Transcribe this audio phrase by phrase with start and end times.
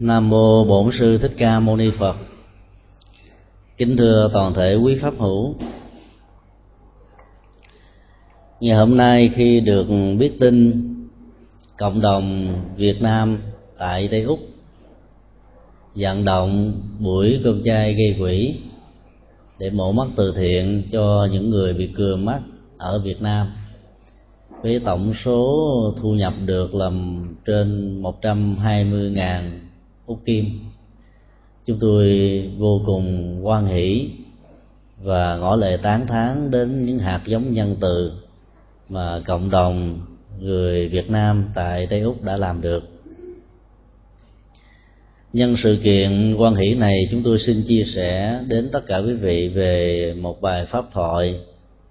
[0.00, 2.16] Nam mô Bổn sư Thích Ca Mâu Ni Phật.
[3.76, 5.54] Kính thưa toàn thể quý pháp hữu.
[8.60, 9.86] Ngày hôm nay khi được
[10.18, 10.82] biết tin
[11.78, 13.38] cộng đồng Việt Nam
[13.78, 14.38] tại Tây Úc
[15.94, 18.54] vận động buổi cơm chay gây quỹ
[19.58, 22.40] để mổ mắt từ thiện cho những người bị cừa mắt
[22.78, 23.52] ở Việt Nam,
[24.62, 26.90] với tổng số thu nhập được là
[27.46, 29.42] trên 120.000
[30.06, 30.60] úc kim
[31.66, 32.06] chúng tôi
[32.58, 34.10] vô cùng quan hỷ
[35.02, 38.12] và ngỏ lời tán thán đến những hạt giống nhân từ
[38.88, 40.00] mà cộng đồng
[40.40, 42.84] người Việt Nam tại Tây Úc đã làm được.
[45.32, 49.12] Nhân sự kiện quan hỷ này, chúng tôi xin chia sẻ đến tất cả quý
[49.12, 51.40] vị về một bài pháp thoại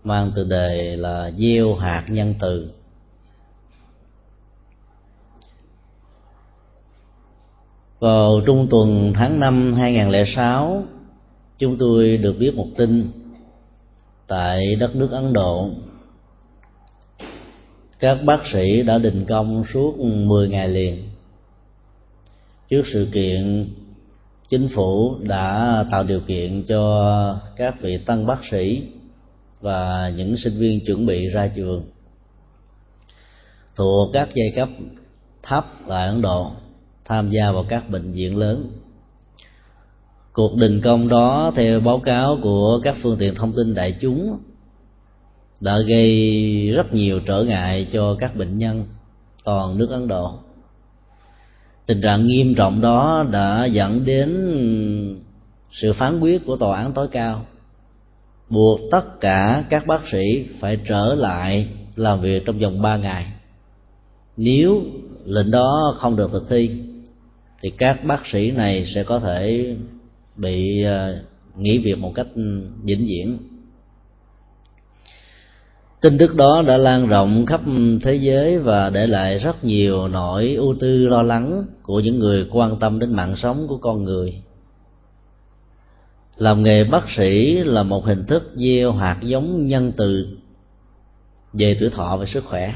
[0.04, 2.70] mang từ đề là gieo hạt nhân từ
[8.03, 10.84] vào trung tuần tháng 5 2006
[11.57, 13.12] chúng tôi được biết một tin
[14.27, 15.70] tại đất nước Ấn Độ.
[17.99, 21.10] Các bác sĩ đã đình công suốt 10 ngày liền.
[22.70, 23.70] Trước sự kiện,
[24.48, 28.84] chính phủ đã tạo điều kiện cho các vị tăng bác sĩ
[29.62, 31.84] và những sinh viên chuẩn bị ra trường
[33.76, 34.70] thuộc các giai cấp
[35.43, 36.51] thấp tại Ấn Độ
[37.05, 38.71] tham gia vào các bệnh viện lớn.
[40.34, 44.37] Cuộc đình công đó, theo báo cáo của các phương tiện thông tin đại chúng,
[45.60, 48.85] đã gây rất nhiều trở ngại cho các bệnh nhân
[49.43, 50.34] toàn nước ấn độ.
[51.85, 54.29] Tình trạng nghiêm trọng đó đã dẫn đến
[55.71, 57.45] sự phán quyết của tòa án tối cao.
[58.49, 63.26] Buộc tất cả các bác sĩ phải trở lại làm việc trong vòng 3 ngày.
[64.38, 64.81] Nếu
[65.25, 66.79] lệnh đó không được thực thi
[67.64, 69.75] thì các bác sĩ này sẽ có thể
[70.36, 71.24] bị ờ,
[71.58, 72.28] nghỉ việc một cách
[72.84, 73.38] vĩnh viễn.
[76.02, 77.62] Tin tức đó đã lan rộng khắp
[78.02, 82.47] thế giới và để lại rất nhiều nỗi ưu tư lo lắng của những người
[82.52, 84.34] quan tâm đến mạng sống của con người.
[86.38, 90.38] Làm nghề bác sĩ là một hình thức gieo hạt giống nhân từ
[91.53, 92.73] về tuổi thọ và sức khỏe.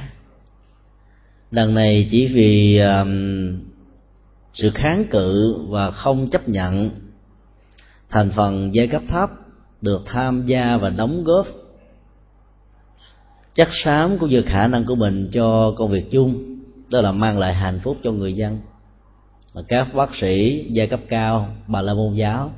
[1.51, 3.66] Đằng này chỉ vì um,
[4.57, 6.89] sự kháng cự và không chấp nhận.
[8.09, 9.29] Thành phần giai cấp thấp
[9.81, 11.47] được tham gia và đóng góp.
[13.55, 16.59] Chắc xám cũng như khả năng của mình cho công việc chung,
[16.89, 18.59] đó là mang lại hạnh phúc cho người dân.
[19.53, 22.51] Và các bác sĩ giai cấp cao, bà la môn giáo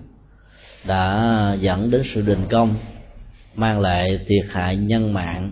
[0.87, 2.75] đã dẫn đến sự đình công,
[3.55, 5.51] mang lại thiệt hại nhân mạng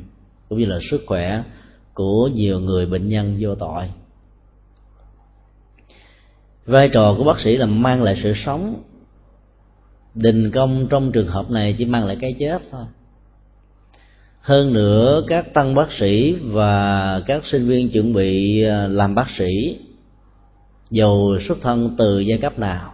[0.49, 1.43] cũng như là sức khỏe
[1.93, 3.83] của nhiều người bệnh nhân vô tội
[6.67, 8.83] vai trò của bác sĩ là mang lại sự sống.
[10.15, 12.83] Đình công trong trường hợp này chỉ mang lại cái chết thôi.
[14.41, 19.27] Hơn nữa, các tăng bác sĩ và các sinh viên chuẩn bị à, làm bác
[19.37, 19.79] sĩ,
[20.91, 22.93] dầu xuất thân từ giai cấp nào.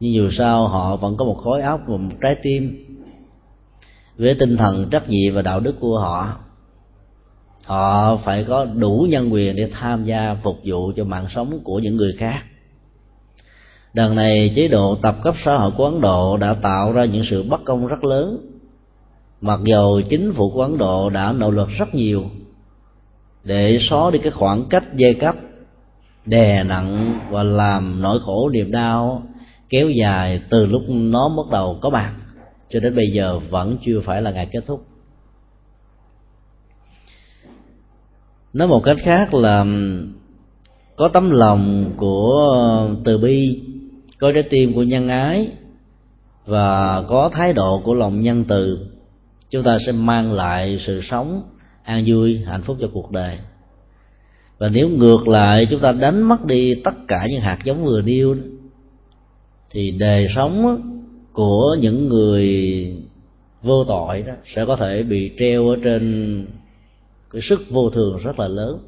[0.00, 2.86] Nhưng dù sao, họ vẫn có một khối óc và một trái tim
[4.18, 6.36] với tinh thần trách nhiệm và đạo đức của họ.
[7.64, 11.78] Họ phải có đủ nhân quyền để tham gia phục vụ cho mạng sống của
[11.78, 12.42] những người khác
[13.94, 17.24] đằng này chế độ tập cấp xã hội của ấn độ đã tạo ra những
[17.30, 18.46] sự bất công rất lớn.
[19.40, 22.24] Mặc dầu chính phủ của ấn độ đã nỗ lực rất nhiều
[23.44, 25.36] để xóa đi cái khoảng cách giai cấp,
[26.26, 29.22] đè nặng và làm nỗi khổ niềm đau
[29.68, 32.14] kéo dài từ lúc nó bắt đầu có mặt
[32.68, 34.86] cho đến bây giờ vẫn chưa phải là ngày kết thúc.
[38.52, 39.66] Nói một cách khác là
[40.96, 43.62] có tấm lòng của từ bi
[44.20, 45.48] có trái tim của nhân ái
[46.46, 48.78] và có thái độ của lòng nhân từ,
[49.50, 51.42] chúng ta sẽ mang lại sự sống
[51.84, 53.38] an vui, hạnh phúc cho cuộc đời.
[54.58, 58.00] Và nếu ngược lại, chúng ta đánh mất đi tất cả những hạt giống vừa
[58.00, 58.36] nêu,
[59.70, 60.82] thì đời sống
[61.32, 62.96] của những người
[63.62, 66.46] vô tội đó sẽ có thể bị treo ở trên
[67.30, 68.78] cái sức vô thường rất là lớn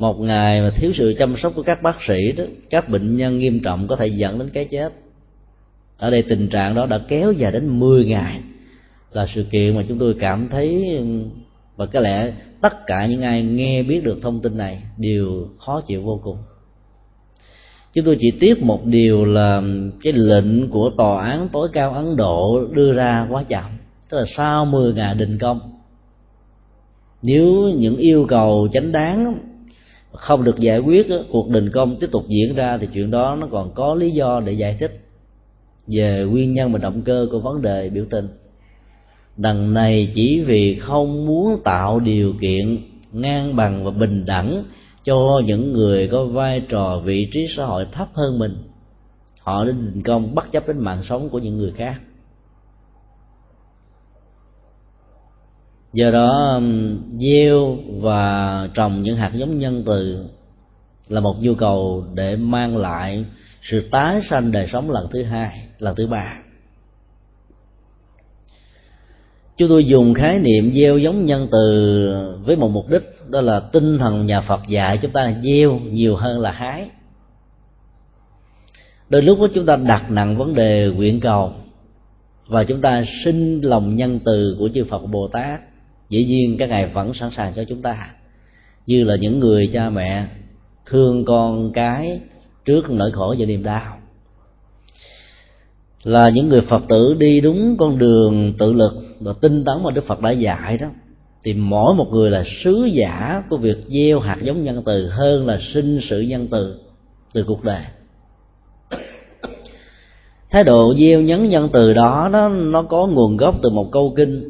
[0.00, 3.38] một ngày mà thiếu sự chăm sóc của các bác sĩ đó, các bệnh nhân
[3.38, 4.92] nghiêm trọng có thể dẫn đến cái chết.
[5.98, 8.40] Ở đây tình trạng đó đã kéo dài đến 10 ngày.
[9.12, 11.00] Là sự kiện mà chúng tôi cảm thấy,
[11.76, 15.80] và có lẽ tất cả những ai nghe biết được thông tin này đều khó
[15.80, 16.36] chịu vô cùng.
[17.92, 19.62] Chúng tôi chỉ tiếc một điều là
[20.02, 23.64] cái lệnh của tòa án tối cao ấn độ đưa ra quá chậm,
[24.10, 25.60] tức là sau 10 ngày đình công.
[27.22, 29.49] Nếu những yêu cầu chánh đáng
[30.20, 33.46] không được giải quyết cuộc đình công tiếp tục diễn ra thì chuyện đó nó
[33.50, 35.00] còn có lý do để giải thích
[35.86, 38.28] về nguyên nhân và động cơ của vấn đề biểu tình.
[39.36, 42.78] Đằng này chỉ vì không muốn tạo điều kiện
[43.12, 44.64] ngang bằng và bình đẳng
[45.04, 48.56] cho những người có vai trò vị trí xã hội thấp hơn mình.
[49.40, 52.00] Họ đến đình công, bất chấp đến mạng sống của những người khác.
[55.92, 60.24] Do đó um, gieo và trồng những hạt giống nhân từ
[61.08, 63.24] là một nhu cầu để mang lại
[63.62, 66.42] sự tái sanh đời sống lần thứ hai, lần thứ ba.
[69.56, 73.60] Chúng tôi dùng khái niệm gieo giống nhân từ với một mục đích, đó là
[73.60, 76.90] tinh thần nhà phật dạy chúng ta gieo nhiều hơn là hái.
[79.08, 81.52] Đôi lúc đó chúng ta đặt nặng vấn đề nguyện cầu
[82.46, 85.60] và chúng ta sinh lòng nhân từ của chư phật bồ tát
[86.10, 88.10] dĩ nhiên các ngài vẫn sẵn sàng cho chúng ta.
[88.86, 90.26] Như là những người cha mẹ
[90.86, 92.20] thương con cái
[92.64, 93.98] trước nỗi khổ và niềm đau.
[96.02, 99.90] Là những người phật tử đi đúng con đường tự lực và tinh tấn mà
[99.90, 100.86] đức phật đã dạy đó,
[101.42, 105.46] thì mỗi một người là sứ giả của việc gieo hạt giống nhân từ hơn
[105.46, 106.80] là sinh sự nhân từ
[107.32, 107.82] từ cuộc đời.
[110.50, 114.12] Thái độ gieo nhấn nhân từ đó, nó nó có nguồn gốc từ một câu
[114.16, 114.48] kinh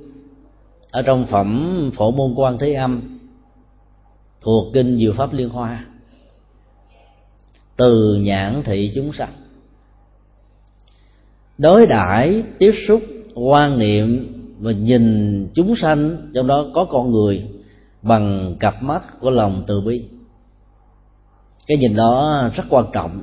[0.90, 3.18] ở trong phẩm phổ môn quan thế âm,
[4.40, 5.84] thuộc kinh diệu pháp liên hoa,
[7.76, 9.32] từ nhãn thị chúng sanh.
[11.58, 13.02] Đối đãi tiếp xúc,
[13.34, 17.44] quan niệm và nhìn chúng sanh, trong đó có con người,
[18.02, 20.04] bằng cặp mắt của lòng từ bi.
[21.66, 23.22] Cái nhìn đó rất quan trọng,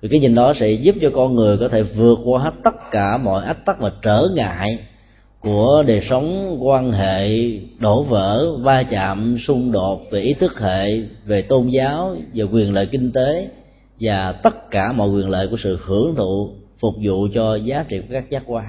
[0.00, 2.90] vì cái nhìn đó sẽ giúp cho con người có thể vượt qua hết tất
[2.90, 4.78] cả mọi ách tắc và trở ngại
[5.44, 7.30] của đời sống, quan hệ,
[7.78, 12.72] đổ vỡ, va chạm, xung đột về ý thức hệ, về tôn giáo, về quyền
[12.72, 13.48] lợi kinh tế,
[14.00, 17.98] và tất cả mọi quyền lợi của sự hưởng thụ, phục vụ cho giá trị
[17.98, 18.64] của các giác quan.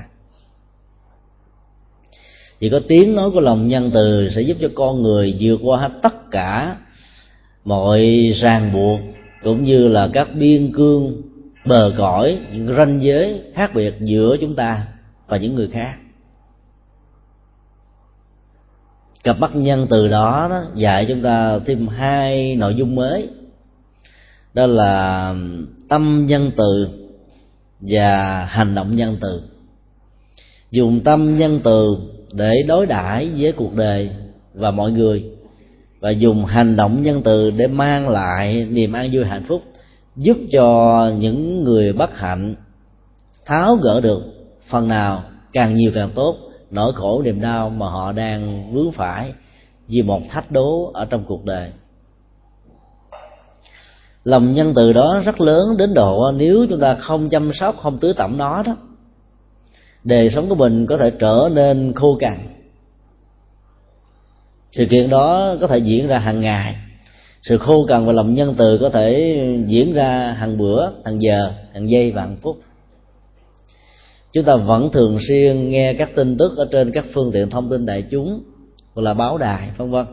[2.59, 5.79] Chỉ có tiếng nói của lòng nhân từ sẽ giúp cho con người vượt qua
[5.79, 6.77] hết tất cả
[7.65, 8.99] mọi ràng buộc,
[9.43, 11.21] cũng như là các biên cương,
[11.65, 14.87] bờ cõi, những ranh giới khác biệt giữa chúng ta
[15.27, 15.95] và những người khác.
[19.25, 23.29] Cặp mắt nhân từ đó, đó dạy chúng ta thêm hai nội dung mới.
[24.53, 25.35] Đó là
[25.89, 26.87] tâm nhân từ
[27.79, 29.41] và hành động nhân từ.
[30.71, 31.97] Dùng tâm nhân từ
[32.33, 34.09] để đối đãi với cuộc đời
[34.53, 35.25] và mọi người
[35.99, 39.63] và dùng hành động nhân từ để mang lại niềm an vui hạnh phúc
[40.15, 42.55] giúp cho những người bất hạnh
[43.45, 44.21] tháo gỡ được
[44.69, 45.23] phần nào
[45.53, 46.44] càng nhiều càng tốt
[46.75, 49.33] nỗi khổ niềm đau mà họ đang vướng phải
[49.87, 51.69] vì một thách đố ở trong cuộc đời.
[54.23, 57.97] Lòng nhân từ đó rất lớn đến độ nếu chúng ta không chăm sóc, không
[57.97, 58.77] tưới tẩm nó đó,
[60.03, 62.37] đời sống của mình có thể trở nên khô cằn.
[64.71, 66.75] Sự kiện đó có thể diễn ra hàng ngày.
[67.43, 71.51] Sự khô cằn và lòng nhân từ có thể diễn ra hàng bữa, hàng giờ,
[71.73, 72.64] hàng giây và hàng phút
[74.35, 77.69] chúng ta vẫn thường xuyên nghe các tin tức ở trên các phương tiện thông
[77.69, 78.43] tin đại chúng
[78.93, 80.05] hoặc là báo đài, vân vân.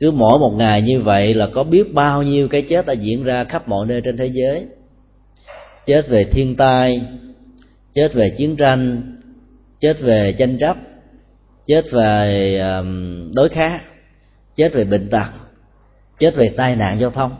[0.00, 3.24] Cứ mỗi một ngày như vậy là có biết bao nhiêu cái chết đã diễn
[3.24, 4.66] ra khắp mọi nơi trên thế giới.
[5.86, 7.02] Chết về thiên tai,
[7.94, 9.02] chết về chiến tranh,
[9.80, 10.76] chết về tranh chấp,
[11.66, 12.60] chết về
[13.34, 13.80] đối kháng,
[14.56, 15.28] chết về bệnh tật,
[16.18, 17.32] chết về tai nạn giao thông.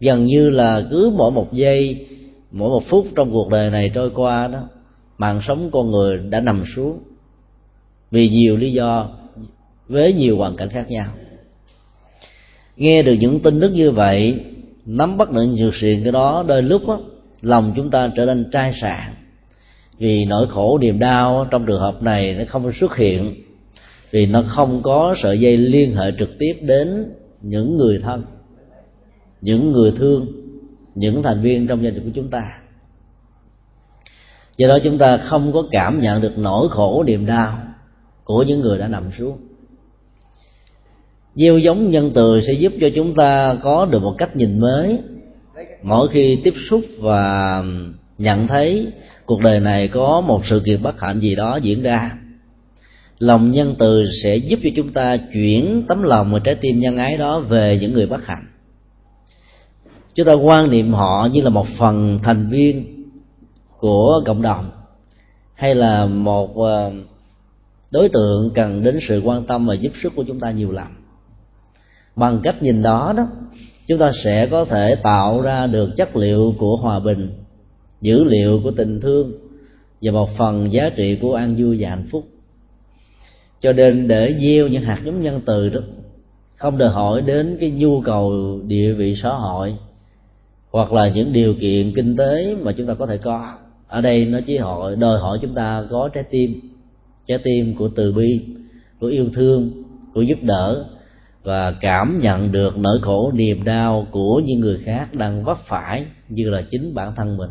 [0.00, 2.06] Gần như là cứ mỗi một giây
[2.52, 4.60] mỗi một phút trong cuộc đời này trôi qua đó
[5.18, 6.98] mạng sống con người đã nằm xuống.
[8.10, 9.08] Vì nhiều lý do
[9.88, 11.06] với nhiều hoàn cảnh khác nhau.
[12.76, 14.40] Nghe được những tin tức như vậy
[14.86, 17.00] nắm bắt được nhiều sự cái đó đôi lúc đó,
[17.42, 19.14] lòng chúng ta trở nên trai sạn.
[19.98, 23.34] Vì nỗi khổ niềm đau trong trường hợp này nó không xuất hiện.
[24.10, 28.24] Vì nó không có sợi dây liên hệ trực tiếp đến những người thân
[29.40, 30.26] những người thương
[31.00, 32.42] những thành viên trong gia đình của chúng ta.
[34.56, 37.58] Do đó chúng ta không có cảm nhận được nỗi khổ, niềm đau
[38.24, 39.38] của những người đã nằm xuống.
[41.34, 44.98] Gieo giống nhân từ sẽ giúp cho chúng ta có được một cách nhìn mới.
[45.82, 47.62] Mỗi khi tiếp xúc và
[48.18, 48.92] nhận thấy
[49.26, 52.12] cuộc đời này có một sự kiện bất hạnh gì đó diễn ra,
[53.18, 56.96] lòng nhân từ sẽ giúp cho chúng ta chuyển tấm lòng và trái tim nhân
[56.96, 58.49] ái đó về những người bất hạnh
[60.14, 63.04] chúng ta quan niệm họ như là một phần thành viên
[63.78, 64.70] của cộng đồng,
[65.54, 66.92] hay là một ờ,
[67.92, 70.96] đối tượng cần đến sự quan tâm và giúp sức của chúng ta nhiều lắm.
[72.16, 73.26] Bằng cách nhìn đó đó,
[73.86, 77.30] chúng ta sẽ có thể tạo ra được chất liệu của hòa bình,
[78.00, 79.32] dữ liệu của tình thương,
[80.02, 82.24] và một phần giá trị của an vui và hạnh phúc.
[83.60, 85.80] Cho nên để gieo những hạt giống nhân từ đó,
[86.56, 89.76] không đòi hỏi đến cái nhu cầu địa vị xã hội
[90.70, 93.54] hoặc là những điều kiện kinh tế mà chúng ta có thể có.
[93.88, 96.60] Ở đây nó chỉ hỏi đòi hỏi chúng ta có trái tim
[97.26, 98.44] trái tim của từ bi,
[99.00, 99.70] của yêu thương,
[100.14, 100.84] của giúp đỡ
[101.42, 106.04] và cảm nhận được nỗi khổ, niềm đau của những người khác đang vấp phải
[106.28, 107.50] như là chính bản thân mình.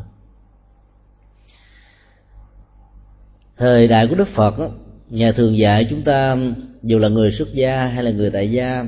[3.58, 4.56] Thời đại của đức phật
[5.10, 6.38] nhà thường dạy chúng ta,
[6.84, 8.86] dù là người xuất gia hay là người tại gia,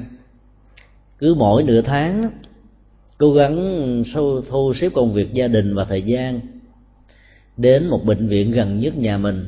[1.19, 2.31] cứ mỗi nửa tháng
[3.21, 4.03] cố gắng
[4.49, 6.39] thu xếp công việc gia đình và thời gian
[7.57, 9.45] đến một bệnh viện gần nhất nhà mình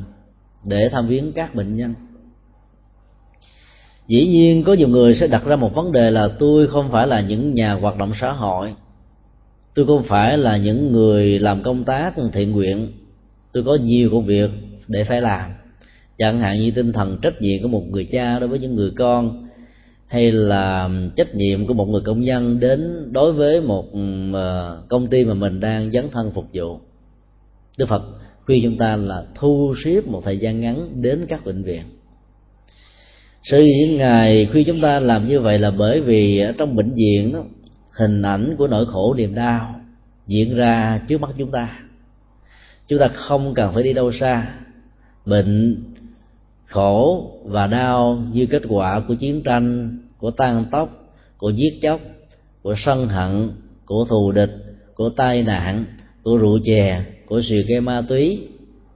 [0.64, 1.94] để thăm viếng các bệnh nhân.
[4.08, 7.08] Dĩ nhiên có nhiều người sẽ đặt ra một vấn đề là tôi không phải
[7.08, 8.74] là những nhà hoạt động xã hội.
[9.76, 12.88] Tôi không phải là những người làm công tác thiện nguyện.
[13.54, 14.52] Tôi có nhiều công việc
[14.88, 15.52] để phải làm.
[16.18, 18.92] Chẳng hạn như tinh thần trách nhiệm của một người cha đối với những người
[18.96, 19.48] con
[20.14, 24.82] hay là trách nhiệm của một người công nhân đến đối với một ừ, ờ,
[24.88, 26.80] công ty mà mình đang dấn thân phục vụ?
[27.78, 28.04] Đức phật
[28.46, 31.82] khuyên chúng ta là thu xếp một thời gian ngắn đến các bệnh viện.
[33.44, 36.94] Sự những ngài khuyên chúng ta làm như vậy là bởi vì ở trong bệnh
[36.94, 37.44] viện đó,
[37.92, 39.82] hình ảnh của nỗi khổ niềm đau
[40.28, 41.80] diễn ra trước mắt chúng ta.
[42.88, 44.56] Chúng ta không cần phải đi đâu xa.
[45.26, 45.84] Bệnh
[46.66, 50.90] khổ và đau như kết quả của chiến tranh của tan tóc,
[51.38, 52.00] của giết chóc,
[52.62, 53.50] của sân hận,
[53.86, 54.52] của thù địch,
[54.96, 55.86] của tai nạn,
[56.24, 58.48] của rượu chè, của sự gây ma túy,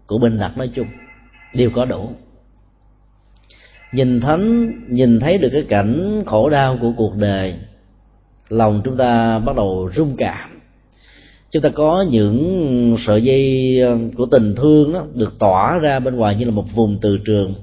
[0.06, 0.88] của bình đặc nói chung.
[1.54, 2.10] Đều có đủ.
[3.94, 7.56] Nhìn thánh, nhìn thấy được cái cảnh khổ đau của cuộc đời,
[8.50, 10.62] lòng chúng ta bắt đầu rung cảm.
[11.52, 16.16] Chúng ta có những sợi dây ờ, của tình thương đó được tỏa ra bên
[16.16, 17.54] ngoài như là một vùng từ trường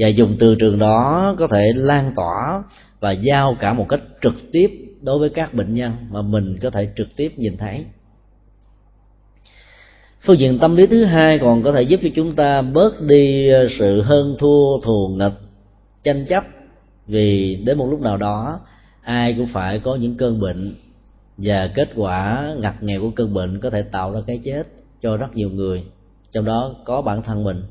[0.00, 2.62] và dùng từ trường đó có thể lan tỏa
[3.00, 4.70] và giao cả một cách trực tiếp
[5.02, 7.84] đối với các bệnh nhân mà mình có thể trực tiếp nhìn thấy.
[10.22, 13.48] Phương diện tâm lý thứ hai còn có thể giúp cho chúng ta bớt đi
[13.48, 15.32] ờ, sự hơn thua thù nghịch,
[16.02, 16.44] tranh chấp.
[17.06, 18.60] Vì đến một lúc nào đó,
[19.02, 20.74] ai cũng phải có những cơn bệnh
[21.36, 24.66] và kết quả ngặt nghèo của cơn bệnh có thể tạo ra cái chết
[25.02, 25.82] cho rất nhiều người,
[26.32, 27.62] trong đó có bản thân mình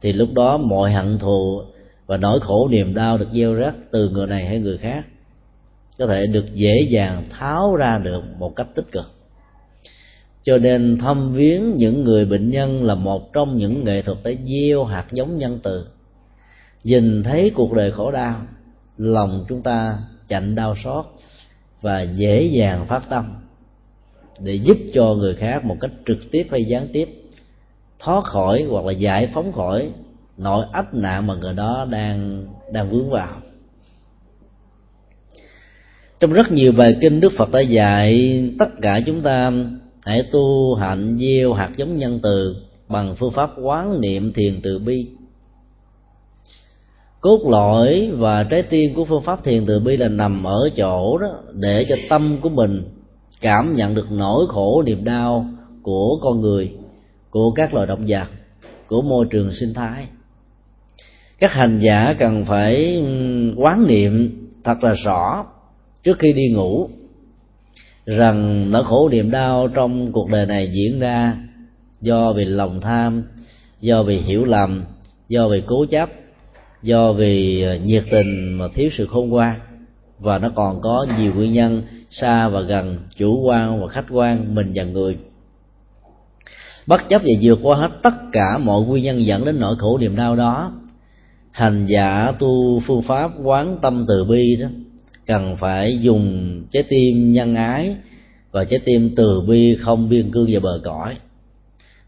[0.00, 1.62] thì lúc đó mọi hận thù
[2.06, 5.06] và nỗi khổ niềm đau được gieo rắc từ người này hay người khác,
[5.98, 9.04] có thể được dễ dàng tháo ra được một cách tích cực.
[10.42, 14.36] Cho nên thăm viếng những người bệnh nhân là một trong những nghệ thuật để
[14.44, 15.86] gieo hạt giống nhân từ.
[16.84, 18.46] Nhìn thấy cuộc đời khổ đau,
[18.96, 21.04] lòng chúng ta chạnh đau xót
[21.80, 23.34] và dễ dàng phát tâm
[24.40, 27.17] để giúp cho người khác một cách trực tiếp hay gián tiếp
[27.98, 29.90] thoát khỏi hoặc là giải phóng khỏi
[30.36, 33.36] nỗi ách nạn mà người đó đang đang vướng vào.
[36.20, 39.52] Trong rất nhiều bài kinh, đức phật đã dạy tất cả chúng ta
[40.02, 42.56] hãy tu hạnh, gieo hạt giống nhân từ
[42.88, 45.06] bằng phương pháp quán niệm thiền từ bi.
[47.20, 51.18] Cốt lõi và trái tim của phương pháp thiền từ bi là nằm ở chỗ
[51.18, 52.82] đó để cho tâm của mình
[53.40, 55.46] cảm nhận được nỗi khổ niềm đau
[55.82, 56.77] của con người
[57.30, 58.26] của các loài động vật,
[58.86, 60.06] của môi trường sinh thái.
[61.38, 65.46] Các hành giả cần phải ừ, quán niệm thật là rõ
[66.04, 66.88] trước khi đi ngủ
[68.06, 71.36] rằng nỗi khổ niềm đau trong cuộc đời này diễn ra
[72.00, 73.22] do vì lòng tham,
[73.80, 74.84] do vì hiểu lầm,
[75.28, 76.10] do vì cố chấp,
[76.82, 79.60] do vì ờ, nhiệt tình mà thiếu sự khôn ngoan.
[80.18, 84.54] Và nó còn có nhiều nguyên nhân xa và gần chủ quan và khách quan
[84.54, 85.16] mình và người
[86.88, 89.98] bất chấp và vượt qua hết tất cả mọi nguyên nhân dẫn đến nỗi khổ
[89.98, 90.72] niềm đau đó,
[91.50, 94.68] hành giả tu phương pháp quán tâm từ bi đó
[95.26, 97.96] cần phải dùng trái tim nhân ái
[98.50, 101.16] và trái tim từ bi không biên cương và bờ cõi,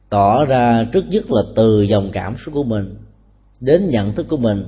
[0.08, 2.94] tỏ ra trước nhất là từ dòng cảm xúc của mình
[3.60, 4.64] đến nhận thức của mình,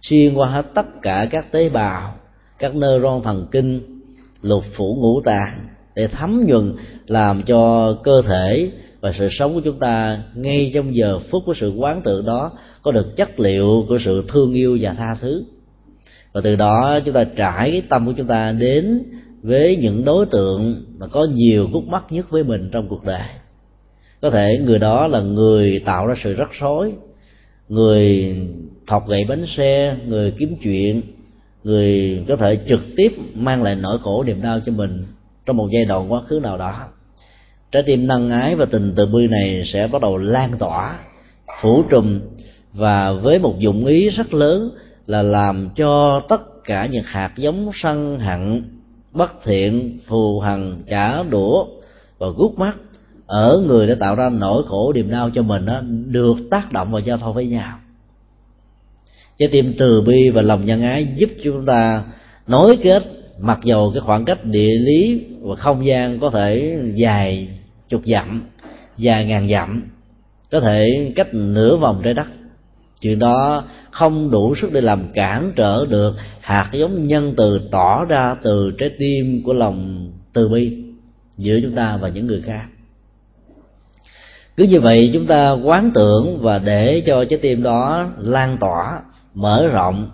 [0.00, 2.14] xuyên qua hết tất cả các tế bào,
[2.58, 4.00] các neuron thần kinh,
[4.42, 6.74] lục phủ ngũ tạng để thấm nhuần,
[7.06, 8.70] làm cho cơ thể
[9.00, 12.52] và sự sống của chúng ta ngay trong giờ phút của sự quán tự đó
[12.82, 15.44] có được chất liệu của sự thương yêu và tha thứ.
[16.32, 19.02] Và từ đó chúng ta trải cái tâm của chúng ta đến
[19.42, 23.28] với những đối tượng mà có nhiều gút mắt nhất với mình trong cuộc đời.
[24.20, 26.92] Có thể người đó là người tạo ra sự rắc rối,
[27.68, 28.36] người
[28.86, 31.02] thọc gậy bánh xe, người kiếm chuyện,
[31.64, 35.04] người có thể trực tiếp mang lại nỗi khổ niềm đau cho mình
[35.46, 36.88] trong một giai đoạn quá khứ nào đó
[37.72, 40.98] trái tim năng ái và tình từ bi này sẽ bắt đầu lan tỏa
[41.62, 42.20] phủ trùm
[42.72, 44.70] và với một dụng ý rất lớn
[45.06, 48.62] là làm cho tất cả những hạt giống sân hận
[49.12, 51.66] bất thiện thù hằn trả đũa
[52.18, 52.76] và gút mắt
[53.26, 56.92] ở người đã tạo ra nỗi khổ niềm đau cho mình đó, được tác động
[56.92, 57.78] và giao thoa với nhau.
[59.38, 62.04] Trái tim từ bi và lòng nhân ái giúp chúng ta
[62.46, 63.02] nối kết
[63.38, 67.48] mặc dầu cái khoảng cách địa lý và không gian có thể dài
[67.90, 68.42] chục dặm
[68.98, 69.82] và ngàn dặm,
[70.50, 72.26] có thể cách nửa vòng trái đất.
[73.00, 78.04] Chuyện đó không đủ sức để làm cản trở được hạt giống nhân từ tỏ
[78.04, 80.84] ra từ trái tim của lòng từ bi
[81.36, 82.64] giữa chúng ta và những người khác.
[84.56, 89.00] Cứ như vậy chúng ta quán tưởng và để cho trái tim đó lan tỏa,
[89.34, 90.10] mở rộng,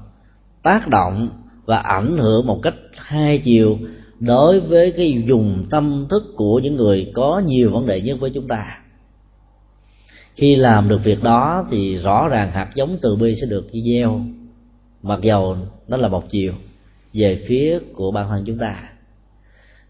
[0.63, 1.29] tác động
[1.65, 3.79] và ảnh hưởng một cách hai chiều
[4.21, 8.31] đối với cái dùng tâm thức của những người có nhiều vấn đề nhất với
[8.31, 8.83] chúng ta,
[10.35, 14.21] khi làm được việc đó thì rõ ràng hạt giống từ bi sẽ được gieo,
[15.03, 15.57] mặc dầu
[15.89, 16.53] nó là một chiều,
[17.13, 18.83] về phía của bản thân chúng ta.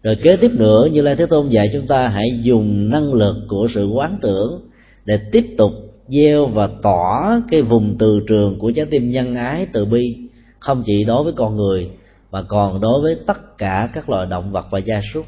[0.03, 3.35] Rồi kế tiếp nữa, như lai thế tôn dạy chúng ta hãy dùng năng lực
[3.47, 4.61] của sự quán tưởng
[5.05, 5.71] để tiếp tục
[6.07, 10.17] gieo và tỏa cái vùng từ trường của trái tim nhân ái từ bi,
[10.59, 11.89] không chỉ đối với con người
[12.37, 15.25] mà còn đối với tất cả các loài động vật và gia súc.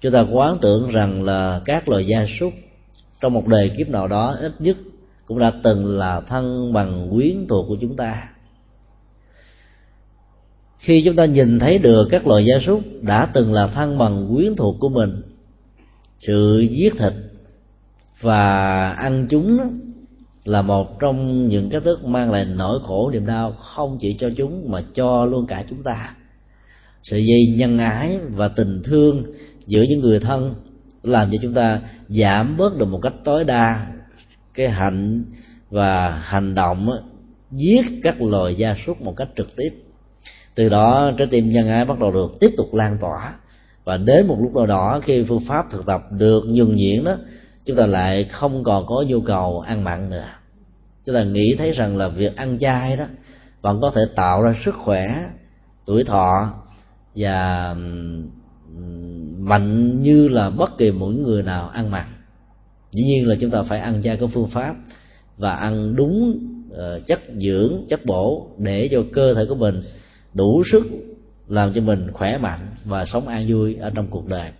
[0.00, 2.52] Chúng ta quán tưởng rằng là các loài gia súc
[3.20, 4.76] trong một đời kiếp nào đó ít nhất
[5.26, 8.28] cũng đã từng là thân bằng quyến thuộc của chúng ta.
[10.78, 14.28] Khi chúng ta nhìn thấy được các loài gia súc đã từng là thân bằng
[14.34, 15.22] quyến thuộc của mình,
[16.18, 17.12] sự giết thịt
[18.20, 19.64] và ăn chúng đó
[20.44, 24.30] là một trong những cái thức mang lại nỗi khổ niềm đau không chỉ cho
[24.36, 26.14] chúng mà cho luôn cả chúng ta.
[27.02, 29.24] Sự dây nhân ái và tình thương
[29.66, 30.54] giữa những người thân
[31.02, 33.86] làm cho chúng ta giảm bớt được một cách tối đa
[34.54, 35.24] cái hạnh
[35.70, 36.90] và hành động
[37.50, 39.70] giết các loài gia súc một cách trực tiếp.
[40.54, 43.34] Từ đó, trái tim nhân ái bắt đầu được tiếp tục lan tỏa
[43.84, 47.16] và đến một lúc nào đó khi phương pháp thực tập được nhuần nhuyễn đó
[47.64, 50.28] chúng ta lại không còn có nhu cầu ăn mặn nữa.
[51.04, 53.04] Chúng ta nghĩ thấy rằng là việc ăn chay đó
[53.60, 55.30] vẫn có thể tạo ra sức khỏe,
[55.86, 56.54] tuổi thọ
[57.16, 57.74] và
[59.38, 62.06] mạnh như là bất kỳ mỗi người nào ăn mặn.
[62.90, 64.74] Dĩ nhiên là chúng ta phải ăn chay có phương pháp
[65.36, 66.38] và ăn đúng
[66.72, 69.82] ờ, chất dưỡng, chất bổ để cho cơ thể của mình
[70.34, 70.82] đủ sức
[71.48, 74.50] làm cho mình khỏe mạnh và sống an vui ở trong cuộc đời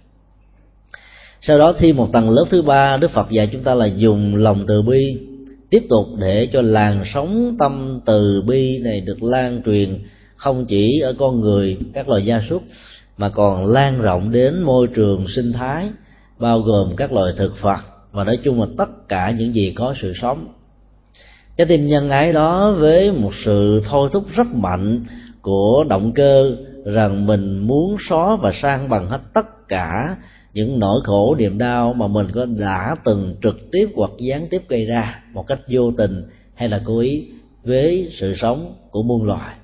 [1.43, 4.37] sau đó thi một tầng lớp thứ ba, đức phật dạy chúng ta là dùng
[4.37, 5.19] lòng từ bi,
[5.71, 9.99] tiếp tục để cho làn sóng tâm từ bi này được lan truyền
[10.37, 12.63] không chỉ ở con người, các loài gia súc,
[13.17, 15.91] mà còn lan rộng đến môi trường sinh thái,
[16.39, 17.81] bao gồm các loài thực vật,
[18.13, 20.49] và nói chung là tất cả những gì có sự sống.
[21.57, 25.05] Trái tim nhân ái đó với một sự thôi thúc rất mạnh
[25.41, 30.17] của động cơ rằng mình muốn xóa và sang bằng hết tất cả
[30.55, 34.63] những nỗi khổ niềm đau mà mình có đã từng trực tiếp hoặc gián tiếp
[34.69, 36.23] gây ra một cách vô tình
[36.55, 37.29] hay là cố ý
[37.65, 39.57] với sự sống của muôn loài.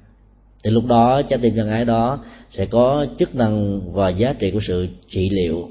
[0.64, 4.51] Thì lúc đó trái tim nhân ái đó sẽ có chức năng và giá trị
[4.51, 5.68] của sự trị liệu.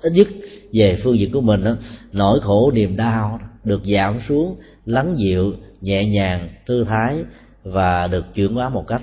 [0.00, 0.28] Ít nhất
[0.72, 1.76] về phương diện của mình đó,
[2.12, 7.16] nỗi khổ niềm đau được giảm xuống lắng dịu nhẹ nhàng thư thái
[7.64, 9.02] và được chuyển hóa một cách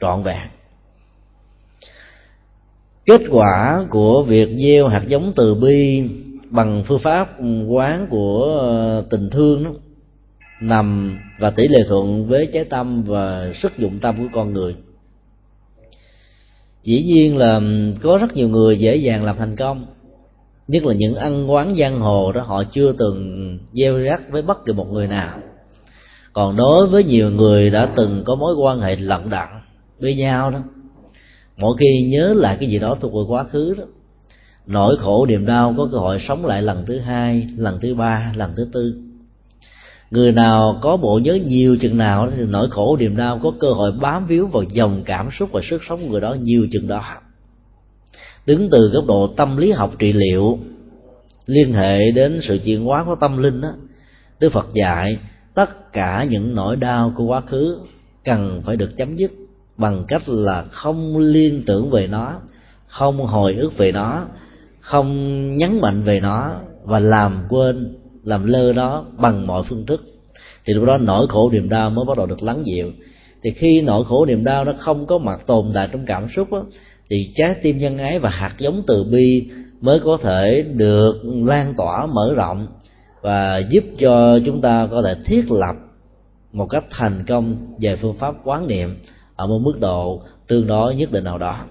[0.00, 0.48] trọn vẹn
[3.06, 6.08] kết quả của việc gieo hạt giống từ bi
[6.50, 7.28] bằng phương pháp
[7.68, 9.70] quán của ờ, tình thương đó
[10.60, 14.76] nằm và tỷ lệ thuận với trái tâm và sức dụng tâm của con người.
[16.82, 17.60] Dĩ nhiên là
[18.02, 19.86] có rất nhiều người dễ dàng làm thành công,
[20.68, 24.64] nhất là những ăn quán giang hồ đó, họ chưa từng gieo rắc với bất
[24.66, 25.38] kỳ một người nào.
[26.32, 29.48] Còn đối với nhiều người đã từng có mối quan hệ lận đận
[30.00, 30.58] với nhau đó
[31.56, 33.84] mỗi khi nhớ lại cái gì đó thuộc về quá khứ đó,
[34.66, 38.32] nỗi khổ niềm đau có cơ hội sống lại lần thứ hai, lần thứ ba,
[38.36, 38.94] lần thứ tư.
[40.10, 43.72] Người nào có bộ nhớ nhiều chừng nào thì nỗi khổ niềm đau có cơ
[43.72, 46.88] hội bám víu vào dòng cảm xúc và sức sống của người đó nhiều chừng
[46.88, 47.02] đó.
[48.46, 50.58] Đứng từ góc độ tâm lý học trị liệu,
[51.46, 53.72] liên hệ đến sự chuyển hóa của tâm linh đó,
[54.40, 55.18] đức phật dạy,
[55.54, 57.78] tất cả những nỗi đau của quá khứ
[58.24, 59.30] cần phải được chấm dứt
[59.82, 62.32] bằng cách là không liên tưởng về nó
[62.86, 64.26] không hồi ức về nó
[64.80, 65.08] không
[65.56, 66.50] nhấn mạnh về nó
[66.82, 70.04] và làm quên làm lơ nó bằng mọi phương thức.
[70.64, 72.90] Thì lúc đó nỗi khổ niềm đau mới bắt đầu được lắng dịu.
[73.42, 76.52] Thì khi nỗi khổ niềm đau nó không có mặt tồn tại trong cảm xúc
[76.52, 76.64] đó,
[77.10, 81.74] thì trái tim nhân ái và hạt giống từ bi mới có thể được lan
[81.76, 82.66] tỏa mở rộng
[83.22, 85.76] và giúp cho chúng ta có thể thiết lập
[86.52, 88.96] một cách thành công về phương pháp quán niệm
[89.42, 91.64] ở một mức độ tương đối nhất định nào đó.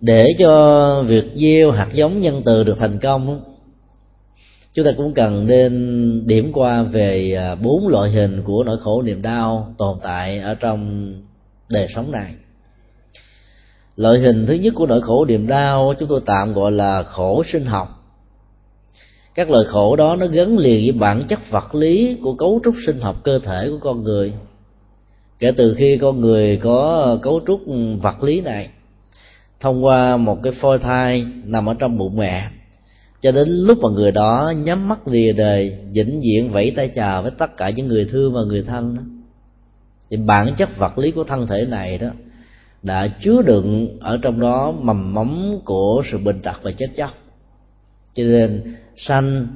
[0.00, 3.40] Để cho việc gieo hạt giống nhân từ được thành công,
[4.72, 9.02] chúng ta cũng cần nên điểm qua về à, bốn loại hình của nỗi khổ
[9.02, 11.12] niềm đau tồn tại ở trong
[11.68, 12.34] đời sống này.
[13.96, 17.42] Loại hình thứ nhất của nỗi khổ niềm đau chúng tôi tạm gọi là khổ
[17.52, 18.01] sinh học
[19.34, 22.74] các loại khổ đó nó gắn liền với bản chất vật lý của cấu trúc
[22.86, 24.32] sinh học cơ thể của con người.
[25.38, 27.60] Kể từ khi con người có cấu trúc
[28.02, 28.68] vật lý này,
[29.60, 32.48] thông qua một cái phôi thai nằm ở trong bụng mẹ,
[33.20, 37.22] cho đến lúc mà người đó nhắm mắt lìa đời, vĩnh viễn vẫy tay chào
[37.22, 39.02] với tất cả những người thương và người thân đó.
[40.10, 42.08] Thì bản chất vật lý của thân thể này đó
[42.82, 47.10] đã chứa đựng ở trong đó mầm móng của sự bệnh tật và chết chóc
[48.14, 48.62] cho nên
[48.96, 49.46] sanh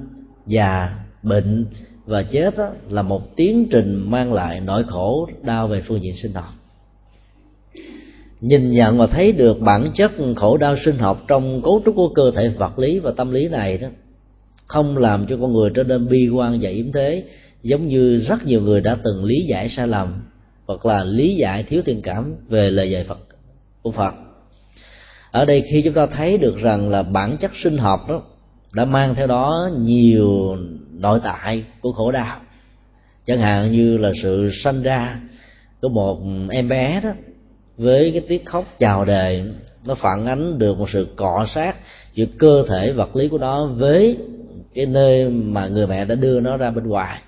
[0.46, 1.66] già bệnh
[2.06, 6.16] và chết đó là một tiến trình mang lại nỗi khổ đau về phương diện
[6.22, 6.52] sinh học.
[8.40, 12.08] Nhìn nhận và thấy được bản chất khổ đau sinh học trong cấu trúc của
[12.08, 13.88] cơ thể vật lý và tâm lý này đó,
[14.66, 17.24] không làm cho con người trở nên bi quan và yếm thế,
[17.62, 20.22] giống như rất nhiều người đã từng lý giải sai lầm
[20.66, 23.18] hoặc là lý giải thiếu thiện cảm về lời dạy Phật
[23.82, 24.14] của Phật.
[25.30, 28.22] Ở đây khi chúng ta thấy được rằng là bản chất sinh học đó
[28.76, 30.56] đã mang theo đó nhiều
[30.92, 32.40] nội tại của khổ đau.
[33.26, 35.20] Chẳng hạn như là sự sanh ra
[35.82, 37.10] của một em bé đó,
[37.76, 39.44] với cái tiếng khóc chào đời,
[39.86, 41.76] nó phản ánh được một sự cọ sát
[42.14, 44.18] giữa cơ thể vật lý của nó với
[44.74, 47.20] cái nơi mà người mẹ đã đưa nó ra bên ngoài.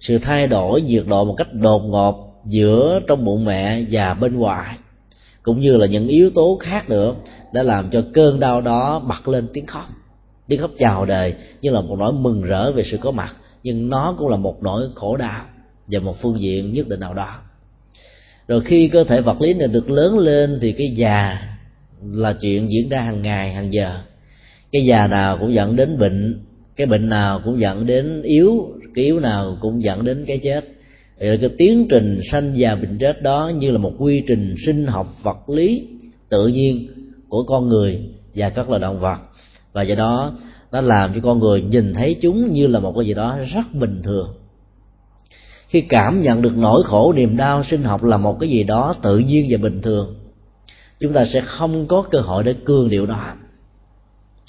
[0.00, 4.38] Sự thay đổi nhiệt độ một cách đột ngột giữa trong bụng mẹ và bên
[4.38, 4.76] ngoài,
[5.42, 7.14] cũng như là những yếu tố khác nữa
[7.52, 9.88] đã làm cho cơn đau đó bật lên tiếng khóc
[10.50, 13.88] tiếng khóc chào đời như là một nỗi mừng rỡ về sự có mặt, nhưng
[13.88, 15.44] nó cũng là một nỗi khổ đau
[15.86, 17.38] và một phương diện nhất định nào đó.
[18.48, 21.38] Rồi khi cơ thể vật lý này được lớn lên thì cái già
[22.02, 24.00] là chuyện diễn ra hàng ngày, hàng giờ.
[24.72, 26.44] Cái già nào cũng dẫn đến bệnh,
[26.76, 30.64] cái bệnh nào cũng dẫn đến yếu, cái yếu nào cũng dẫn đến cái chết.
[31.20, 34.86] Thì cái tiến trình sanh già bệnh chết đó như là một quy trình sinh
[34.86, 35.86] học vật lý
[36.28, 36.88] tự nhiên
[37.28, 38.00] của con người
[38.34, 39.18] và các loài động vật
[39.72, 40.32] và do đó,
[40.72, 43.74] nó làm cho con người nhìn thấy chúng như là một cái gì đó rất
[43.74, 44.28] bình thường.
[45.68, 48.94] Khi cảm nhận được nỗi khổ, niềm đau sinh học là một cái gì đó
[49.02, 50.14] tự nhiên và bình thường,
[51.00, 53.34] chúng ta sẽ không có cơ hội để cương điệu đó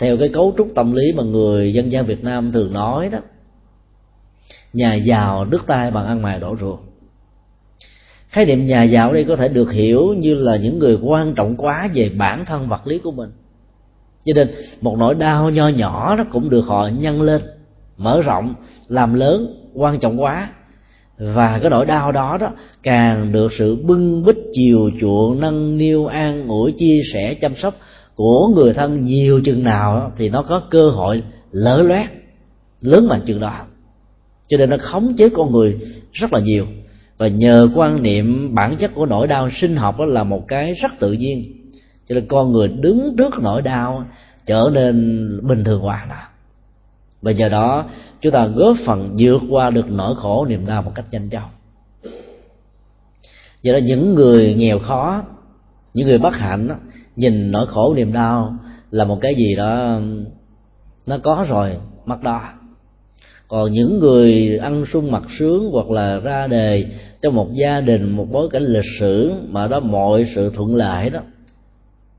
[0.01, 3.19] theo cái cấu trúc tâm lý mà người dân gian việt nam thường nói đó,
[4.73, 6.79] nhà giàu đứt tay bằng ăn mài đổ ruột.
[8.29, 11.55] Khái niệm nhà giàu đây có thể được hiểu như là những người quan trọng
[11.57, 13.29] quá về bản thân vật lý của mình
[14.25, 17.41] cho nên một nỗi đau nho nhỏ nó cũng được họ nhân lên
[17.97, 18.53] mở rộng
[18.87, 20.49] làm lớn quan trọng quá.
[21.17, 22.51] Và cái nỗi đau đó đó
[22.83, 27.75] càng được sự bưng bít chiều chuộng nâng niu an ủi chia sẻ chăm sóc
[28.15, 32.09] của người thân nhiều chừng nào đó, thì nó có cơ hội lỡ loét
[32.81, 33.61] lớn mạnh chừng đó.
[34.49, 35.79] Cho nên nó khống chế con người
[36.11, 36.65] rất là nhiều.
[37.17, 40.73] Và nhờ quan niệm bản chất của nỗi đau sinh học đó là một cái
[40.73, 41.60] rất tự nhiên
[42.11, 44.05] cho nên con người đứng trước nỗi đau
[44.45, 46.27] trở nên bình thường hoàn đó
[47.21, 47.85] và nhờ đó
[48.21, 51.49] chúng ta góp phần vượt qua được nỗi khổ niềm đau một cách nhanh chóng.
[53.61, 55.23] Do đó những người nghèo khó
[55.93, 56.75] những người bất hạnh đó,
[57.15, 58.55] nhìn nỗi khổ niềm đau
[58.91, 59.99] là một cái gì đó
[61.07, 62.41] nó có rồi mất đó.
[63.47, 66.85] Còn những người ăn sung mặc sướng hoặc là ra đề
[67.21, 71.09] trong một gia đình một bối cảnh lịch sử mà đó mọi sự thuận lợi
[71.09, 71.19] đó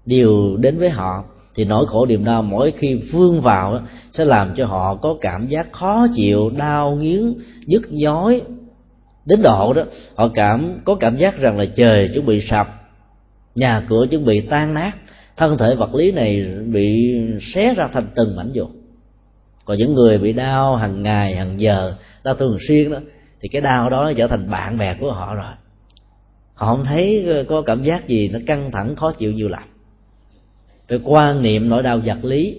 [0.06, 3.80] đều đến với họ, thì nỗi khổ niềm đau mỗi khi vương vào
[4.12, 7.34] sẽ làm cho họ có cảm giác khó chịu, đau nghiến,
[7.66, 8.42] nhức nhói.
[9.24, 9.82] Đến độ đó,
[10.14, 12.68] họ cảm, có cảm giác rằng là trời chuẩn bị sập,
[13.54, 14.92] nhà cửa chuẩn bị tan nát,
[15.36, 17.16] thân thể vật lý này bị
[17.54, 18.70] xé ra thành từng mảnh vụn.
[19.64, 22.98] Còn những người bị đau hàng ngày, hàng giờ, đau thường xuyên đó,
[23.40, 25.44] thì cái đau đó trở thành bạn bè của họ rồi.
[26.54, 29.62] Họ không thấy có cảm giác gì nó căng thẳng, khó chịu nhiều lắm
[30.92, 32.58] cái quan niệm nỗi đau vật lý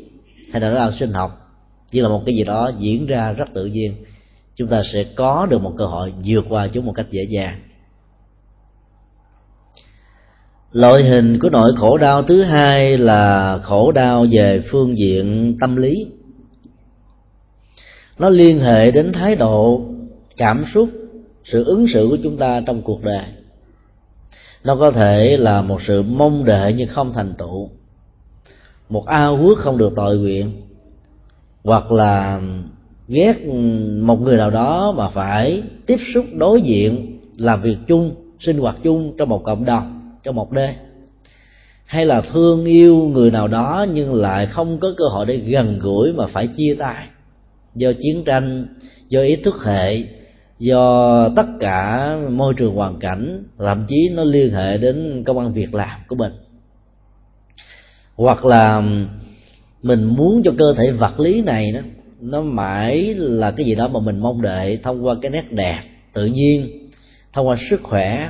[0.52, 1.44] hay là nỗi đau sinh học
[1.92, 3.96] chỉ là một cái gì đó diễn ra rất tự nhiên.
[4.56, 7.60] Chúng ta sẽ có được một cơ hội vượt qua chúng một cách dễ dàng.
[10.72, 15.76] Loại hình của nỗi khổ đau thứ hai là khổ đau về phương diện tâm
[15.76, 16.08] lý.
[18.20, 19.86] Nó liên hệ đến thái độ,
[20.38, 20.90] cảm xúc,
[21.44, 23.26] sự ứng xử của chúng ta trong cuộc đời.
[24.64, 27.70] Nó có thể là một sự mong đợi nhưng không thành tựu
[28.94, 30.52] một ao ước không được tội nguyện.
[31.64, 32.42] Hoặc là
[33.08, 33.46] ghét
[34.02, 38.76] một người nào đó mà phải tiếp xúc đối diện, làm việc chung, sinh hoạt
[38.84, 40.76] chung trong một cộng đồng, trong một đê.
[41.86, 45.80] Hay là thương yêu người nào đó nhưng lại không có cơ hội để gần
[45.80, 47.08] gũi mà phải chia tay.
[47.76, 48.68] Do chiến tranh,
[49.10, 50.04] do ý thức hệ,
[50.60, 55.54] do tất cả môi trường hoàn cảnh, thậm chí nó liên hệ đến công an
[55.54, 56.32] việc làm của mình
[58.16, 58.82] hoặc là
[59.84, 61.80] mình muốn cho cơ thể vật lý này đó,
[62.22, 65.82] nó mãi là cái gì đó mà mình mong đợi thông qua cái nét đẹp
[66.14, 66.90] tự nhiên,
[67.34, 68.30] thông qua sức khỏe,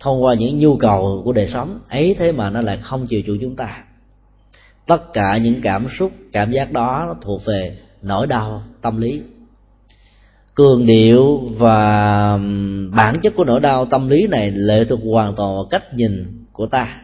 [0.00, 1.80] thông qua những nhu cầu của đời sống.
[1.88, 3.84] Ấy thế mà nó lại không chịu chủ chúng ta.
[4.86, 9.20] Tất cả những cảm xúc, cảm giác đó nó thuộc về nỗi đau tâm lý.
[10.54, 12.38] Cường điệu và
[12.90, 16.44] bản chất của nỗi đau tâm lý này lệ thuộc hoàn toàn vào cách nhìn
[16.52, 17.03] của ta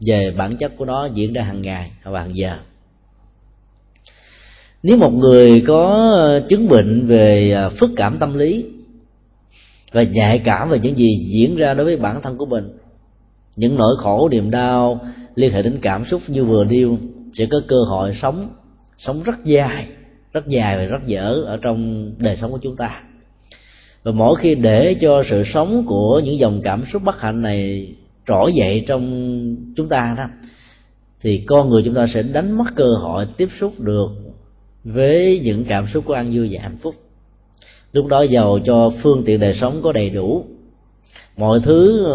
[0.00, 2.56] về bản chất của nó diễn ra hàng ngày và hàng giờ.
[4.82, 8.64] Nếu một người có chứng bệnh về à, phức cảm tâm lý
[9.92, 12.68] và nhạy cảm về những gì diễn ra đối với bản thân của mình,
[13.56, 15.00] những nỗi khổ, niềm đau
[15.34, 16.98] liên hệ đến cảm xúc như vừa nêu,
[17.32, 18.48] sẽ có cơ hội sống
[18.98, 19.86] sống rất dài
[20.32, 23.02] rất dài và rất dở ở trong đời sống của chúng ta.
[24.02, 27.88] Và mỗi khi để cho sự sống của những dòng cảm xúc bất hạnh này
[28.28, 30.24] trỗi dậy trong chúng ta đó,
[31.20, 34.08] thì con người chúng ta sẽ đánh mất cơ hội tiếp xúc được
[34.84, 36.94] với những cảm xúc của an vui và hạnh phúc.
[37.92, 40.44] Lúc đó giàu cho phương tiện đời sống có đầy đủ.
[41.36, 42.06] Mọi thứ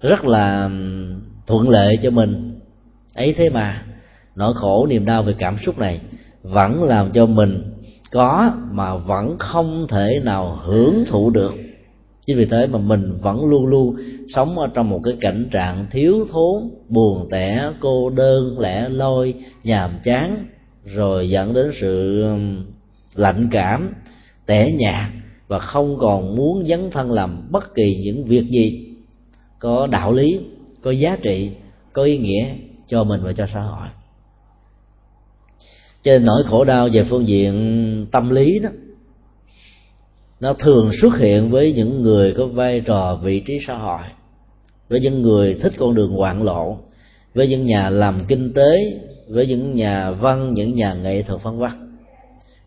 [0.00, 0.70] rất là
[1.46, 2.60] thuận lợi cho mình.
[3.14, 3.84] Ấy thế mà,
[4.36, 6.00] nỗi khổ niềm đau về cảm xúc này
[6.42, 7.62] vẫn làm cho mình
[8.10, 11.52] có mà vẫn không thể nào hưởng thụ được
[12.28, 13.96] chính vì thế mà mình vẫn luôn luôn
[14.28, 19.34] sống ở trong một cái cảnh trạng thiếu thốn, buồn tẻ, cô đơn, lẻ loi,
[19.64, 20.46] nhàm chán,
[20.84, 22.64] rồi dẫn đến sự um,
[23.14, 23.94] lạnh cảm,
[24.46, 25.10] tẻ nhạt
[25.46, 28.94] và không còn muốn dấn thân làm bất kỳ những việc gì.
[29.58, 30.40] Có đạo lý,
[30.82, 31.50] có giá trị,
[31.92, 32.48] có ý nghĩa
[32.86, 33.88] cho mình và cho xã hội.
[36.04, 38.70] Cho nên nỗi khổ đau về phương diện tâm lý đó
[40.40, 44.02] nó thường xuất hiện với những người có vai trò vị trí xã hội
[44.88, 46.78] với những người thích con đường hoạn lộ
[47.34, 51.58] với những nhà làm kinh tế với những nhà văn những nhà nghệ thuật văn
[51.58, 51.98] văn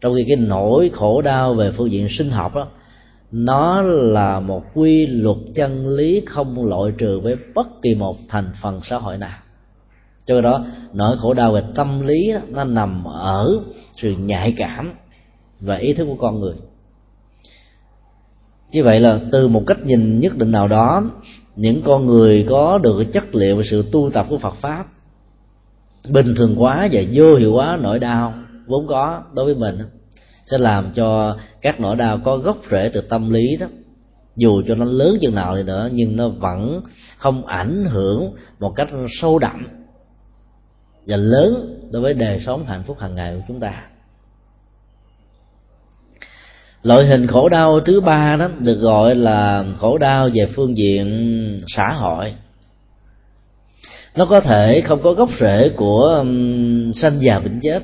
[0.02, 2.68] trong khi cái nỗi khổ đau về phương diện sinh học đó
[3.32, 8.52] nó là một quy luật chân lý không loại trừ với bất kỳ một thành
[8.62, 9.38] phần xã hội nào.
[10.26, 13.60] Cho đó nỗi khổ đau về tâm lý đó, nó nằm ở
[14.02, 14.94] sự nhạy cảm
[15.60, 16.54] và ý thức của con người
[18.72, 21.04] như vậy là từ một cách nhìn nhất định nào đó,
[21.56, 24.86] những con người có được chất liệu và sự tu tập của Phật pháp,
[26.10, 28.34] bình thường quá và vô hiệu quá, nỗi đau
[28.68, 29.86] vốn có đối với mình,
[30.52, 33.68] sẽ làm cho các nỗi đau có gốc rễ từ tâm lý đó.
[34.36, 36.82] Dù cho nó lớn chừng nào thì nữa, nhưng nó vẫn
[37.18, 38.88] không ảnh hưởng một cách
[39.22, 39.68] sâu đậm
[41.08, 43.84] và lớn đối với đời sống hạnh phúc hàng ngày của chúng ta
[46.84, 51.60] loại hình khổ đau thứ ba đó được gọi là khổ đau về phương diện
[51.68, 52.34] xã hội.
[54.16, 57.84] Nó có thể không có gốc rễ của um, sanh già bệnh chết.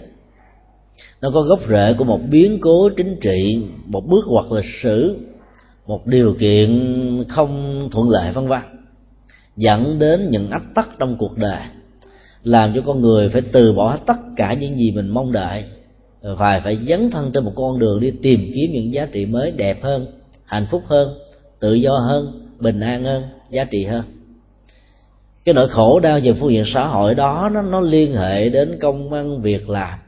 [1.22, 5.18] Nó có gốc rễ của một biến cố chính trị một bước hoặc lịch sử
[5.88, 8.62] một điều kiện không thuận lợi vân vân.
[9.58, 11.62] Dẫn đến những ách tắc trong cuộc đời
[12.44, 15.66] làm cho con người phải từ bỏ tất cả những gì mình mong đợi
[16.38, 19.51] phải phải dấn thân trên một con đường đi tìm kiếm những giá trị mới
[19.51, 20.06] đẹp hơn
[20.45, 21.17] hạnh phúc hơn
[21.60, 24.03] tự do hơn bình an hơn giá trị hơn.
[25.45, 28.80] Cái nỗi khổ đau về phương diện xã hội đó nó, nó liên hệ đến
[28.82, 29.99] công ăn việc làm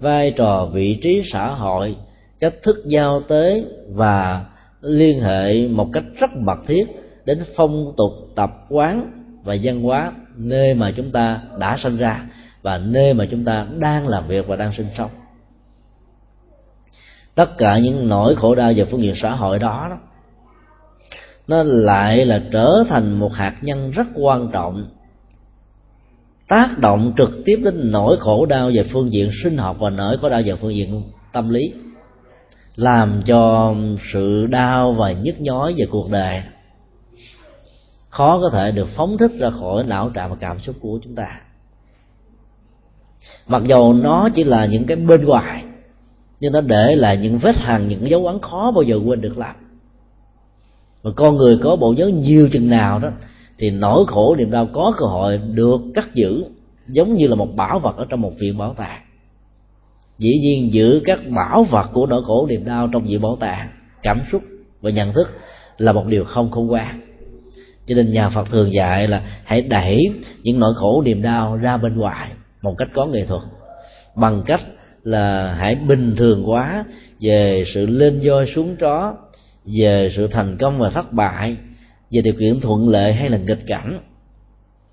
[0.00, 1.96] vai trò vị trí xã hội
[2.40, 4.44] cách thức giao tế và
[4.80, 6.84] liên hệ một cách rất mật thiết
[7.24, 9.10] đến phong tục tập quán
[9.44, 12.26] và văn hóa nơi mà chúng ta đã sinh ra
[12.62, 15.10] và nơi mà chúng ta đang làm việc và đang sinh sống
[17.40, 19.98] tất cả những nỗi khổ đau về phương diện xã hội đó, đó
[21.48, 24.84] nó lại là trở thành một hạt nhân rất quan trọng
[26.48, 30.18] tác động trực tiếp đến nỗi khổ đau về phương diện sinh học và nỗi
[30.18, 31.72] khổ đau về phương diện tâm lý
[32.76, 33.74] làm cho
[34.12, 36.42] sự đau và nhức nhói về cuộc đời
[38.08, 41.14] khó có thể được phóng thích ra khỏi não trạng và cảm xúc của chúng
[41.14, 41.40] ta.
[43.46, 45.59] Mặc dầu nó chỉ là những cái bên ngoài
[46.40, 49.38] nhưng nó để lại những vết hằn, những dấu ấn khó bao giờ quên được
[49.38, 49.56] làm
[51.02, 53.08] mà con người có bộ nhớ nhiều chừng nào đó,
[53.58, 56.44] thì nỗi khổ niềm đau có cơ hội được cắt giữ,
[56.88, 59.02] giống như là một bảo vật ở trong một viện bảo tàng.
[60.18, 63.68] Dĩ nhiên giữ các bảo vật của nỗi khổ niềm đau trong viện bảo tàng,
[64.02, 64.42] cảm xúc
[64.80, 65.28] và nhận thức
[65.78, 67.00] là một điều không khôn ngoan.
[67.86, 71.76] Cho nên nhà phật thường dạy là hãy đẩy những nỗi khổ niềm đau ra
[71.76, 72.30] bên ngoài
[72.62, 73.42] một cách có nghệ thuật,
[74.16, 74.60] bằng cách
[75.02, 76.84] là hãy bình thường quá
[77.20, 79.14] về sự lên voi xuống chó
[79.64, 81.56] về sự thành công và thất bại
[82.10, 84.00] về điều kiện thuận lợi hay là nghịch cảnh.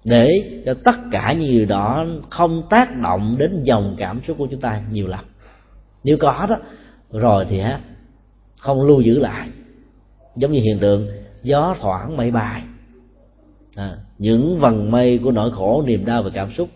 [0.04, 0.30] Để
[0.65, 4.62] cho tất cả những điều đó không tác động đến dòng cảm xúc của chúng
[4.62, 5.26] ta nhiều lắm.
[6.04, 6.58] Nếu có đó
[7.12, 7.78] rồi thì hết
[8.60, 9.50] không lưu giữ lại.
[10.36, 11.08] Giống như hiện tượng
[11.43, 12.62] gió thoảng mây bài,
[13.76, 16.70] à, những vần mây của nỗi khổ niềm đau và cảm xúc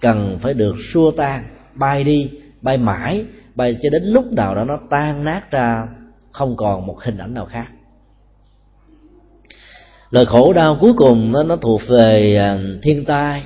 [0.00, 1.44] cần phải được xua tan
[1.74, 2.30] bay đi
[2.64, 3.24] bay mãi
[3.54, 5.88] bay cho đến lúc nào đó nó tan nát ra
[6.32, 7.66] không còn một hình ảnh nào khác.
[10.10, 13.42] Lời khổ đau cuối cùng nó, nó thuộc về à, thiên tai.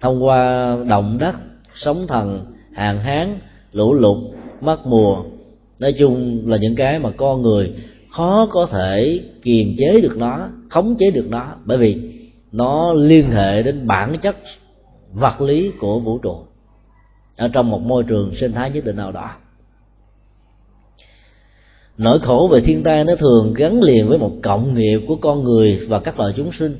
[0.00, 1.34] Thông qua động đất
[1.74, 3.38] sóng thần hạn hán
[3.72, 4.18] lũ lụt
[4.60, 5.24] mất mùa
[5.80, 7.72] nói chung là những cái mà con người
[8.10, 11.54] khó có thể kiềm chế được nó khống chế được nó.
[11.64, 11.96] Bởi vì
[12.52, 14.36] nó liên hệ đến bản chất
[15.12, 16.36] vật lý của vũ trụ
[17.42, 19.30] ở trong một môi trường sinh thái nhất định nào đó.
[21.98, 25.44] Nỗi khổ về thiên tai nó thường gắn liền với một cộng nghiệp của con
[25.44, 26.76] người và các loài chúng sinh.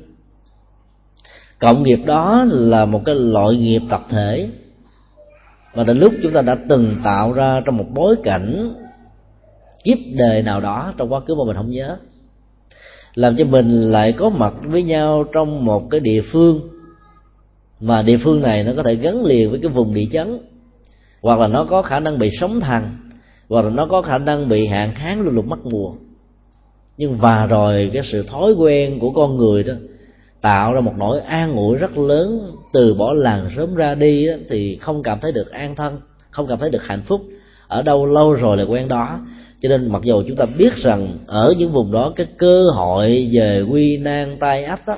[1.59, 4.49] Cộng nghiệp đó là một cái loại nghiệp tập thể
[5.73, 8.75] và đến lúc chúng ta đã từng tạo ra trong một bối cảnh
[9.83, 11.97] kiếp đề nào đó trong quá khứ mà mình không nhớ.
[13.15, 16.69] Làm cho mình lại có mặt với nhau trong một cái địa phương
[17.79, 20.39] mà địa phương này nó có thể gắn liền với cái vùng địa chấn
[21.23, 22.83] hoặc là nó có khả năng bị sóng thần
[23.49, 25.93] hoặc là nó có khả năng bị hạn hán lụt lụt mất mùa
[26.97, 29.73] nhưng và rồi cái sự thói quen của con người đó
[30.41, 34.33] tạo ra một nỗi an ủi rất lớn từ bỏ làng sớm ra đi đó,
[34.49, 35.99] thì không cảm thấy được an thân
[36.33, 37.21] không cảm thấy được hạnh phúc.
[37.67, 39.19] Ở đâu lâu rồi là quen đó.
[39.61, 43.29] Cho nên mặc dù chúng ta biết rằng ở những vùng đó cái cơ hội
[43.31, 44.97] về quy nan tai ách đó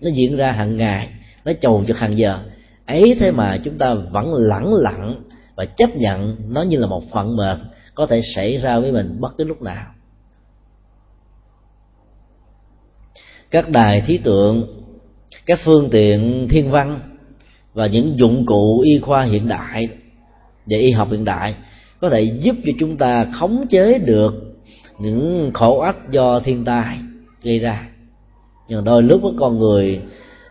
[0.00, 1.08] nó diễn ra hàng ngày
[1.44, 2.38] nó chồn cho hàng giờ.
[2.86, 5.22] Ấy thế mà chúng ta vẫn lẳng lặng
[5.56, 7.58] và chấp nhận nó như là một phận mệt
[7.94, 9.86] có thể xảy ra với mình bất cứ lúc nào.
[13.50, 14.82] Các đài thí tượng,
[15.46, 17.00] các phương tiện thiên văn
[17.74, 19.88] và những dụng cụ y khoa hiện đại
[20.66, 21.54] và y học hiện đại
[22.00, 24.34] có thể giúp cho chúng ta khống chế được
[24.98, 26.98] những khổ ách do thiên tai
[27.42, 27.88] gây ra.
[28.68, 30.02] Nhưng đôi lúc với con người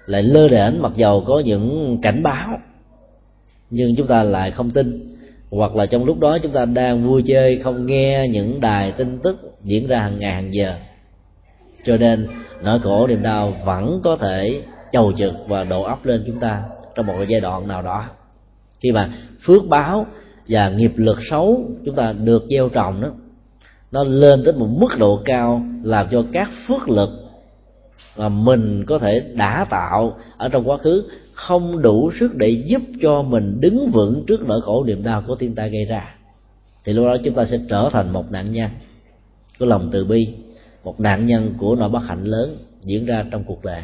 [0.05, 2.59] lại lơ đễnh mặc dầu có những cảnh báo
[3.69, 5.15] nhưng chúng ta lại không tin.
[5.51, 9.19] Hoặc là trong lúc đó chúng ta đang vui chơi, không nghe những đài tin
[9.23, 10.75] tức diễn ra hàng ngày, hàng giờ.
[11.85, 12.27] Cho nên,
[12.63, 16.63] nỗi khổ niềm đau vẫn có thể chầu trực và đổ ấp lên chúng ta
[16.95, 18.05] trong một giai đoạn nào đó.
[18.79, 19.09] Khi mà
[19.45, 20.05] phước báo
[20.47, 23.07] và nghiệp lực xấu chúng ta được gieo trồng đó,
[23.91, 27.09] nó lên tới một mức độ cao làm cho các phước lực
[28.17, 32.81] mà mình có thể đã tạo ở trong quá khứ không đủ sức để giúp
[33.01, 36.15] cho mình đứng vững trước nỗi khổ niềm đau của thiên tai gây ra.
[36.85, 38.69] Thì lúc đó chúng ta sẽ trở thành một nạn nhân
[39.59, 40.27] của lòng từ bi,
[40.83, 43.81] một nạn nhân của nỗi bất hạnh lớn diễn ra trong cuộc đời.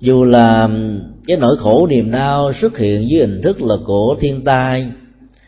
[0.00, 0.68] Dù là
[1.26, 4.88] cái nỗi khổ niềm đau xuất hiện dưới hình thức là của thiên tai,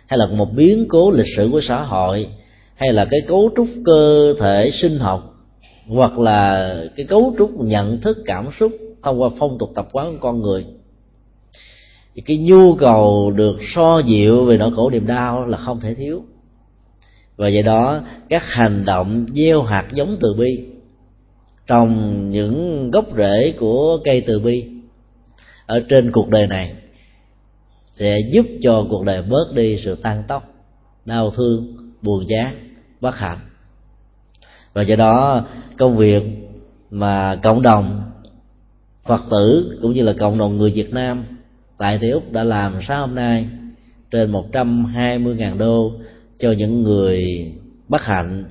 [0.07, 2.29] hay là một biến cố lịch sử của xã hội,
[2.75, 5.34] hay là cái cấu trúc cơ thể sinh học
[5.89, 10.13] hoặc là cái cấu trúc nhận thức, cảm xúc thông qua phong tục tập quán
[10.13, 10.67] của con người.
[12.15, 15.95] Thì cái nhu cầu được so dịu về nỗi khổ niềm đau là không thể
[15.95, 16.25] thiếu.
[17.37, 20.65] Và vậy đó, các hành động gieo hạt giống từ bi
[21.67, 24.65] trồng những gốc rễ của cây từ bi
[25.67, 26.75] ở trên cuộc đời này
[27.93, 30.55] sẽ giúp cho cuộc đời bớt đi sự tan tóc
[31.05, 33.39] đau thương, buồn chán, bất hạnh
[34.75, 35.45] và do đó,
[35.79, 36.23] công việc
[36.91, 38.03] mà cộng đồng
[39.05, 41.25] phật tử cũng như là cộng đồng người việt nam
[41.79, 43.49] tại Tây Úc đã làm sáng hôm nay
[44.11, 45.93] trên 120.000 đô
[46.39, 47.25] cho những người
[47.89, 48.45] bất hạnh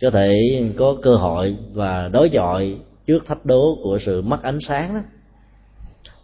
[0.00, 0.36] có thể
[0.78, 5.00] có cơ hội và đối chọi trước thách đố của sự mất ánh sáng đó.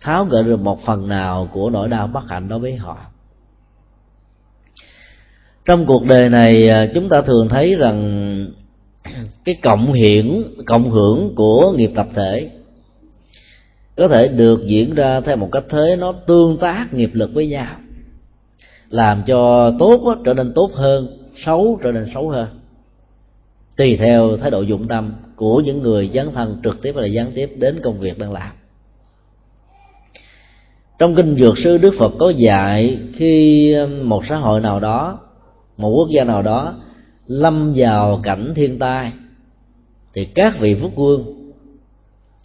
[0.01, 2.99] Tháo gỡ được một phần nào của nỗi đau bất hạnh đối với họ.
[5.65, 8.47] Trong cuộc đời này à, chúng ta thường thấy rằng
[9.45, 12.51] cái cộng hiện cộng hưởng của nghiệp tập thể
[13.97, 17.47] có thể được diễn ra theo một cách thế nó tương tác nghiệp lực với
[17.47, 17.77] nhau,
[18.89, 22.49] làm cho tốt trở nên tốt hơn, xấu trở nên xấu hơn.
[23.77, 27.33] Tùy theo thái độ dụng tâm của những người dấn thân trực tiếp và gián
[27.35, 28.53] tiếp đến công việc đang làm.
[30.99, 35.19] Trong kinh dược sư đức phật có dạy khi một xã hội nào đó,
[35.77, 36.75] một quốc gia nào đó
[37.27, 39.13] lâm vào cảnh thiên tai,
[40.15, 41.53] thì các vị phúc vương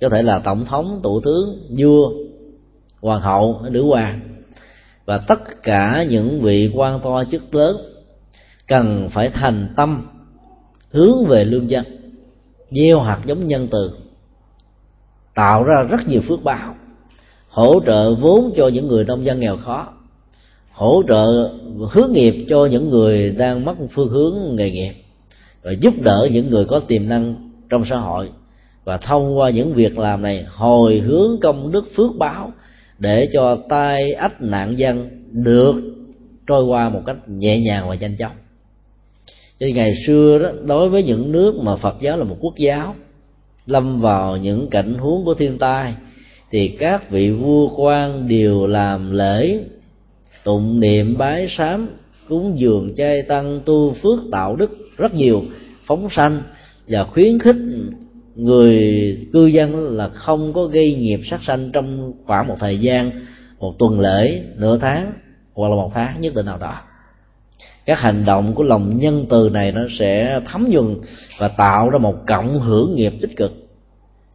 [0.02, 2.12] có thể là tổng thống thủ tướng, vua,
[3.02, 4.20] hoàng hậu, nữ hoàng,
[5.06, 7.78] và tất cả những vị quan to chức lớn
[8.68, 10.08] cần phải thành tâm
[10.92, 11.86] hướng về lương dân,
[12.72, 13.92] gieo hạt giống nhân từ,
[15.34, 16.76] tạo ra rất nhiều phước báo,
[17.50, 19.94] hỗ trợ vốn cho những người nông dân nghèo khó
[20.78, 21.50] hỗ trợ
[21.92, 24.94] hướng nghiệp cho những người đang mất phương hướng nghề nghiệp,
[25.64, 28.30] và giúp đỡ những người có tiềm năng trong xã hội,
[28.84, 32.52] và thông qua những việc làm này hồi hướng công đức phước báo
[33.00, 35.76] để cho tai ách nạn dân được
[36.48, 38.36] trôi qua một cách nhẹ nhàng và nhanh chóng.
[39.60, 42.96] Cho ngày xưa đó, đối với những nước mà phật giáo là một quốc giáo,
[43.66, 45.94] lâm vào những cảnh huống của thiên tai,
[46.52, 49.60] thì các vị vua quan đều làm lễ
[50.48, 51.90] tụng niệm bái sám,
[52.30, 55.44] cúng dường chay tăng tu phước tạo đức rất nhiều,
[55.86, 56.42] phóng sanh
[56.88, 57.56] và khuyến khích
[58.36, 58.78] người
[59.34, 63.12] cư dân là không có gây nghiệp sát sanh trong khoảng một thời gian,
[63.60, 65.14] một tuần lễ, nửa tháng
[65.54, 66.76] hoặc là một tháng, nhất định nào đó.
[67.86, 70.96] Các hành động của lòng nhân từ này nó sẽ thấm nhuần
[71.40, 73.54] và tạo ra một cộng hưởng nghiệp tích cực.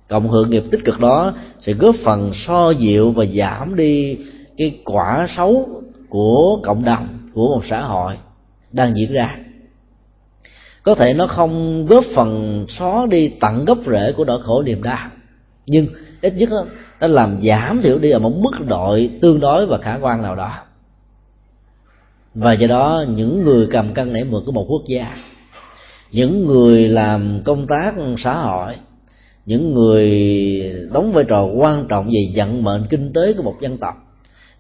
[0.09, 4.19] Cộng hưởng nghiệp tích cực đó sẽ góp phần so dịu và giảm đi
[4.57, 5.83] cái quả xấu
[6.13, 8.15] của cộng đồng của một xã hội
[8.73, 9.39] đang diễn ra.
[10.83, 14.83] Có thể nó không góp phần xóa đi tận gốc rễ của nỗi khổ niềm
[14.83, 15.11] đau
[15.67, 15.87] nhưng
[16.21, 16.65] ít nhất đó,
[17.01, 20.37] nó làm giảm thiểu đi ở một mức độ tương đối và khả quan nào
[20.37, 20.53] đó.
[22.35, 25.17] Và do đó những người cầm cân nảy mượn của một quốc gia
[26.11, 27.95] những người làm công tác
[28.25, 28.75] xã hội
[29.47, 30.11] những người
[30.93, 33.95] đóng vai trò quan trọng về vận mệnh kinh tế của một dân tộc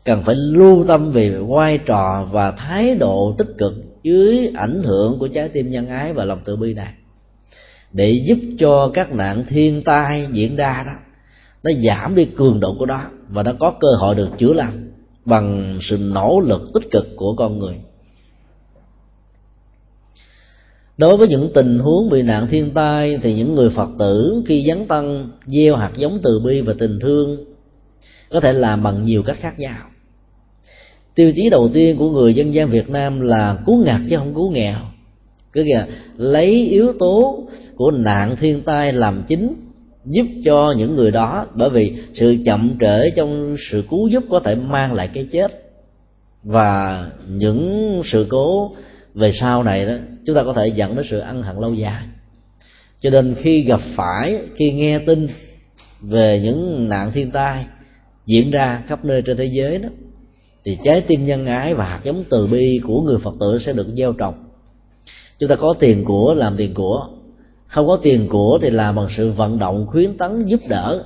[0.04, 3.72] cần phải lưu tâm về vai trò và thái độ tích cực
[4.02, 6.92] dưới ảnh hưởng của trái tim nhân ái và lòng từ bi này.
[7.92, 10.92] Để giúp cho các nạn thiên tai diễn ra đó,
[11.62, 14.92] nó giảm đi cường độ của nó và nó có cơ hội được chữa lành
[15.24, 17.74] bằng sự nỗ lực tích cực của con người.
[20.96, 24.64] Đối với những tình huống bị nạn thiên tai thì những người phật tử khi
[24.68, 27.44] dấn tăng, gieo hạt giống từ bi và tình thương
[28.30, 29.91] có thể làm bằng nhiều cách khác nhau
[31.14, 34.34] tiêu chí đầu tiên của người dân gian việt nam là cứu ngặt chứ không
[34.34, 34.76] cứu nghèo.
[35.52, 35.86] Cứ kìa,
[36.16, 37.44] lấy yếu tố
[37.76, 39.54] của nạn thiên tai làm chính,
[40.04, 44.40] giúp cho những người đó, bởi vì sự chậm trễ trong sự cứu giúp có
[44.40, 45.62] thể mang lại cái chết.
[46.42, 48.76] Và những sự cố
[49.14, 49.94] về sau này đó,
[50.26, 52.02] chúng ta có thể dẫn đến sự ân hận lâu dài.
[53.00, 55.28] Cho nên khi gặp phải, khi nghe tin
[56.02, 57.64] về những nạn thiên tai
[58.26, 59.88] diễn ra khắp nơi trên thế giới đó
[60.64, 63.72] thì trái tim nhân ái và hạt giống từ bi của người phật tử sẽ
[63.72, 64.34] được gieo trồng.
[65.38, 67.08] Chúng ta có tiền của làm tiền của,
[67.66, 71.04] không có tiền của thì làm bằng sự vận động khuyến tấn giúp đỡ,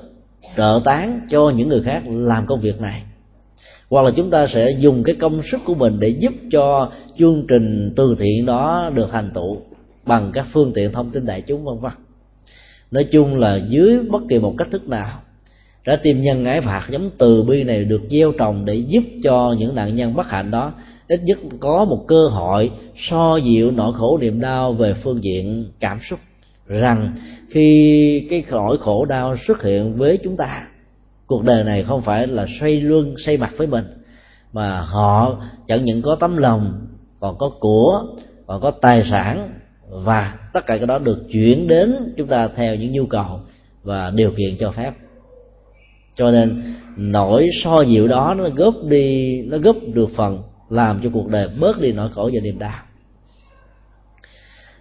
[0.57, 3.03] trợ tán cho những người khác làm công việc này.
[3.91, 7.45] Hoặc là chúng ta sẽ dùng cái công sức của mình để giúp cho chương
[7.49, 9.57] trình từ thiện đó được thành tựu
[10.07, 11.93] bằng các phương tiện thông tin đại chúng, vân vân.
[12.91, 15.21] Nói chung là dưới bất kỳ một cách thức nào
[15.87, 19.05] trái tim nhân ái và hạt giống từ bi này được gieo trồng để giúp
[19.25, 20.73] cho những nạn nhân bất hạnh đó,
[21.09, 25.71] ít nhất có một cơ hội so dịu nỗi khổ niềm đau về phương diện
[25.81, 26.19] cảm xúc.
[26.67, 27.17] Rằng
[27.51, 30.69] khi cái nỗi khổ đau xuất hiện với chúng ta,
[31.27, 33.85] cuộc đời này không phải là xoay luân, xoay mặt với mình,
[34.53, 36.87] mà họ chẳng những có tấm lòng,
[37.21, 38.03] còn có của,
[38.47, 39.51] còn có tài sản,
[39.91, 43.41] và tất cả cái đó được chuyển đến chúng ta theo những nhu cầu
[43.83, 44.93] và điều kiện cho phép
[46.17, 46.63] cho nên
[46.97, 51.49] nỗi so dịu đó nó góp đi, nó góp được phần làm cho cuộc đời
[51.61, 52.83] bớt đi nỗi khổ và niềm đau.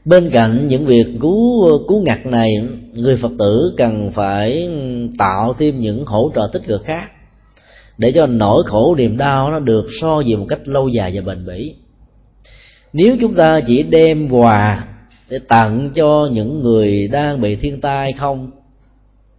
[0.06, 2.50] Bên cạnh những việc cứu cứu ngặt này,
[2.94, 4.70] người phật tử cần phải
[5.18, 7.12] tạo thêm những hỗ trợ tích cực khác
[7.98, 11.22] để cho nỗi khổ, niềm đau nó được so dịu một cách lâu dài và
[11.22, 11.76] bền bỉ.
[12.94, 14.88] Nếu chúng ta chỉ đem quà
[15.30, 18.52] để tặng cho những người đang bị thiên tai không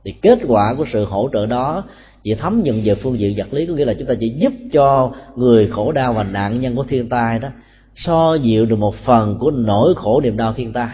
[0.07, 1.85] thì kết quả của sự hỗ trợ đó,
[2.23, 4.53] chỉ thấm nhận về phương diện vật lý, có nghĩa là chúng ta chỉ giúp
[4.73, 7.49] cho người khổ đau và nạn nhân của thiên tai đó,
[7.95, 10.89] so dịu được một phần của nỗi khổ niềm đau thiên tai.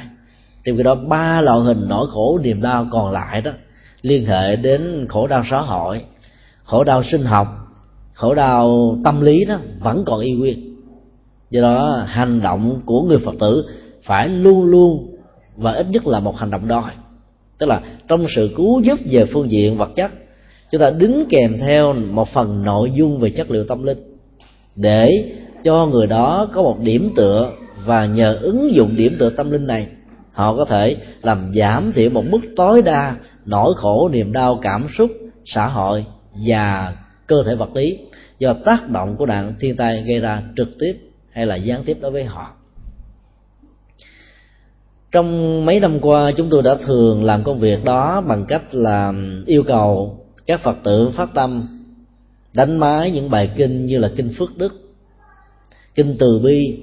[0.65, 3.51] Trong khi đó, ba loại hình nỗi khổ niềm đau còn lại đó,
[4.03, 6.05] liên hệ đến khổ đau xã hội,
[6.65, 7.47] khổ đau sinh học,
[8.15, 10.77] khổ đau tâm lý đó, vẫn còn y nguyên.
[11.51, 13.65] Do đó, hành động của người phật tử
[14.05, 15.17] phải luôn luôn
[15.57, 16.93] và ít nhất là một hành động đòi
[17.63, 20.11] tức là trong sự cứu giúp về phương diện vật chất,
[20.71, 23.99] chúng ta đính kèm theo một phần nội dung về chất liệu tâm linh
[24.77, 25.35] để
[25.65, 27.53] cho người đó có một điểm tựa
[27.85, 29.87] và nhờ ứng dụng điểm tựa tâm linh này,
[30.33, 34.87] họ có thể làm giảm thiểu một mức tối đa nỗi khổ, niềm đau, cảm
[34.99, 35.11] xúc,
[35.45, 36.05] xã hội
[36.47, 36.95] và
[37.27, 37.99] cơ thể vật lý
[38.39, 40.93] do tác động của nạn thiên tai gây ra trực tiếp
[41.33, 42.57] hay là gián tiếp đối với họ
[45.13, 49.13] trong mấy năm qua, chúng tôi đã thường làm công việc đó bằng cách là
[49.47, 51.69] yêu cầu các phật tử phát tâm,
[52.53, 54.73] đánh máy những bài kinh như là kinh phước đức,
[55.95, 56.79] kinh từ bi,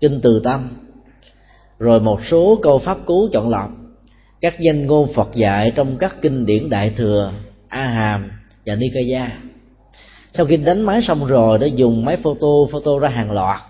[0.00, 0.68] kinh từ tâm,
[1.78, 3.70] rồi một số câu pháp cứu chọn lọc,
[4.40, 7.32] các danh ngôn phật dạy trong các kinh điển đại thừa,
[7.68, 8.30] a hàm
[8.66, 9.30] và nikaya
[10.36, 13.60] sau khi đánh máy xong rồi, đã dùng máy photo photo ra hàng loạt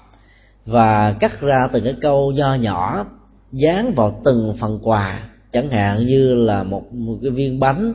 [0.67, 3.07] và cắt ra từng cái câu nho nhỏ
[3.55, 7.95] dán vào từng phần quà chẳng hạn như là một, một cái viên bánh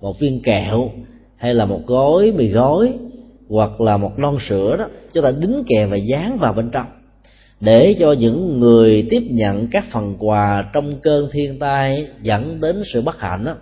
[0.00, 0.90] một viên kẹo
[1.36, 2.94] hay là một gói mì gói
[3.48, 6.86] hoặc là một lon sữa đó chúng ta đính kèm và dán vào bên trong.
[7.60, 12.82] Để cho những người tiếp nhận các phần quà trong cơn thiên tai dẫn đến
[12.92, 13.54] sự bất hạnh đó,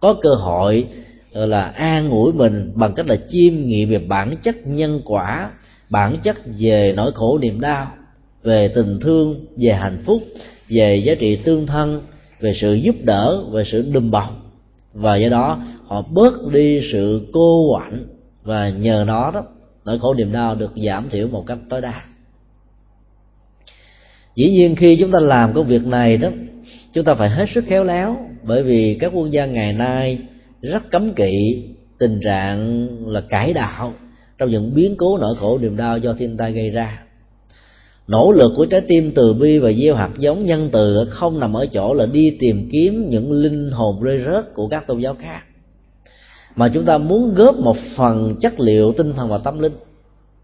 [0.00, 0.86] có cơ hội
[1.32, 5.50] là an ủi mình bằng cách là chiêm nghiệm về bản chất nhân quả
[5.90, 7.92] bản chất về nỗi khổ niềm đau
[8.42, 10.22] về tình thương về hạnh phúc
[10.70, 12.02] về giá trị tương thân,
[12.40, 14.36] về sự giúp đỡ, về sự đùm bọc.
[14.92, 18.06] Và do đó, họ bớt đi sự cô quạnh
[18.42, 19.44] và nhờ nó đó,
[19.84, 22.02] nỗi khổ niềm đau được giảm thiểu một cách tối đa.
[24.36, 26.28] Dĩ nhiên khi chúng ta làm công việc này đó,
[26.92, 30.18] chúng ta phải hết sức khéo léo, bởi vì các quốc gia ngày nay
[30.62, 31.64] rất cấm kỵ
[31.98, 33.92] tình trạng là cải đạo
[34.38, 37.02] trong những biến cố nỗi khổ niềm đau do thiên tai gây ra
[38.10, 41.52] nỗ lực của trái tim từ bi và gieo hạt giống nhân từ không nằm
[41.52, 45.14] ở chỗ là đi tìm kiếm những linh hồn rơi rớt của các tôn giáo
[45.18, 45.40] khác
[46.56, 49.72] mà chúng ta muốn góp một phần chất liệu tinh thần và tâm linh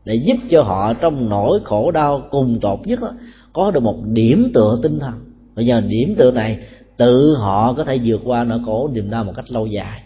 [0.04, 3.10] để giúp cho họ trong nỗi khổ đau cùng tột nhất đó,
[3.52, 5.14] có được một điểm tựa tinh thần.
[5.54, 6.58] Bây giờ điểm tựa này
[6.96, 10.02] tự họ có thể vượt qua nỗi khổ niềm đau một cách lâu dài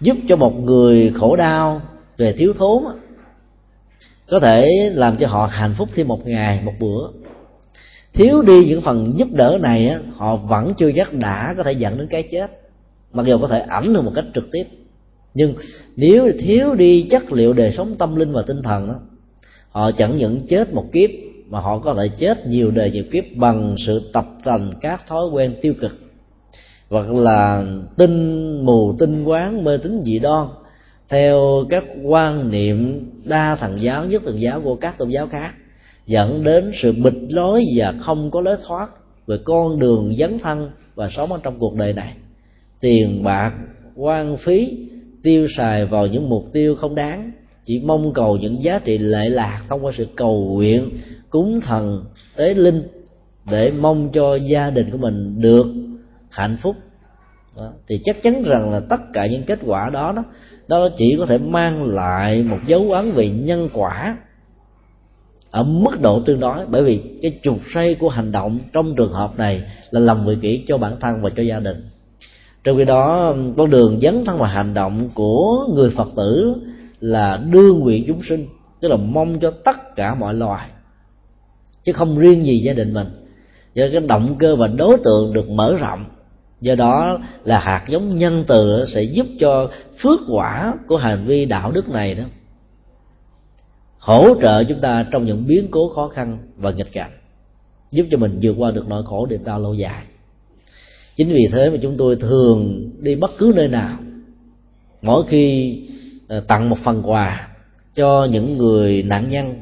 [0.00, 1.80] giúp cho một người khổ đau
[2.16, 2.82] về thiếu thốn
[4.30, 7.08] có thể làm cho họ hạnh phúc thêm một ngày một bữa.
[8.12, 11.98] Thiếu đi những phần giúp đỡ này họ vẫn chưa chắc đã có thể dẫn
[11.98, 12.50] đến cái chết.
[13.12, 14.64] Mặc dù có thể ảnh hưởng một cách trực tiếp.
[15.34, 15.54] Nhưng
[15.96, 18.94] nếu thiếu đi chất liệu đời sống tâm linh và tinh thần đó,
[19.70, 21.10] họ chẳng những chết một kiếp
[21.48, 25.28] mà họ có thể chết nhiều đời nhiều kiếp bằng sự tập thành các thói
[25.32, 25.92] quen tiêu cực.
[26.90, 27.64] Hoặc là
[27.96, 30.46] tinh mù tinh quán mê tín dị đoan
[31.08, 35.54] theo các quan niệm đa thần giáo, nhất thần giáo của các tôn giáo khác,
[36.06, 38.88] dẫn đến sự bịch lối và không có lối thoát
[39.26, 42.14] về con đường dấn thân và sống ở trong cuộc đời này
[42.80, 43.52] tiền bạc
[43.94, 44.78] quan phí,
[45.22, 47.32] tiêu xài vào những mục tiêu không đáng,
[47.64, 50.90] chỉ mong cầu những giá trị lệ lạc thông qua sự cầu nguyện
[51.30, 52.04] cúng thần
[52.36, 52.82] tế linh
[53.50, 55.66] để mong cho gia đình của mình được
[56.30, 56.76] hạnh phúc
[57.56, 57.72] đó.
[57.88, 60.24] thì chắc chắn rằng là tất cả những kết quả đó đó
[60.68, 64.16] đó chỉ có thể mang lại một dấu ấn về nhân quả
[65.50, 66.66] ở mức độ tương đối.
[66.66, 70.36] Bởi vì cái trục xoay của hành động trong trường hợp này là lòng vị
[70.40, 71.76] kỷ cho bản thân và cho gia đình.
[72.64, 76.54] Trong khi đó, con đường dấn thân và hành động của người phật tử
[77.00, 78.46] là đưa nguyện chúng sinh,
[78.80, 80.68] tức là mong cho tất cả mọi loài,
[81.84, 83.08] chứ không riêng gì gia đình mình.
[83.74, 86.04] Do cái động cơ và đối tượng được mở rộng
[86.60, 89.70] do đó là hạt giống nhân từ sẽ giúp cho
[90.02, 92.24] phước quả của hành vi đạo đức này đó
[94.06, 97.10] hỗ trợ chúng ta trong những biến cố khó khăn và nghịch cảnh,
[97.90, 100.02] giúp cho mình vượt qua được nỗi khổ niềm đau lâu dài.
[101.16, 103.98] Chính vì thế mà chúng tôi thường đi bất cứ nơi nào,
[105.02, 105.76] mỗi khi
[106.28, 107.48] ờ, tặng một phần quà
[107.94, 109.54] cho những người nạn nhân,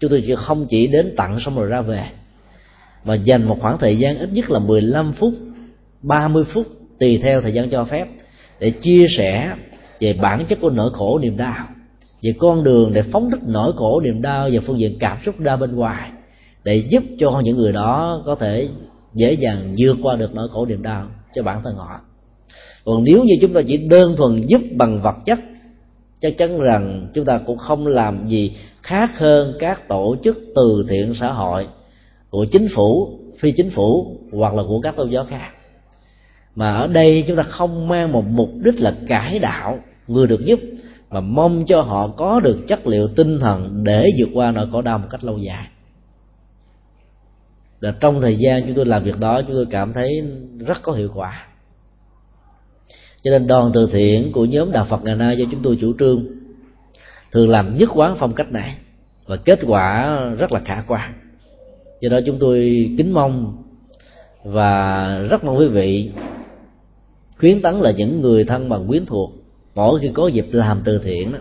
[0.00, 2.04] chúng tôi chỉ không chỉ đến tặng xong rồi ra về,
[3.04, 5.34] mà dành một khoảng thời gian ít nhất là 15 phút
[6.06, 6.66] 30 phút
[7.00, 8.06] tùy theo thời gian cho phép
[8.60, 9.54] để chia sẻ
[10.00, 11.66] về bản chất của nỗi khổ niềm đau,
[12.22, 15.34] về con đường để phóng thích nỗi khổ niềm đau và phương diện cảm xúc
[15.40, 16.10] ra bên ngoài
[16.64, 18.68] để giúp cho những người đó có thể
[19.14, 22.00] dễ dàng vượt qua được nỗi khổ niềm đau cho bản thân họ.
[22.84, 25.38] Còn nếu như chúng ta chỉ đơn thuần giúp bằng vật chất,
[26.20, 28.52] chắc chắn rằng chúng ta cũng không làm gì
[28.82, 31.66] khác hơn các tổ chức từ thiện xã hội
[32.30, 35.55] của chính phủ, phi chính phủ hoặc là của các tôn giáo khác
[36.56, 40.44] mà ở đây chúng ta không mang một mục đích là cải đạo người được
[40.44, 40.60] giúp,
[41.10, 44.82] mà mong cho họ có được chất liệu tinh thần để vượt qua nỗi khổ
[44.82, 45.66] đau một cách lâu dài.
[47.80, 50.22] Và trong thời gian chúng tôi làm việc đó, chúng tôi cảm thấy
[50.58, 51.46] rất có hiệu quả.
[53.22, 55.92] Cho nên đoàn từ thiện của nhóm đạo Phật ngày nay do chúng tôi chủ
[55.98, 56.26] trương,
[57.32, 58.76] thường làm nhất quán phong cách này,
[59.26, 61.12] và kết quả rất là khả quan.
[62.00, 63.62] Do đó chúng tôi kính mong
[64.44, 66.10] và rất mong quý vị
[67.38, 69.32] khuyến tấn là những người thân bằng quyến thuộc.
[69.74, 71.38] Mỗi khi có dịp làm từ thiện đó,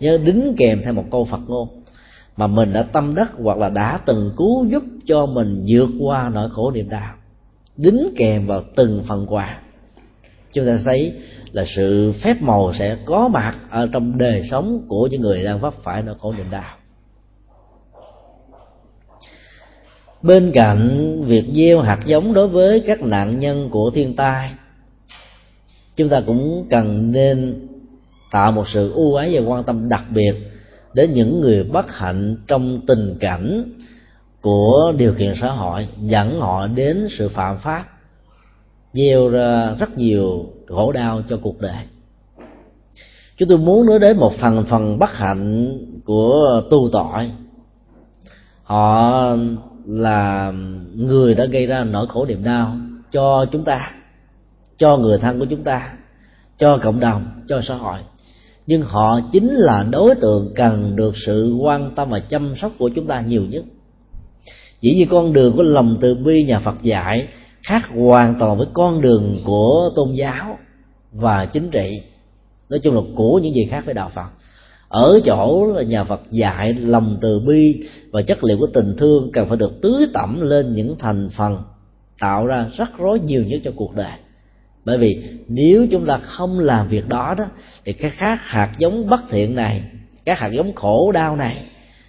[0.00, 1.68] nhớ đính kèm theo một câu phật ngôn.
[2.36, 6.30] Mà mình đã tâm đắc hoặc là đã từng cứu giúp cho mình vượt qua
[6.34, 7.14] nỗi khổ niềm đau,
[7.76, 9.60] đính kèm vào từng phần quà.
[10.52, 11.12] Chúng ta thấy
[11.52, 15.60] là sự phép màu sẽ có mặt ở trong đời sống của những người đang
[15.60, 16.76] vấp phải nỗi khổ niềm đau.
[20.22, 24.50] Bên cạnh việc gieo hạt giống đối với các nạn nhân của thiên tai
[26.00, 27.66] chúng ta cũng cần nên
[28.30, 30.34] tạo một sự ưu ái và quan tâm đặc biệt
[30.94, 33.72] đến những người bất hạnh trong tình cảnh
[34.40, 37.84] của điều kiện xã hội, dẫn họ đến sự phạm pháp,
[38.92, 41.84] gieo ra rất nhiều khổ đau cho cuộc đời.
[43.36, 47.30] Chúng tôi muốn nói đến một phần phần bất hạnh của tu tội.
[48.62, 49.12] Họ
[49.86, 50.52] là
[50.94, 52.76] người đã gây ra nỗi khổ niềm đau
[53.12, 53.92] cho chúng ta
[54.80, 55.92] cho người thân của chúng ta,
[56.56, 57.98] cho cộng đồng, cho xã hội.
[58.66, 62.88] Nhưng họ chính là đối tượng cần được sự quan tâm và chăm sóc của
[62.88, 63.64] chúng ta nhiều nhất.
[64.80, 67.28] Chỉ như con đường của lòng từ bi nhà phật dạy
[67.62, 70.58] khác hoàn toàn với con đường của tôn giáo
[71.12, 72.00] và chính trị.
[72.68, 74.28] Nói chung là của những gì khác với đạo phật.
[74.88, 79.32] Ở chỗ là nhà Phật dạy, lòng từ bi và chất liệu của tình thương
[79.32, 81.62] cần phải được tưới tẩm lên những thành phần,
[82.20, 84.12] tạo ra rắc rối nhiều nhất cho cuộc đời
[84.84, 87.44] bởi vì nếu chúng ta không làm việc đó đó,
[87.84, 89.82] thì các khác hạt giống bất thiện này
[90.24, 91.64] các hạt giống khổ đau này,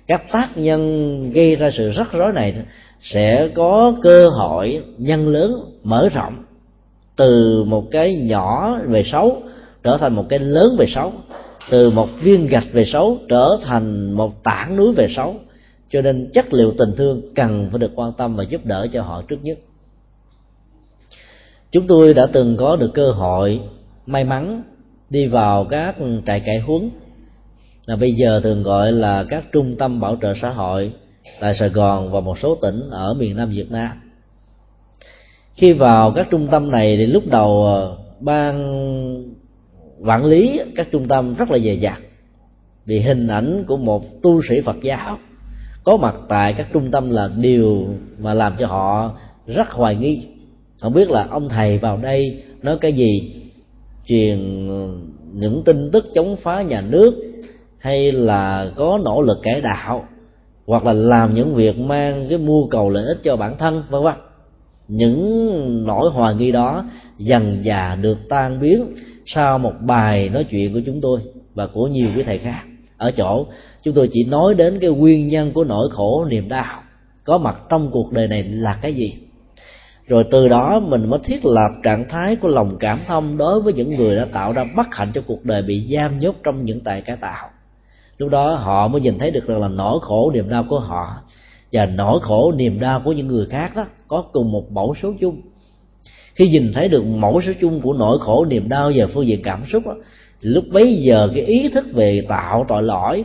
[0.08, 2.56] các tác nhân gây ra sự rắc rối này
[3.02, 6.44] sẽ có cơ hội nhân lớn, mở rộng,
[7.16, 9.42] từ một cái nhỏ về xấu
[9.84, 11.14] trở thành một cái lớn về xấu,
[11.70, 15.36] từ một viên gạch về xấu trở thành một tảng núi về xấu.
[15.92, 19.02] Cho nên chất liệu tình thương cần phải được quan tâm và giúp đỡ cho
[19.02, 19.58] họ trước nhất
[21.72, 23.60] chúng tôi đã từng có được cơ hội
[24.06, 24.64] may mắn
[25.10, 25.96] đi vào các
[26.26, 26.90] trại cải huấn.
[27.86, 30.94] Là bây giờ thường gọi là các trung tâm bảo trợ xã hội
[31.40, 33.90] tại Sài Gòn và một số tỉnh ở miền Nam Việt Nam.
[35.54, 38.56] Khi vào các trung tâm này thì lúc đầu ờ, ban
[40.06, 42.00] quản lý các trung tâm rất là dè dặt
[42.86, 45.18] vì hình ảnh của một tu sĩ Phật giáo
[45.84, 47.88] có mặt tại các trung tâm là điều
[48.20, 49.12] mà làm cho họ
[49.48, 50.28] rất hoài nghi
[50.82, 53.36] không biết là ông thầy vào đây nói cái gì?
[54.06, 54.68] Truyền
[55.34, 57.14] những tin tức chống phá nhà nước
[57.78, 60.08] hay là có nỗ lực cải đạo?
[60.66, 64.04] Hoặc là làm những việc mang cái mưu cầu lợi ích cho bản thân, vân
[64.04, 64.16] vân.
[64.88, 66.86] Những nỗi hoài nghi đó
[67.18, 68.86] dần dà được tan biến
[69.26, 71.20] sau một bài nói chuyện của chúng tôi
[71.54, 72.62] và của nhiều quý thầy khác.
[72.98, 73.46] Ở chỗ,
[73.84, 76.84] chúng tôi chỉ nói đến cái nguyên nhân của nỗi khổ niềm đau.
[77.24, 79.14] Có mặt trong cuộc đời này là cái gì?
[80.08, 83.74] Rồi từ đó mình mới thiết lập trạng thái của lòng cảm thông đối với
[83.74, 86.80] những người đã tạo ra bất hạnh cho cuộc đời bị giam nhốt trong những
[86.80, 87.50] tài cá tạo.
[88.18, 91.22] Lúc đó họ mới nhìn thấy được rằng là nỗi khổ niềm đau của họ
[91.72, 95.14] và nỗi khổ niềm đau của những người khác đó có cùng một mẫu số
[95.20, 95.42] chung.
[96.36, 99.42] Khi nhìn thấy được mẫu số chung của nỗi khổ niềm đau và phương diện
[99.44, 99.96] cảm xúc đó,
[100.42, 103.24] thì lúc bấy giờ cái ý thức về tạo tội lỗi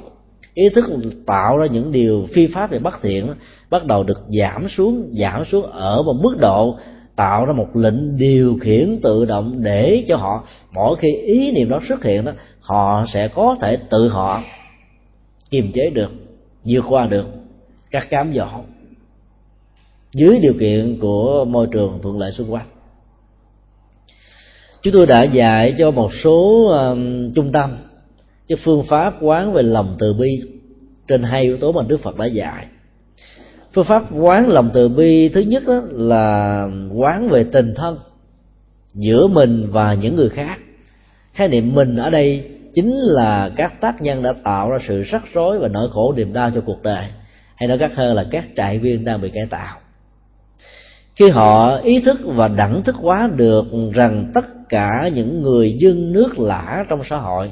[0.56, 0.84] ý thức
[1.26, 3.34] tạo ra những điều phi pháp về bất thiện
[3.70, 6.78] bắt đầu được giảm xuống giảm xuống ở một mức độ
[7.16, 11.68] tạo ra một lệnh điều khiển tự động để cho họ mỗi khi ý niệm
[11.68, 14.42] đó xuất hiện đó họ sẽ có thể tự họ
[15.50, 16.10] kiềm chế được
[16.64, 17.26] vượt qua được
[17.90, 18.46] các cám dỗ
[20.12, 22.66] dưới điều kiện của môi trường thuận lợi xung quanh.
[24.82, 27.76] Chúng tôi đã dạy cho một số um, trung tâm
[28.48, 30.42] cái phương pháp quán về lòng từ bi
[31.08, 32.66] trên hai yếu tố mà đức phật đã dạy.
[33.74, 37.98] Phương pháp quán lòng từ bi thứ nhất là quán về tình thân,
[38.94, 40.56] giữa mình và những người khác.
[41.32, 45.22] Khái niệm mình ở đây chính là các tác nhân đã tạo ra sự rắc
[45.34, 47.06] rối và nỗi khổ, niềm đau cho cuộc đời,
[47.56, 49.78] hay nói cách hơn là các trại viên đang bị cải tạo.
[51.14, 56.12] Khi họ ý thức và đẳng thức hóa được rằng tất cả những người dân
[56.12, 57.50] nước lã trong xã hội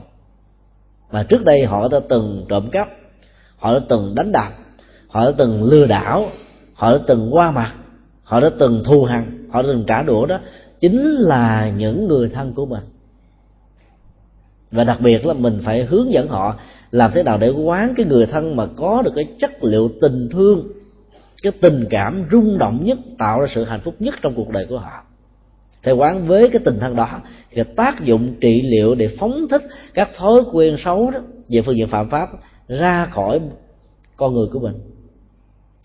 [1.15, 2.89] mà trước đây họ đã từng trộm cắp,
[3.57, 4.53] họ đã từng đánh đập
[5.09, 6.27] họ đã từng lừa đảo,
[6.75, 7.75] họ đã từng qua mặt,
[8.23, 10.39] họ đã từng thù hằn, họ đã từng trả đũa đó,
[10.81, 12.83] chính là những người thân của mình.
[14.71, 16.57] Và đặc biệt là mình phải hướng dẫn họ
[16.91, 20.29] làm thế nào để quán cái người thân mà có được cái chất liệu tình
[20.29, 20.69] thương,
[21.43, 24.67] cái tình cảm rung động nhất, tạo ra sự hạnh phúc nhất trong cuộc đời
[24.69, 25.05] của họ
[25.85, 27.21] thầy quán với cái tình thân đó
[27.51, 29.63] thì tác dụng trị liệu để phóng thích
[29.95, 31.21] các thói quen xấu đó
[31.51, 32.29] về phương diện phạm pháp
[32.69, 33.41] ra khỏi
[34.17, 34.75] con người của mình.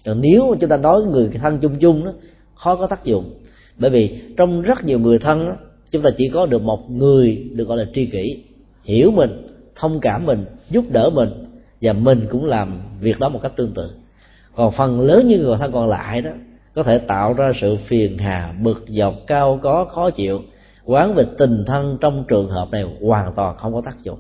[0.06, 2.12] Còn nếu chúng ta nói người thân chung chung đó
[2.56, 3.34] khó có tác dụng.
[3.78, 5.54] Bởi vì trong rất nhiều người thân đó,
[5.92, 8.44] chúng ta chỉ có được một người được gọi là tri kỷ
[8.84, 11.30] hiểu mình thông cảm mình giúp đỡ mình
[11.82, 13.90] và mình cũng làm việc đó một cách tương tự.
[14.56, 16.32] Còn phần lớn những người thân còn lại đó
[16.80, 20.42] có thể tạo ra sự phiền hà bực dọc cao có khó chịu.
[20.86, 24.20] Quán về tình thân trong trường hợp này hoàn toàn không có tác dụng.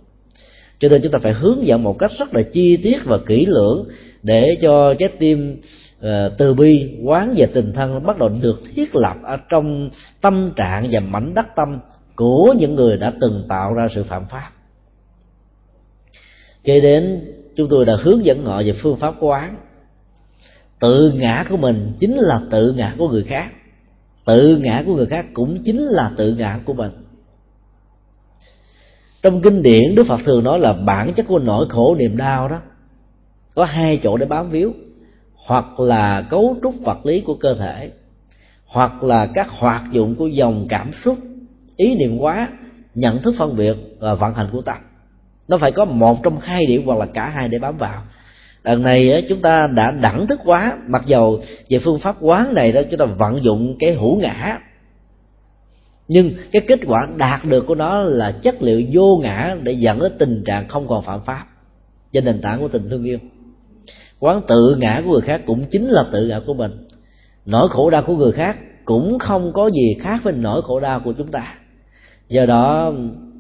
[0.80, 3.46] Cho nên chúng ta phải hướng dẫn một cách rất là chi tiết và kỹ
[3.46, 3.86] lưỡng
[4.24, 5.62] để cho trái tim
[6.00, 6.06] uh,
[6.38, 9.90] từ bi quán về tình thân bắt đầu được thiết lập ở trong
[10.22, 11.80] tâm trạng và mảnh đất tâm
[12.16, 14.50] của những người đã từng tạo ra sự phạm pháp.
[16.64, 19.56] Kế đến chúng tôi đã hướng dẫn họ về phương pháp quán
[20.80, 23.52] tự ngã của mình chính là tự ngã của người khác.
[24.26, 26.92] Tự ngã của người khác cũng chính là tự ngã của mình.
[29.22, 32.48] Trong kinh điển, đức phật thường nói là bản chất của nỗi khổ niềm đau
[32.48, 32.62] đó
[33.56, 34.74] có hai chỗ để bám víu.
[35.36, 37.92] Hoặc là cấu trúc vật lý của cơ thể,
[38.66, 41.18] hoặc là các hoạt dụng của dòng cảm xúc,
[41.76, 42.50] ý niệm quá
[42.96, 44.78] nhận thức phân biệt và vận hành của tâm.
[45.48, 48.04] Nó phải có một trong hai điểm hoặc là cả hai để bám vào
[48.70, 52.72] lần này chúng ta đã đẳng thức quá, mặc dầu về phương pháp quán này
[52.72, 54.58] đó, chúng ta vận dụng cái hữu ngã.
[56.08, 60.00] Nhưng cái kết quả đạt được của nó là chất liệu vô ngã để dẫn
[60.00, 61.46] đến tình trạng không còn phạm pháp
[62.14, 63.18] trên nền tảng của tình thương yêu.
[64.20, 66.72] Quán tự ngã của người khác cũng chính là tự ngã của mình.
[67.46, 71.00] Nỗi khổ đau của người khác cũng không có gì khác với nỗi khổ đau
[71.00, 71.56] của chúng ta.
[72.28, 72.94] Do đó,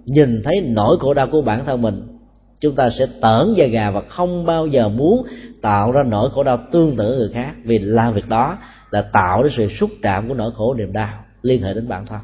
[0.05, 2.18] nhìn thấy nỗi khổ đau của bản thân mình
[2.59, 5.25] chúng ta sẽ tởn da gà và không bao giờ muốn
[5.61, 7.53] tạo ra nỗi khổ đau tương tự người khác.
[7.63, 8.57] Vì làm việc đó
[8.91, 11.25] là tạo ra sự xúc chạm của nỗi khổ niềm đau.
[11.41, 12.19] Liên hệ đến bản thân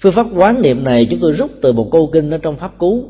[0.00, 2.78] phương pháp quán niệm này chúng tôi rút từ một câu kinh ở trong pháp
[2.78, 3.04] cú,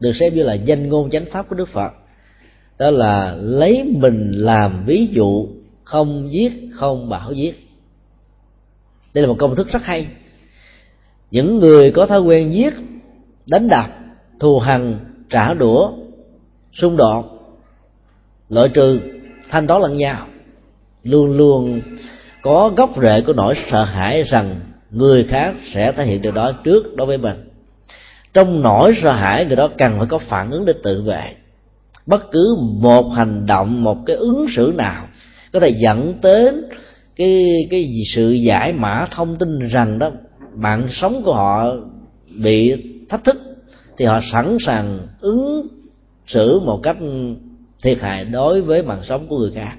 [0.00, 1.92] được xem như là danh ngôn chánh pháp của đức phật.
[2.78, 5.48] Đó là lấy mình làm ví dụ,
[5.84, 7.68] không giết, không bảo giết.
[9.14, 10.06] Đây là một công thức rất hay.
[11.30, 12.74] Những người có thói quen giết,
[13.46, 13.99] đánh đập
[14.40, 14.98] thù hằn,
[15.30, 15.92] trả đũa,
[16.72, 17.24] xung đột.
[18.48, 19.00] Loại trừ,
[19.50, 20.26] thanh toán lẫn nhau.
[21.04, 21.80] Luôn luôn
[22.42, 24.60] có gốc rễ của nỗi sợ hãi rằng
[24.90, 27.36] người khác sẽ thể hiện điều đó trước đối với mình.
[28.34, 31.34] Trong nỗi sợ hãi, người đó cần phải có phản ứng để tự vệ.
[32.06, 35.06] Bất cứ một hành động, một cái ứng xử nào
[35.52, 36.64] có thể dẫn đến
[37.16, 40.10] cái cái sự giải mã thông tin rằng đó,
[40.54, 41.72] mạng sống của họ
[42.42, 43.36] bị thách thức
[44.00, 45.68] thì họ sẵn sàng ứng
[46.26, 46.96] xử một cách
[47.82, 49.76] thiệt hại đối với mạng sống của người khác.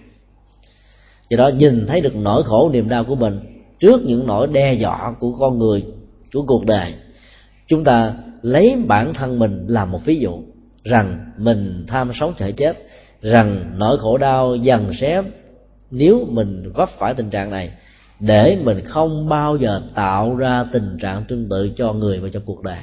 [1.30, 3.40] Do đó nhìn thấy được nỗi khổ niềm đau của mình
[3.80, 5.84] trước những nỗi đe dọa của con người,
[6.34, 6.94] của cuộc đời,
[7.68, 10.42] chúng ta lấy bản thân mình làm một ví dụ
[10.84, 12.78] rằng mình tham sống sợ chết,
[13.22, 15.22] rằng nỗi khổ đau dần xé
[15.92, 17.72] nếu mình vấp phải tình trạng này,
[18.20, 22.40] để mình không bao giờ tạo ra tình trạng tương tự cho người và cho
[22.46, 22.78] cuộc đời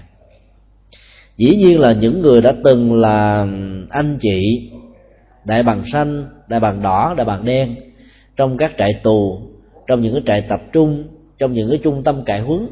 [1.38, 3.46] dĩ nhiên là những người đã từng là
[3.90, 4.70] anh chị,
[5.44, 7.76] đại bằng xanh, đại bằng đỏ, đại bằng đen,
[8.36, 9.40] trong các trại tù,
[9.86, 11.04] trong những cái trại tập trung,
[11.38, 12.68] trong những cái trung tâm cải huấn,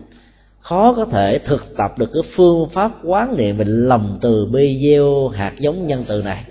[0.58, 4.80] khó có thể thực tập được cái phương pháp quán niệm về lòng từ bi
[4.82, 6.44] gieo hạt giống nhân từ này.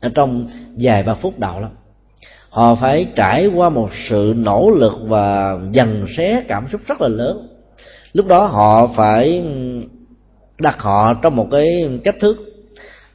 [0.00, 0.46] Ở trong
[0.78, 1.70] vài ba phút đầu lắm
[2.50, 7.08] họ phải trải qua một sự nỗ lực và dần xé cảm xúc rất là
[7.08, 7.48] lớn.
[8.12, 9.44] Lúc đó họ phải
[10.60, 12.36] đặt họ trong một cái cách thức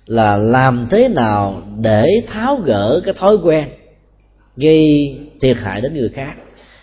[0.06, 3.68] là làm thế nào để tháo gỡ cái thói quen
[4.56, 6.34] gây thiệt hại đến người khác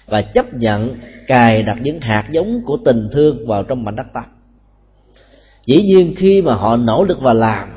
[0.07, 0.95] và chấp nhận
[1.27, 4.25] cài đặt những hạt giống của tình thương vào trong mảnh đất tâm
[5.67, 7.69] dĩ nhiên khi mà họ nỗ lực và làm,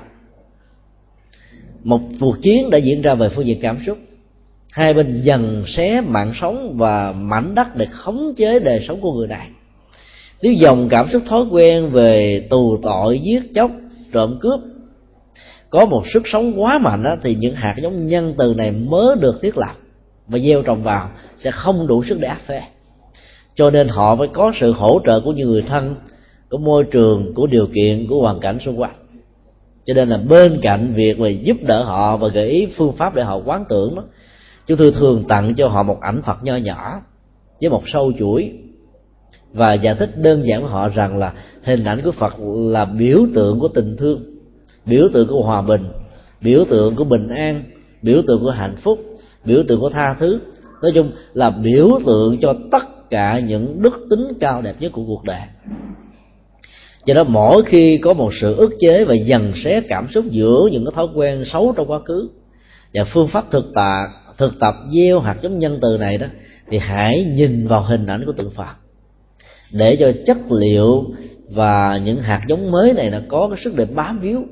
[1.84, 3.98] một cuộc chiến đã diễn ra về phương diện cảm xúc.
[4.72, 9.14] Hai bên dần xé mạng sống và mảnh đất để khống chế đời sống của
[9.14, 9.50] người này
[10.46, 13.72] nếu dòng cảm xúc thói quen về tù tội giết chóc
[14.12, 14.60] trộm cướp
[15.70, 19.16] có một sức sống quá mạnh đó, thì những hạt giống nhân từ này mới
[19.20, 19.74] được thiết lập
[20.28, 21.10] và gieo trồng vào
[21.44, 22.62] sẽ không đủ sức để áp phê.
[23.56, 25.96] Cho nên họ phải có sự hỗ trợ của những người thân
[26.50, 28.96] của môi trường của điều kiện của hoàn cảnh xung quanh.
[29.86, 33.16] Cho nên là bên cạnh việc mà giúp đỡ họ và gợi ý phương pháp
[33.16, 34.04] để họ quán tưởng đó
[34.68, 37.02] chúng tôi thường tặng cho họ một ảnh phật nho nhỏ
[37.62, 38.54] với một sâu chuỗi
[39.56, 41.34] và giải thích đơn giản với họ rằng là
[41.64, 44.24] hình ảnh của phật là biểu tượng của tình thương,
[44.86, 45.84] biểu tượng của hòa bình,
[46.42, 47.64] biểu tượng của bình an,
[48.02, 49.00] biểu tượng của hạnh phúc,
[49.46, 50.40] biểu tượng của tha thứ.
[50.82, 55.06] Nói chung là biểu tượng cho tất cả những đức tính cao đẹp nhất của
[55.06, 55.42] cuộc đời.
[57.06, 60.70] Do đó mỗi khi có một sự ức chế và dần xé cảm xúc giữa
[60.72, 62.30] những cái thói quen xấu trong quá khứ
[62.94, 64.06] và phương pháp thực tập
[64.38, 66.28] thực tập gieo hạt giống nhân từ này đó,
[66.70, 68.85] thì hãy nhìn vào hình ảnh của tượng phật
[69.76, 71.06] để cho chất liệu
[71.50, 74.44] và những hạt giống mới này nó có cái sức để bám víu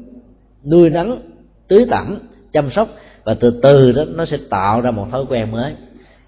[0.71, 1.21] nuôi nắng
[1.67, 2.19] tưới tẩm
[2.53, 2.87] chăm sóc
[3.23, 5.73] và từ từ đó nó sẽ tạo ra một thói quen mới.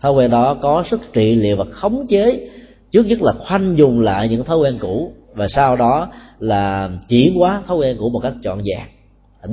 [0.02, 2.50] Thói quen đó có sức trị liệu và khống chế
[2.92, 6.08] trước nhất là khoanh dùng lại những thói quen cũ và sau đó
[6.40, 8.88] là chuyển hóa thói quen cũ một cách trọn vẹn.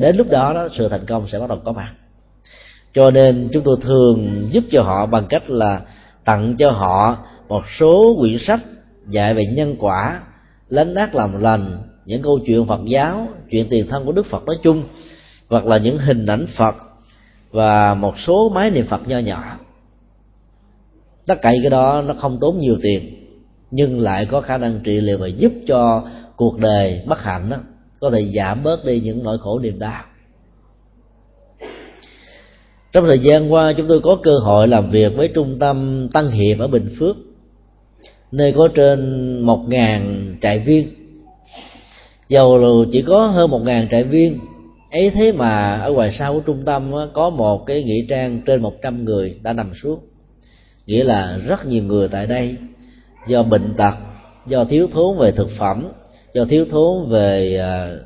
[0.01, 1.93] Đến lúc đó, đó sự thành công sẽ bắt đầu có mặt.
[2.95, 5.80] Cho nên chúng tôi thường giúp cho họ bằng cách là
[6.24, 7.16] tặng cho họ
[7.49, 8.61] một số quyển sách
[9.09, 10.20] dạy về nhân quả
[10.68, 14.44] lánh ác làm lành, những câu chuyện phật giáo, chuyện tiền thân của đức phật
[14.44, 14.84] nói chung,
[15.48, 16.74] hoặc là những hình ảnh phật
[17.50, 19.59] và một số máy niệm phật nho nhỏ.
[21.26, 23.26] Tất cả cái đó nó không tốn nhiều tiền,
[23.70, 27.57] nhưng lại có khả năng trị liệu và giúp cho cuộc đời bất hạnh đó
[28.00, 30.05] có thể giảm bớt đi những nỗi khổ niềm đau.
[32.92, 36.30] Trong thời gian qua, chúng tôi có cơ hội làm việc với trung tâm tăng
[36.30, 37.16] hiệp ở bình phước
[38.33, 40.89] nơi có trên một ngàn trại viên.
[42.28, 44.39] Dầu chỉ có hơn một ngàn trại viên.
[44.91, 48.62] Ấy thế mà ở ngoài sau của trung tâm có một cái nghĩa trang trên
[48.62, 50.01] một trăm người đã nằm xuống.
[50.87, 52.57] Nghĩa là rất nhiều người tại đây.
[53.26, 53.95] Do bệnh tật
[54.47, 55.89] do thiếu thốn về thực phẩm
[56.35, 58.01] do thiếu thốn về uh,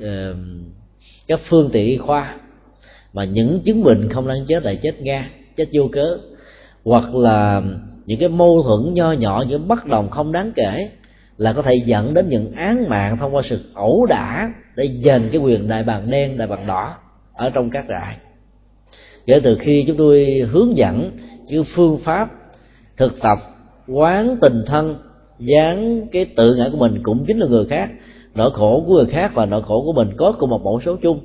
[0.00, 0.36] uh,
[1.26, 2.36] các phương tiện y khoa.
[3.12, 6.18] Mà những chứng bệnh không đáng chết lại chết nga chết vô cớ.
[6.84, 7.62] Hoặc là
[8.06, 10.90] những cái mâu thuẫn nho nhỏ, những bất đồng không đáng kể
[11.36, 15.28] là có thể dẫn đến những án mạng thông qua sự ẩu đả để giành
[15.32, 16.94] cái quyền đại bàng đen, đại bàng đỏ
[17.34, 18.16] ở trong các trại
[19.26, 21.10] kể từ khi chúng tôi hướng dẫn
[21.46, 22.30] những phương pháp
[22.96, 23.38] thực tập
[23.88, 24.96] quán tình thân,
[25.38, 27.90] dán cái tự ngã của mình cũng chính là người khác,
[28.34, 30.96] nỗi khổ của người khác và nỗi khổ của mình có cùng một mẫu số
[30.96, 31.20] chung.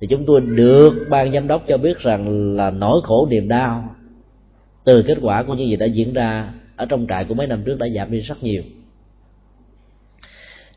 [0.00, 3.84] Thì chúng tôi được ban giám đốc cho biết rằng là nỗi khổ niềm đau
[4.84, 7.62] từ kết quả của những gì đã diễn ra ở trong trại của mấy năm
[7.64, 8.62] trước đã giảm đi rất nhiều.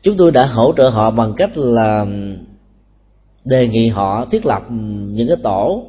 [0.02, 2.06] Chúng tôi đã hỗ trợ họ bằng cách là
[3.44, 4.62] đề nghị họ thiết lập
[5.10, 5.86] những cái tổ.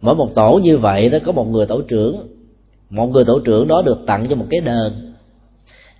[0.00, 2.28] Mỗi một tổ như vậy đó có một người tổ trưởng.
[2.90, 5.10] Một người tổ trưởng đó được tặng cho một cái đờn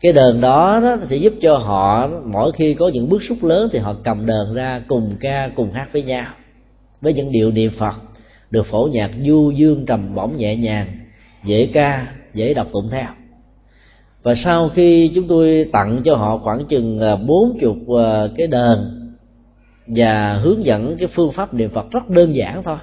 [0.01, 3.69] cái đờn đó, đó sẽ giúp cho họ mỗi khi có những bước xúc lớn
[3.73, 6.27] thì họ cầm đờn ra cùng ca cùng hát với nhau.
[7.01, 7.95] Với những điệu niệm phật
[8.51, 11.00] được phổ nhạc du dương trầm bổng nhẹ nhàng
[11.45, 13.07] dễ ca, dễ đọc tụng theo.
[14.23, 18.47] Và sau khi chúng tôi tặng cho họ khoảng chừng à, bốn chục à, cái
[18.47, 18.97] đờn
[19.87, 22.77] và hướng dẫn cái phương pháp niệm phật rất đơn giản thôi,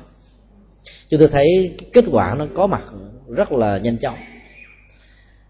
[1.09, 2.81] chúng tôi thấy kết quả nó có mặt
[3.27, 4.17] rất là nhanh chóng.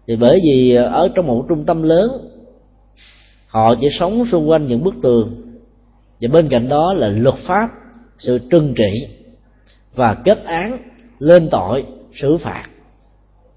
[0.06, 2.10] Thì bởi vì ở trong một trung tâm lớn,
[3.46, 5.42] họ chỉ sống xung quanh những bức tường
[6.20, 7.68] và bên cạnh đó là luật pháp,
[8.18, 9.06] sự trừng trị
[9.94, 10.78] và kết án,
[11.18, 11.84] lên tội,
[12.20, 12.64] xử phạt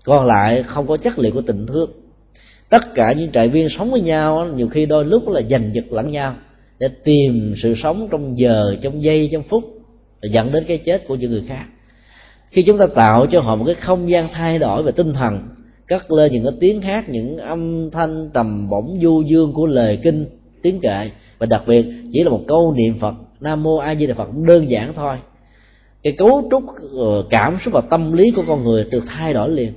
[0.04, 1.90] còn lại không có chất liệu của tình thương.
[2.70, 5.86] Tất cả những trại viên sống với nhau, nhiều khi đôi lúc là giành giật
[5.90, 6.36] lẫn nhau
[6.80, 9.64] để tìm sự sống trong giờ, trong giây, trong phút
[10.24, 11.66] dẫn đến cái chết của những người khác.
[12.50, 15.40] Khi chúng ta tạo cho họ một cái không gian thay đổi về tinh thần,
[15.88, 20.00] cất lên những cái tiếng hát, những âm thanh trầm bổng du dương của lời
[20.04, 20.26] kinh,
[20.62, 24.08] tiếng kệ, và đặc biệt chỉ là một câu niệm phật, nam mô a di
[24.08, 25.16] đà phật, đơn giản thôi.
[26.04, 26.64] Cái cấu trúc
[27.00, 29.74] ờ, cảm xúc và tâm lý của con người được thay đổi liền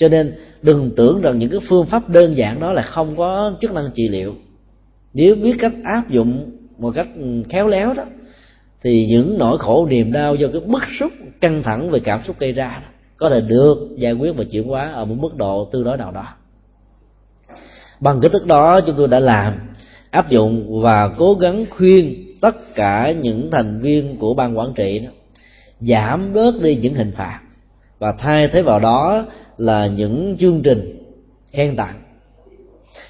[0.00, 3.56] cho nên đừng tưởng rằng những cái phương pháp đơn giản đó là không có
[3.60, 4.34] chức năng trị liệu.
[5.14, 8.04] Nếu biết cách áp dụng một cách ừ, khéo léo đó,
[8.82, 12.36] thì những nỗi khổ niềm đau do cái bức xúc căng thẳng về cảm xúc
[12.38, 12.82] gây ra
[13.16, 16.12] có thể được giải quyết và chuyển hóa ở một mức độ tương đối nào
[16.12, 16.26] đó.
[18.00, 19.54] Bằng cái thức đó, chúng tôi đã làm,
[20.10, 24.98] áp dụng và cố gắng khuyên tất cả những thành viên của ban quản trị
[24.98, 25.10] đó,
[25.80, 27.40] giảm bớt đi những hình phạt
[28.00, 29.26] và thay thế vào đó
[29.56, 31.04] là những chương trình
[31.52, 32.02] khen tặng.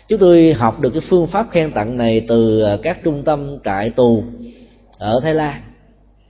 [0.08, 3.58] Chúng tôi học được cái phương pháp khen tặng này từ à, các trung tâm
[3.64, 4.24] trại tù
[4.98, 5.60] ở thái lan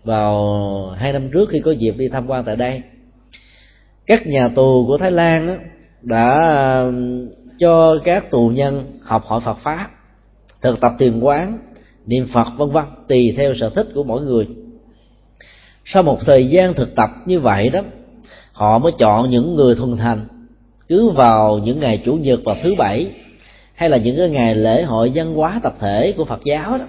[0.04, 2.82] vào hai năm trước khi có dịp đi tham quan tại đây.
[4.06, 5.58] Các nhà tù của thái lan
[6.02, 6.84] đã à,
[7.58, 9.88] cho các tù nhân học hỏi phật pháp,
[10.60, 11.58] thực tập thiền quán,
[12.06, 14.48] niệm phật, vân vân, tùy theo sở thích của mỗi người.
[15.84, 17.80] Sau một thời gian thực tập như vậy đó
[18.60, 20.26] họ mới chọn những người thuần thành,
[20.88, 23.10] cứ vào những ngày chủ nhật và thứ bảy,
[23.74, 26.84] hay là những cái ngày lễ hội văn hóa tập thể của phật giáo đó,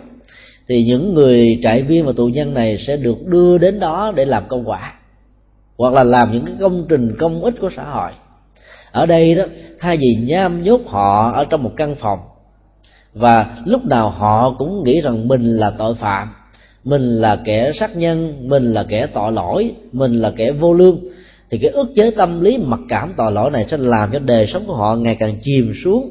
[0.68, 4.26] thì những người trại viên và tù nhân này sẽ được đưa đến đó để
[4.26, 4.94] làm công quả,
[5.78, 8.12] hoặc là làm những cái công trình công ích của xã hội.
[8.92, 9.44] Ở đây đó,
[9.80, 12.20] thay vì nham nhốt họ ở trong một căn phòng,
[13.14, 16.34] và lúc nào họ cũng nghĩ rằng mình là tội phạm,
[16.84, 21.00] mình là kẻ sát nhân, mình là kẻ tội lỗi, mình là kẻ vô lương
[21.52, 24.48] thì cái ức chế tâm lý mặc cảm tội lỗi này sẽ làm cho đời
[24.54, 26.10] sống của họ ngày càng chìm xuống,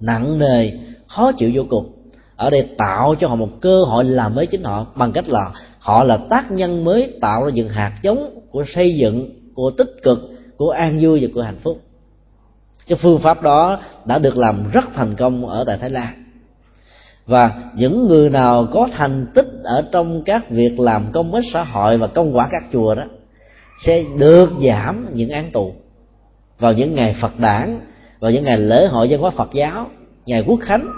[0.00, 0.70] nặng nề,
[1.06, 1.92] khó chịu vô cùng.
[2.36, 5.50] Ở đây tạo cho họ một cơ hội làm mới chính họ bằng cách là
[5.78, 9.90] họ là tác nhân mới tạo ra những hạt giống của xây dựng, của tích
[10.02, 10.18] cực,
[10.56, 11.80] của an vui và của hạnh phúc.
[12.86, 16.24] Cái phương pháp đó đã được làm rất thành công ở tại thái lan.
[17.26, 21.62] Và những người nào có thành tích ở trong các việc làm công ích xã
[21.62, 23.02] hội và công quả các chùa đó
[23.80, 25.74] sẽ được giảm những án tù.
[26.58, 27.80] Vào những ngày phật đản
[28.20, 29.86] vào những ngày lễ hội văn hóa phật giáo,
[30.26, 30.88] ngày quốc khánh,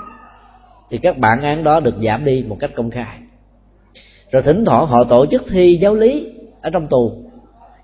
[0.90, 3.18] thì các bản án đó được giảm đi một cách công khai.
[4.30, 7.12] Rồi thỉnh thoảng họ tổ chức thi giáo lý ở trong tù.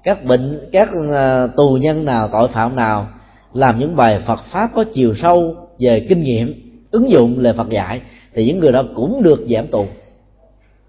[0.02, 3.08] Các bệnh, các ờ, tù nhân nào, tội phạm nào
[3.52, 6.54] làm những bài phật pháp có chiều sâu về kinh nghiệm,
[6.90, 8.00] ứng dụng lời phật dạy,
[8.34, 9.86] thì những người đó cũng được giảm tù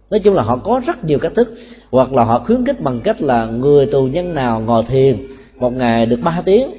[0.09, 1.53] nói chung là họ có rất nhiều cách thức.
[1.91, 5.27] Hoặc là họ khuyến khích bằng cách là người tù nhân nào ngồi thiền
[5.59, 6.71] một ngày được 3 tiếng.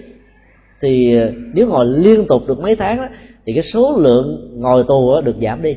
[0.80, 3.06] Thì ờ, nếu ngồi liên tục được mấy tháng đó,
[3.46, 5.76] thì cái số lượng ngồi tù đó được giảm đi.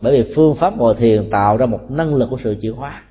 [0.00, 3.02] Bởi vì phương pháp ngồi thiền tạo ra một năng lực của sự chuyển hóa.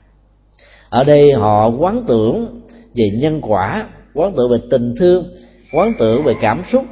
[0.89, 2.61] Ở đây họ quán tưởng
[2.95, 5.25] về nhân quả quán tưởng về tình thương
[5.73, 6.83] quán tưởng về cảm xúc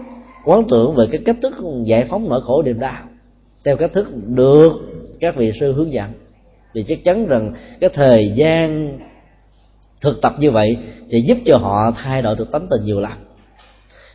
[0.45, 1.53] quán tưởng về cái cách thức
[1.83, 3.06] giải phóng nỗi khổ niềm đau
[3.67, 4.71] theo cách thức được
[5.19, 6.09] các vị sư hướng dẫn.
[6.73, 8.97] Thì chắc chắn rằng cái thời gian
[10.01, 10.77] thực tập như vậy
[11.11, 13.17] sẽ giúp cho họ thay đổi được tánh tình nhiều lắm.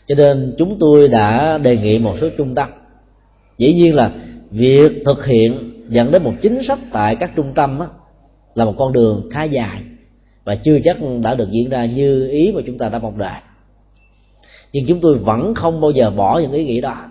[0.07, 2.69] Cho nên chúng tôi đã đề nghị một số trung tâm.
[3.59, 4.13] Dĩ nhiên là
[4.51, 7.87] việc thực hiện dẫn đến một chính sách tại các trung tâm á,
[8.55, 9.83] là một con đường khá dài
[10.45, 13.41] và chưa chắc đã được diễn ra như ý mà chúng ta đã mong đợi.
[14.73, 17.09] Nhưng chúng tôi vẫn không bao giờ bỏ những ý nghĩ đó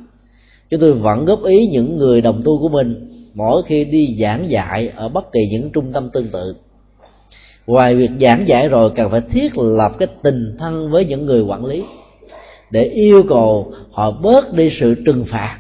[0.72, 4.50] chúng tôi vẫn góp ý những người đồng tu của mình mỗi khi đi giảng
[4.50, 6.56] dạy ở bất kỳ những trung tâm tương tự.
[7.68, 11.42] Ngoài việc giảng dạy rồi, cần phải thiết lập cái tình thân với những người
[11.42, 11.84] quản lý
[12.72, 15.60] để yêu cầu họ bớt đi sự trừng phạt,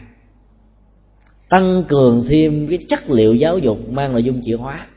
[1.49, 4.87] tăng cường thêm cái chất liệu giáo dục mang nội dung chuyển hóa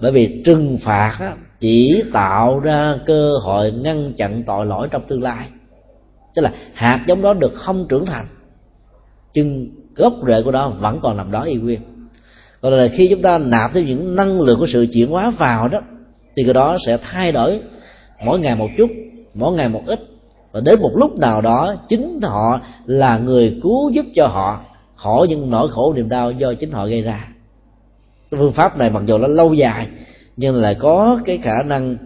[0.00, 5.22] bởi vì trừng phạt chỉ tạo ra cơ hội ngăn chặn tội lỗi trong tương
[5.22, 5.48] lai.
[6.34, 8.26] Tức là hạt giống đó được không trưởng thành
[9.36, 11.80] nhưng gốc rễ của nó vẫn còn nằm đó y nguyên.
[12.60, 15.68] Còn là khi chúng ta nạp thêm những năng lượng của sự chuyển hóa vào
[15.68, 15.80] đó,
[16.36, 17.60] thì cái đó sẽ thay đổi
[18.24, 18.90] mỗi ngày một chút,
[19.34, 20.00] mỗi ngày một ít.
[20.52, 24.64] Và đến một lúc nào đó, chính họ là người cứu giúp cho họ
[24.94, 27.28] khỏi những nỗi khổ niềm đau do chính họ gây ra.
[28.30, 29.88] Cái phương pháp này mặc dù nó lâu dài,
[30.36, 31.96] nhưng lại có cái khả năng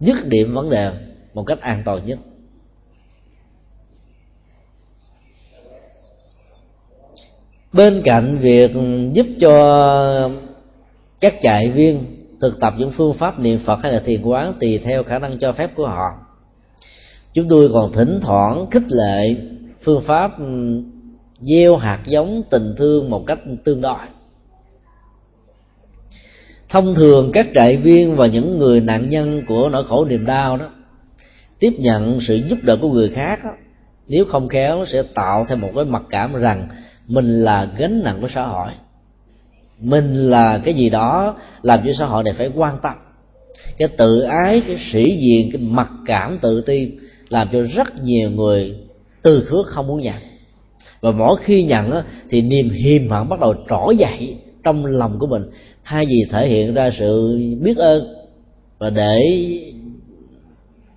[0.00, 0.90] dứt điểm vấn đề
[1.34, 2.18] một cách an toàn nhất.
[7.76, 8.70] Bên cạnh việc
[9.12, 10.30] giúp cho
[11.20, 12.04] các trại viên
[12.40, 15.38] thực tập những phương pháp niệm phật hay là thiền quán tùy theo khả năng
[15.38, 16.08] cho phép của họ.
[17.34, 19.36] Chúng tôi còn thỉnh thoảng khích lệ
[19.82, 20.82] phương pháp ừ,
[21.40, 24.06] gieo hạt giống tình thương một cách tương đối.
[26.68, 30.56] Thông thường các trại viên và những người nạn nhân của nỗi khổ niềm đau
[30.56, 30.66] đó
[31.58, 33.50] tiếp nhận sự giúp đỡ của người khác đó,
[34.08, 36.68] nếu không khéo sẽ tạo thêm một cái mặc cảm rằng
[37.08, 38.70] mình là gánh nặng của xã hội.
[39.80, 42.94] Mình là cái gì đó làm cho xã hội này phải quan tâm.
[43.78, 46.90] Cái tự ái, cái sĩ diện, cái mặc cảm tự ti
[47.28, 48.74] làm cho rất nhiều người
[49.22, 50.16] từ khước không muốn nhận.
[51.00, 55.18] Và mỗi khi nhận á, thì niềm hiềm hận bắt đầu trỗi dậy trong lòng
[55.18, 55.42] của mình.
[55.84, 58.14] Thay vì thể hiện ra sự biết ơn
[58.78, 59.20] và để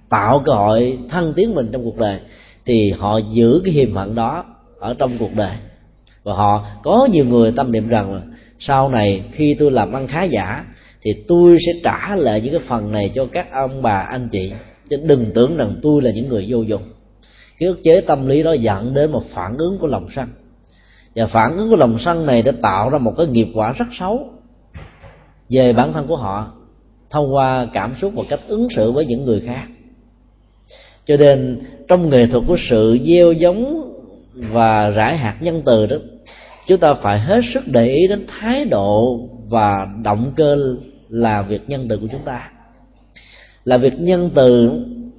[0.10, 2.20] tạo cơ hội thăng tiến mình trong cuộc đời,
[2.66, 4.46] thì họ giữ cái hiềm hận đó
[4.80, 5.56] ở trong cuộc đời
[6.30, 8.22] và họ có nhiều người tâm niệm rằng là,
[8.60, 10.66] sau này khi tôi làm ăn khá giả,
[11.02, 14.52] thì tôi sẽ trả lại những cái phần này cho các ông bà, anh chị.
[14.90, 16.82] Chứ đừng tưởng rằng tôi là những người vô dụng.
[17.58, 20.28] Cái ức chế tâm lý đó dẫn đến một phản ứng của lòng sân.
[21.16, 23.88] Và phản ứng của lòng sân này đã tạo ra một cái nghiệp quả rất
[24.00, 24.30] xấu
[25.50, 26.52] về bản thân của họ,
[27.10, 29.68] thông qua cảm xúc và cách ứng xử với những người khác.
[31.08, 33.86] Cho nên trong nghệ thuật của sự gieo giống
[34.34, 35.96] và rải hạt nhân từ đó
[36.70, 40.76] chúng ta phải hết sức để ý đến thái độ và động cơ
[41.10, 42.52] là việc nhân từ của chúng ta.
[43.64, 44.72] Là việc nhân từ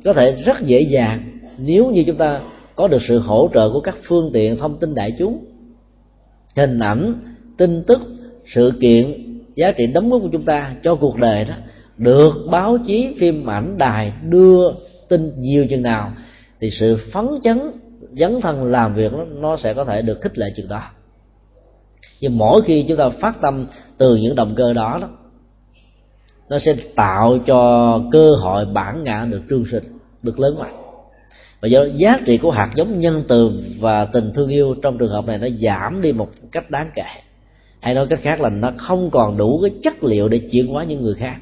[0.04, 2.40] có thể rất dễ dàng nếu như chúng ta
[2.76, 5.44] có được sự hỗ trợ của các phương tiện thông tin đại chúng.
[6.56, 7.14] Hình ảnh,
[7.56, 8.00] tin tức,
[8.54, 9.14] sự kiện,
[9.54, 11.54] giá trị đóng góp của chúng ta cho cuộc đời đó
[11.96, 14.70] được báo chí, phim, ảnh, đài đưa
[15.08, 16.12] tin nhiều chừng nào
[16.60, 17.60] thì sự phấn chấn,
[18.12, 20.82] dấn thân làm việc nó sẽ có thể được khích lệ chừng đó
[22.20, 23.66] nhưng mỗi khi chúng ta phát tâm
[23.98, 25.08] từ những động cơ đó đó,
[26.48, 29.84] nó sẽ tạo cho cơ hội bản ngã được trương sinh,
[30.22, 30.74] được lớn mạnh.
[31.60, 35.10] Và do giá trị của hạt giống nhân từ và tình thương yêu trong trường
[35.10, 37.04] hợp này nó giảm đi một cách đáng kể.
[37.80, 40.84] Hay nói cách khác là nó không còn đủ cái chất liệu để chuyển hóa
[40.84, 41.36] những người khác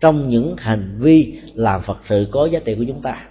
[0.00, 3.26] trong những hành vi làm phật sự có giá trị của chúng ta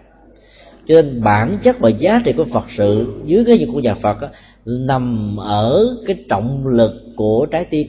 [0.87, 3.93] cho nên bản chất và giá trị của phật sự dưới cái gì của nhà
[3.93, 4.27] phật đó,
[4.65, 7.87] nằm ở cái trọng lực của trái tim.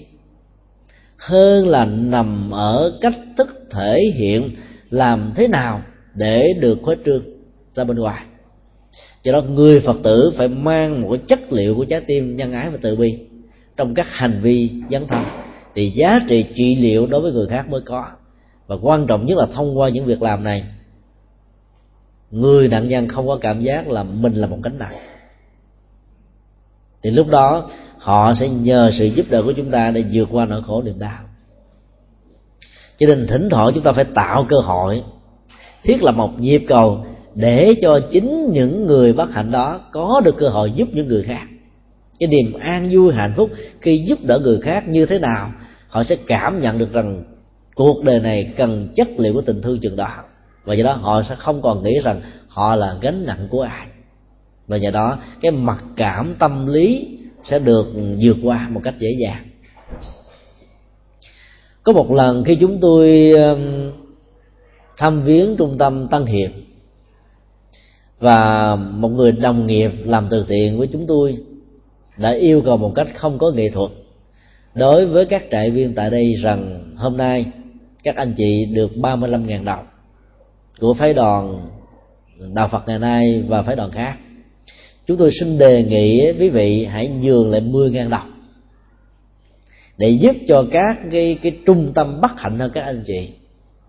[1.16, 4.50] Hơn là nằm ở cách thức thể hiện
[4.90, 5.82] làm thế nào
[6.14, 7.22] để được khuếch trương
[7.74, 8.24] ra bên ngoài.
[9.22, 12.52] Do đó người phật tử phải mang một cái chất liệu của trái tim nhân
[12.52, 13.18] ái và từ bi
[13.76, 15.24] trong các hành vi dấn thân.
[15.74, 18.06] Thì giá trị trị liệu đối với người khác mới có.
[18.66, 20.64] Và quan trọng nhất là thông qua những việc làm này
[22.36, 24.94] người nạn nhân không có cảm giác là mình là một cánh nặng.
[27.02, 30.44] Thì lúc đó, họ sẽ nhờ sự giúp đỡ của chúng ta để vượt qua
[30.44, 31.18] nỗi khổ niềm đau.
[32.98, 35.02] Cho nên thỉnh thoảng chúng ta phải tạo cơ hội,
[35.82, 40.36] thiết lập một nhịp cầu để cho chính những người bất hạnh đó có được
[40.36, 41.46] cơ hội giúp những người khác.
[42.18, 45.52] Cái niềm an vui, hạnh phúc khi giúp đỡ người khác như thế nào,
[45.88, 47.24] họ sẽ cảm nhận được rằng
[47.74, 50.24] cuộc đời này cần chất liệu của tình thương chừng đó
[50.66, 53.86] và do đó họ sẽ không còn nghĩ rằng họ là gánh nặng của ai.
[54.66, 57.86] Và nhờ đó, cái mặc cảm tâm lý sẽ được
[58.22, 59.44] vượt qua một cách dễ dàng.
[61.82, 63.32] Có một lần khi chúng tôi
[64.96, 66.50] thăm viếng trung tâm tăng hiệp,
[68.20, 71.36] và một người đồng nghiệp làm từ thiện với chúng tôi
[72.16, 73.90] đã yêu cầu một cách không có nghệ thuật
[74.74, 77.46] đối với các trại viên tại đây rằng hôm nay
[78.02, 79.86] các anh chị được 35.000 đồng
[80.80, 81.68] của phái đoàn
[82.54, 84.16] đạo Phật ngày nay và phái đoàn khác.
[85.06, 88.32] Chúng tôi xin đề nghị quý vị hãy nhường lại 10 ngàn đồng
[89.98, 93.30] để giúp cho các cái cái trung tâm bất hạnh hơn các anh chị.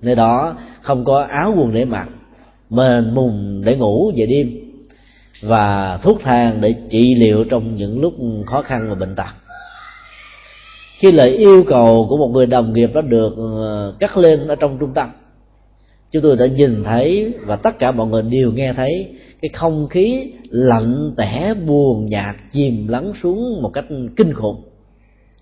[0.01, 2.07] Nơi đó không có áo quần để mặc,
[2.69, 4.51] mền mùng để ngủ về đêm
[5.43, 8.13] và thuốc thang để trị liệu trong những lúc
[8.45, 9.35] khó khăn và bệnh tật.
[10.97, 14.55] Khi lời yêu cầu của một người đồng nghiệp đó được ờ, cắt lên ở
[14.55, 15.09] trong trung tâm
[16.11, 19.87] chúng tôi đã nhìn thấy và tất cả mọi người đều nghe thấy cái không
[19.87, 23.85] khí lạnh tẻ buồn nhạt chìm lắng xuống một cách
[24.15, 24.63] kinh khủng.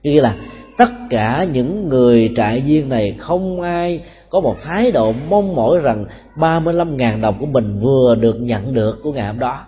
[0.04, 0.38] Nghĩa là
[0.78, 5.80] tất cả những người trại viên này không ai có một thái độ mong mỏi
[5.80, 6.06] rằng
[6.36, 9.66] 35.000 đồng của mình vừa được nhận được của ngày hôm đó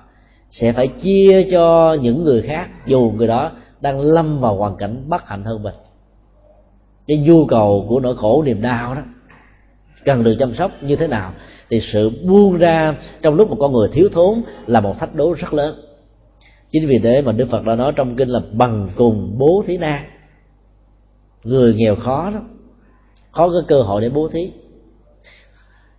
[0.50, 5.04] sẽ phải chia cho những người khác, dù người đó đang lâm vào hoàn cảnh
[5.08, 5.76] bất hạnh hơn mình.
[7.08, 9.02] Cái nhu cầu của nỗi khổ niềm đau đó
[10.08, 11.32] cần được chăm sóc như thế nào,
[11.70, 15.34] thì sự buông ra trong lúc một con người thiếu thốn là một thách đố
[15.34, 15.76] rất lớn.
[16.70, 19.78] Chính vì thế mà đức phật đã nói trong kinh là bằng cùng bố thí
[19.78, 20.06] na.
[21.44, 22.40] Người nghèo khó đó
[23.32, 24.52] khó có cơ hội để bố thí.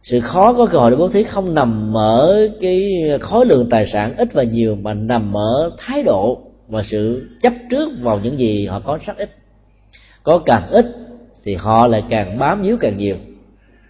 [0.02, 2.90] Sự khó có cơ hội để bố thí không nằm ở cái
[3.20, 6.38] khối lượng tài sản ít và nhiều, mà nằm ở thái độ
[6.68, 9.30] và sự chấp trước vào những gì họ có rất ít.
[10.22, 10.86] Có càng ít
[11.44, 13.16] thì họ lại càng bám víu càng nhiều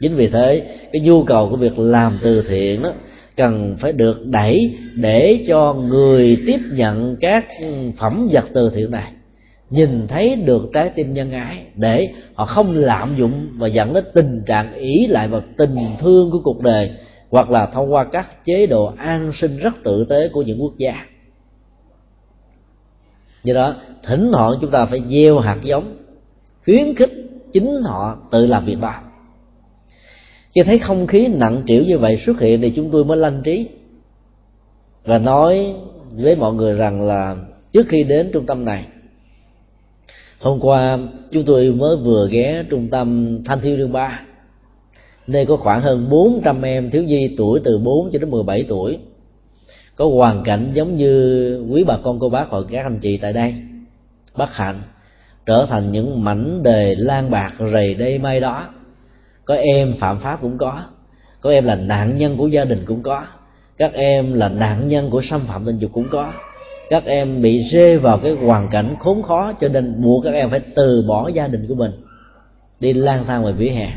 [0.01, 0.63] chính vì thế,
[0.93, 2.91] cái nhu cầu của việc làm từ thiện đó
[3.37, 7.45] cần phải được đẩy để cho người tiếp nhận các
[7.99, 9.13] phẩm vật từ thiện này,
[9.71, 14.05] nhìn thấy được trái tim nhân ái, để họ không lạm dụng và dẫn đến
[14.15, 16.91] tình trạng ý lại vào tình thương của cuộc đời,
[17.31, 20.77] hoặc là thông qua các chế độ an sinh rất tự tế của những quốc
[20.77, 20.95] gia.
[23.45, 23.75] Do đó,
[24.07, 25.97] thỉnh thoảng chúng ta phải gieo hạt giống,
[26.65, 27.13] khuyến khích
[27.53, 28.95] chính họ tự làm việc đó
[30.55, 33.43] khi thấy không khí nặng trĩu như vậy xuất hiện thì chúng tôi mới lanh
[33.45, 33.69] trí.
[35.05, 35.75] Và nói
[36.13, 37.37] với mọi người rằng là
[37.73, 38.85] trước khi đến trung tâm này,
[40.39, 40.99] hôm qua
[41.31, 44.21] chúng tôi mới vừa ghé trung tâm thanh thiếu niên ba,
[45.27, 48.99] nơi có khoảng hơn 400 em thiếu nhi tuổi từ 4 cho đến 17 tuổi,
[49.97, 53.33] có hoàn cảnh giống như quý bà con, cô bác hoặc các anh chị tại
[53.33, 53.55] đây
[54.37, 54.83] bất hạnh
[55.47, 58.67] trở thành những mảnh đề lan bạc rầy đây mai đó
[59.49, 60.83] có em phạm pháp cũng có.
[61.41, 63.25] Có em là nạn nhân của gia đình cũng có.
[63.77, 66.33] Các em là nạn nhân của xâm phạm tình dục cũng có.
[66.91, 70.51] Các em bị rơi vào cái hoàn cảnh khốn khó cho nên buộc các em
[70.51, 71.91] phải từ bỏ gia đình của mình,
[72.81, 73.93] đi lang thang ngoài vỉa hè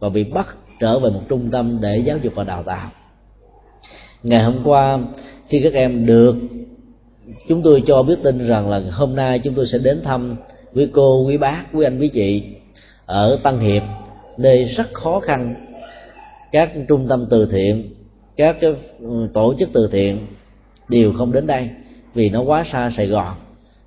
[0.00, 2.90] và bị bắt trở về một trung tâm để giáo dục và đào tạo.
[4.22, 4.98] Ngày hôm qua,
[5.48, 6.36] khi các em được,
[7.48, 10.36] chúng tôi cho biết tin rằng là hôm nay chúng tôi sẽ đến thăm
[10.74, 12.42] quý cô, quý bác, quý anh, quý chị
[13.06, 13.82] ở Tân hiệp
[14.38, 15.54] nơi rất khó khăn.
[16.52, 17.94] Các trung tâm từ thiện,
[18.36, 20.26] các cái ừ, tổ chức từ thiện
[20.88, 21.68] đều không đến đây
[22.14, 23.34] vì nó quá xa sài gòn.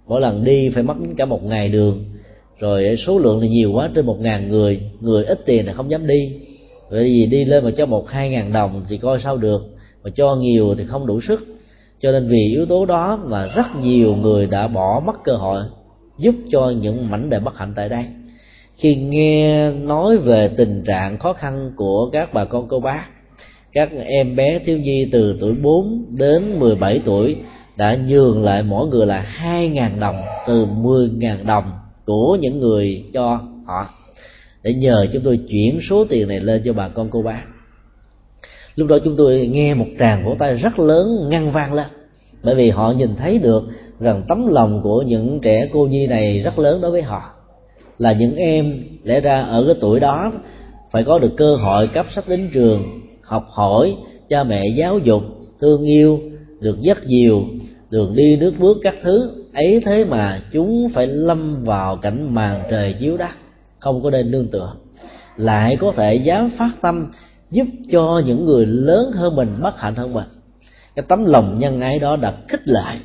[0.07, 2.05] Mỗi lần đi phải mất cả một ngày đường.
[2.59, 5.91] Rồi số lượng thì nhiều quá, trên một ngàn người người ít tiền là không
[5.91, 6.39] dám đi.
[6.91, 9.61] Bởi vì đi lên mà cho một, hai ngàn đồng thì coi sao được,
[10.03, 11.47] mà cho nhiều thì không đủ sức.
[11.99, 15.63] Cho nên vì yếu tố đó mà rất nhiều người đã bỏ mất cơ hội
[16.17, 18.05] giúp cho những mảnh đề bất hạnh tại đây
[18.77, 23.05] khi nghe nói về tình trạng khó khăn của các bà con cô bác,
[23.71, 27.35] các em bé thiếu nhi từ tuổi 4 đến 17 tuổi
[27.77, 30.15] đã nhường lại mỗi người là 2.000 đồng
[30.47, 31.71] từ 10.000 đồng
[32.05, 33.89] của những người cho họ.
[34.63, 37.41] Để nhờ chúng tôi chuyển số tiền này lên cho bà con cô bác.
[38.75, 41.87] Lúc đó chúng tôi nghe một tràng vỗ tay rất lớn ngăn vang lên,
[42.43, 43.63] bởi vì họ nhìn thấy được
[43.99, 47.36] rằng tấm lòng của những trẻ cô nhi này rất lớn đối với họ
[47.97, 50.31] là những em lẽ ra ở cái tuổi đó
[50.91, 52.83] phải có được cơ hội cấp sách đến trường,
[53.21, 53.95] học hỏi,
[54.29, 55.23] cha mẹ giáo dục,
[55.59, 56.19] thương yêu,
[56.59, 57.43] được rất nhiều
[57.89, 59.31] đường đi nước bước các thứ.
[59.53, 63.31] Ấy thế mà chúng phải lâm vào cảnh màn trời chiếu đất,
[63.79, 64.73] không có nên nương tựa.
[65.35, 67.11] Lại có thể dám phát tâm
[67.51, 70.27] giúp cho những người lớn hơn mình bất hạnh hơn mình.
[70.95, 72.99] Cái tấm lòng nhân ái đó đã khích lại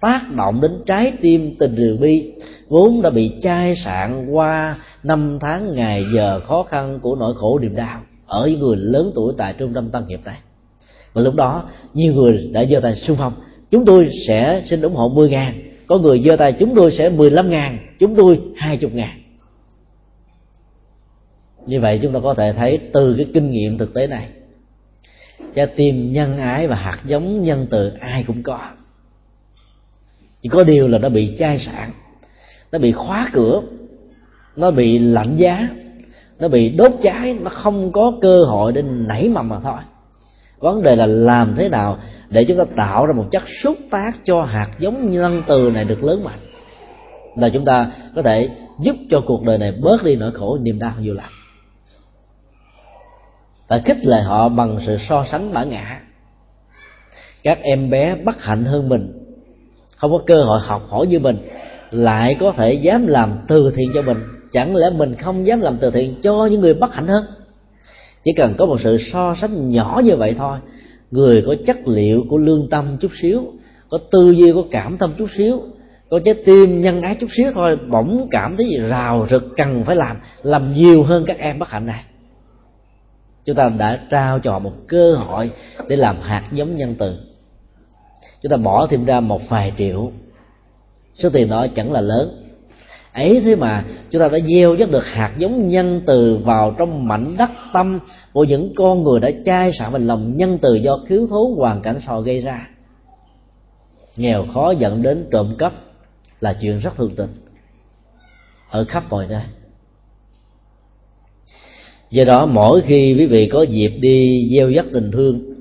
[0.00, 2.32] tác động đến trái tim tình từ bi,
[2.68, 7.58] vốn đã bị chai sạn qua năm tháng ngày giờ khó khăn của nỗi khổ
[7.58, 10.38] niềm đau ở những người lớn tuổi tại trung tâm tăng nghiệp này.
[11.12, 13.32] Và lúc đó, nhiều người đã giơ tay xung phong,
[13.70, 15.54] chúng tôi sẽ xin ủng hộ 10 ngàn,
[15.86, 19.22] có người giơ tay, chúng tôi sẽ 15 ngàn, chúng tôi 20 ngàn.
[21.66, 24.28] Như vậy chúng ta có thể thấy từ cái kinh nghiệm thực tế này,
[25.54, 28.60] trái tim nhân ái và hạt giống nhân từ ai cũng có
[30.46, 31.90] chỉ có điều là nó bị chai sạn,
[32.72, 33.62] nó bị khóa cửa,
[34.56, 35.68] nó bị lạnh giá,
[36.38, 39.78] nó bị đốt cháy, nó không có cơ hội để nảy mầm mà thôi.
[40.58, 41.98] Vấn đề là làm thế nào
[42.30, 45.84] để chúng ta tạo ra một chất xúc tác cho hạt giống nhân từ này
[45.84, 46.38] được lớn mạnh,
[47.36, 48.48] là chúng ta có thể
[48.80, 51.30] giúp cho cuộc đời này bớt đi nỗi khổ, niềm đau, vô lạc
[53.68, 56.00] và khích lệ họ bằng sự so sánh bản ngã.
[57.42, 59.25] Các em bé bất hạnh hơn mình
[59.96, 61.36] không có cơ hội học hỏi như mình,
[61.90, 64.18] lại có thể dám làm từ thiện cho mình.
[64.52, 67.24] Chẳng lẽ mình không dám làm từ thiện cho những người bất hạnh hơn?
[68.24, 70.58] Chỉ cần có một sự so sánh nhỏ như vậy thôi,
[71.10, 73.52] người có chất liệu của lương tâm chút xíu,
[73.90, 75.62] có tư duy, có cảm tâm chút xíu,
[76.10, 79.96] có trái tim nhân ái chút xíu thôi, bỗng cảm thấy rào rực cần phải
[79.96, 82.04] làm làm nhiều hơn các em bất hạnh này.
[83.44, 85.50] Chúng ta đã trao cho họ một cơ hội
[85.88, 87.16] để làm hạt giống nhân từ
[88.42, 90.12] chúng ta bỏ thêm ra một vài triệu.
[91.14, 92.42] Số tiền đó chẳng là lớn.
[93.12, 97.08] Ấy thế mà, chúng ta đã gieo dắt được hạt giống nhân từ vào trong
[97.08, 97.98] mảnh đất tâm
[98.32, 101.82] của những con người đã chai sạn mình lòng nhân từ do thiếu thốn hoàn
[101.82, 102.68] cảnh sò gây ra.
[104.16, 105.72] Nghèo khó dẫn đến trộm cắp
[106.40, 107.30] là chuyện rất thường tình.
[108.70, 109.42] Ở khắp mọi nơi.
[112.10, 115.55] Do đó, mỗi khi quý vị có dịp đi gieo dắt tình thương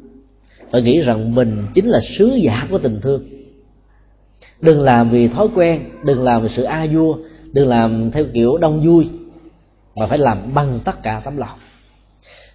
[0.71, 3.23] phải nghĩ rằng mình chính là sứ giả của tình thương.
[4.61, 7.17] Đừng làm vì thói quen, đừng làm vì sự a vua,
[7.53, 9.09] đừng làm theo kiểu đông vui,
[9.95, 11.57] mà phải làm bằng tất cả tấm lòng.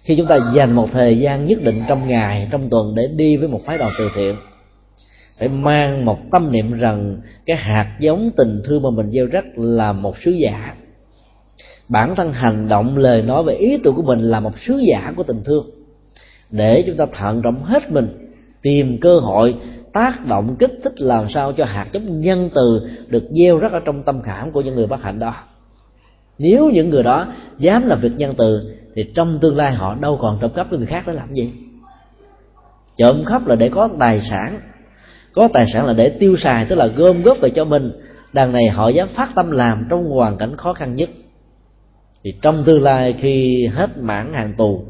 [0.03, 3.37] Khi chúng ta dành một thời gian nhất định trong ngày, trong tuần để đi
[3.37, 4.35] với một phái đoàn từ thiện,
[5.39, 9.45] phải mang một tâm niệm rằng cái hạt giống tình thương mà mình gieo rắc
[9.55, 10.75] là một sứ giả.
[11.89, 15.13] Bản thân hành động, lời nói và ý tưởng của mình là một sứ giả
[15.15, 15.69] của tình thương
[16.51, 18.29] để chúng ta thận trọng hết mình,
[18.61, 19.55] tìm cơ hội
[19.93, 23.79] tác động kích thích làm sao cho hạt giống nhân từ được gieo rắc ở
[23.85, 25.35] trong tâm khảm của những người bất hạnh đó.
[26.37, 30.17] Nếu những người đó dám làm việc nhân từ, thì trong tương lai họ đâu
[30.21, 31.53] còn trộm cắp người khác để làm gì?
[32.97, 34.59] Trộm cắp là để có tài sản.
[35.33, 37.91] Có tài sản là để tiêu xài, tức là gom góp về cho mình.
[38.33, 41.09] Đằng này họ dám phát tâm làm trong hoàn cảnh khó khăn nhất.
[42.23, 44.85] Thì trong tương lai khi hết mãn hàng tù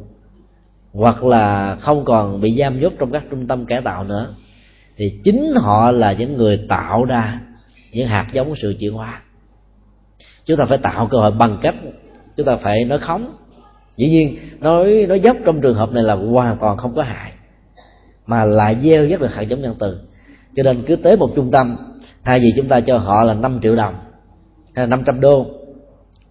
[0.93, 4.35] hoặc là không còn bị giam nhốt trong các trung tâm cải tạo nữa,
[4.97, 7.41] thì chính họ là những người tạo ra
[7.91, 9.21] những hạt giống của sự chuyển hóa.
[10.45, 11.75] Chúng ta phải tạo cơ hội bằng cách
[12.37, 13.35] chúng ta phải nói khống.
[13.97, 17.31] Dĩ nhiên, nói nói dốc trong trường hợp này là hoàn toàn không có hại,
[18.25, 19.99] mà lại gieo rất được hạt giống nhân từ.
[20.55, 21.77] Cho nên cứ tới một trung tâm,
[22.23, 23.95] thay vì chúng ta cho họ là 5 triệu đồng
[24.75, 25.45] hay là 500 đô,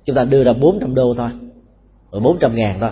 [0.04, 1.30] chúng ta đưa ra 400 đô thôi,
[2.12, 2.90] rồi 400 ngàn thôi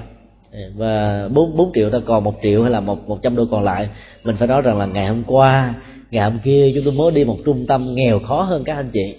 [0.77, 3.65] và bốn bốn triệu ta còn một triệu hay là một một trăm đô còn
[3.65, 3.89] lại,
[4.25, 5.75] mình phải nói rằng là ngày hôm qua,
[6.11, 8.91] ngày hôm kia chúng tôi mới đi một trung tâm nghèo khó hơn các anh
[8.93, 9.15] chị.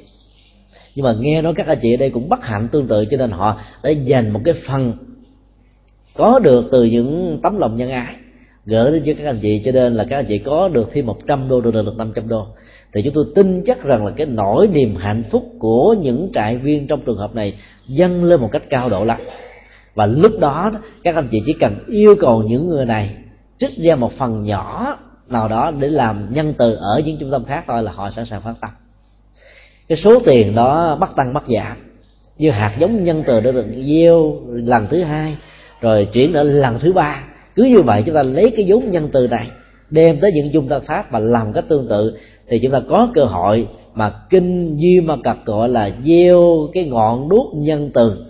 [0.96, 3.18] Nhưng mà nghe nói các anh chị ở đây cũng bất hạnh tương tự, cho
[3.18, 4.94] nên họ đã dành một cái phần
[6.14, 8.16] có được từ những tấm lòng nhân ái,
[8.66, 11.06] gửi đến cho các anh chị, cho nên là các anh chị có được thêm
[11.06, 12.46] 100 đô được được 500 đô.
[12.94, 16.58] Thì chúng tôi tin chắc rằng là cái nỗi niềm hạnh phúc của những trại
[16.58, 17.54] viên trong trường hợp này
[17.88, 19.20] dâng lên một cách cao độ lắm
[19.96, 20.72] và lúc đó
[21.04, 23.16] các anh chị chỉ cần yêu cầu những người này
[23.60, 24.98] trích ra một phần nhỏ
[25.30, 28.26] nào đó để làm nhân từ ở những trung tâm khác thôi là họ sẵn
[28.26, 28.70] sàng phát tâm.
[29.88, 31.78] Cái số tiền đó bắt tăng bắt giảm.
[32.38, 35.38] Như hạt giống nhân từ đã được gieo lần thứ hai,
[35.82, 37.24] rồi chuyển ở lần thứ ba.
[37.56, 39.48] Cứ như vậy chúng ta lấy cái vốn nhân từ này,
[39.90, 42.18] đem tới những trung tâm pháp và làm cách tương tự,
[42.48, 46.86] thì chúng ta có cơ hội mà kinh duy ma cật gọi là gieo cái
[46.86, 48.26] ngọn đuốc nhân từ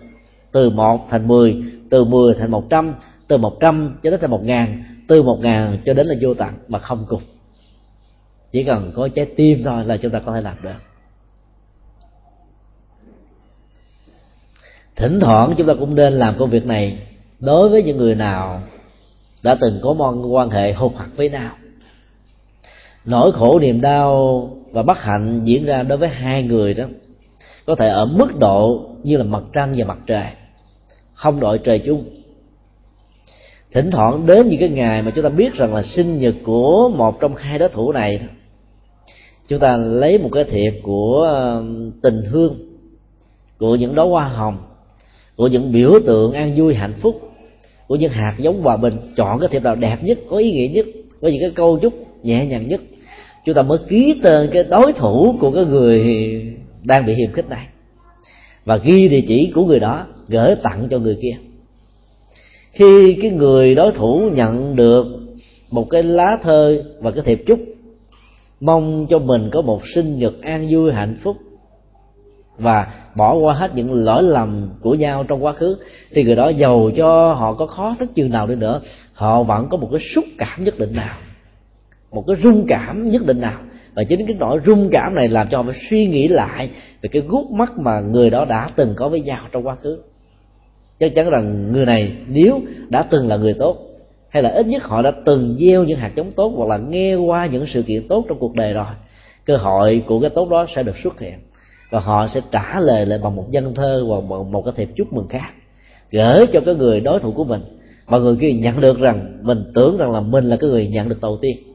[0.52, 2.94] từ một thành mười, từ mười thành một trăm,
[3.28, 6.34] từ một trăm cho đến thành một ngàn, từ một ngàn cho đến là vô
[6.34, 7.22] tận mà không cùng.
[8.52, 10.80] Chỉ cần có trái tim thôi là chúng ta có thể làm được.
[14.96, 16.98] Thỉnh thoảng chúng ta cũng nên làm công việc này
[17.40, 18.62] đối với những người nào
[19.44, 21.56] đã từng có mối quan hệ hụt hoặc với nào
[23.06, 26.84] nỗi khổ niềm đau và bất hạnh diễn ra đối với hai người đó
[27.70, 30.26] có thể ở mức độ như là mặt trăng và mặt trời.
[31.14, 32.04] Không đội trời chung.
[33.72, 36.92] Thỉnh thoảng đến những cái ngày mà chúng ta biết rằng là sinh nhật của
[36.96, 38.20] một trong hai đối thủ này
[39.48, 42.56] chúng ta lấy một cái thiệp của um, tình thương
[43.60, 44.58] của những đóa hoa hồng,
[45.36, 47.22] của những biểu tượng an vui, hạnh phúc,
[47.88, 48.94] của những hạt giống hòa bình.
[49.16, 50.86] Chọn cái thiệp nào đẹp nhất, có ý nghĩa nhất,
[51.22, 51.94] có những cái câu chúc
[52.24, 52.82] nhẹ nhàng nhất,
[53.46, 57.50] chúng ta mới ký tên cái đối thủ của cái người đang bị hiềm khích
[57.50, 57.68] này
[58.66, 61.38] và ghi địa chỉ của người đó, gửi tặng cho người kia.
[62.72, 65.06] Khi cái người đối thủ nhận được
[65.72, 67.60] một cái lá thơ và cái thiệp chúc,
[68.60, 71.38] mong cho mình có một sinh nhật an vui, hạnh phúc
[72.58, 75.78] và bỏ qua hết những lỗi lầm của nhau trong quá khứ,
[76.12, 78.82] thì người đó giàu cho họ có khó thức chừng nào đi nữa,
[79.14, 81.18] họ vẫn có một cái xúc cảm nhất định nào,
[82.12, 83.62] một cái rung cảm nhất định nào
[84.00, 86.70] và chính cái nỗi rung cảm này làm cho họ phải suy nghĩ lại
[87.02, 90.00] về cái gút mắt mà người đó đã từng có với nhau trong quá khứ.
[91.00, 93.78] Chắc chắn rằng người này nếu đã từng là người tốt,
[94.30, 97.16] hay là ít nhất họ đã từng gieo những hạt giống tốt hoặc là nghe
[97.16, 98.86] qua những sự kiện tốt trong cuộc đời rồi,
[99.46, 101.34] cơ hội của cái tốt đó sẽ được xuất hiện.
[101.90, 104.90] Và họ sẽ trả lời lại bằng một dân thơ hoặc bằng một cái thiệp
[104.96, 105.50] chúc mừng khác,
[106.12, 107.62] gửi cho cái người đối thủ của mình.
[108.08, 111.10] Mà người kia nhận được rằng, mình tưởng rằng là mình là cái người nhận
[111.10, 111.69] được đầu tiên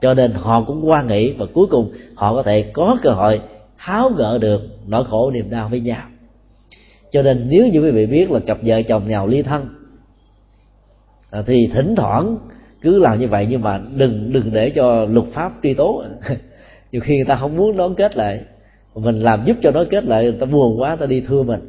[0.00, 3.40] cho nên họ cũng quan nghĩ và cuối cùng họ có thể có cơ hội
[3.78, 6.02] tháo gỡ được nỗi khổ niềm đau với nhau.
[7.12, 9.68] Cho nên nếu như quý vị biết là cặp vợ chồng nào ly thân
[11.30, 12.36] à, thì thỉnh thoảng
[12.80, 16.04] cứ làm như vậy nhưng mà đừng đừng để cho luật pháp truy tố.
[16.92, 18.40] Nhiều khi người ta không muốn đón kết lại.
[18.94, 21.60] Mình làm giúp cho nó kết lại, người ta buồn quá ta đi thưa mình.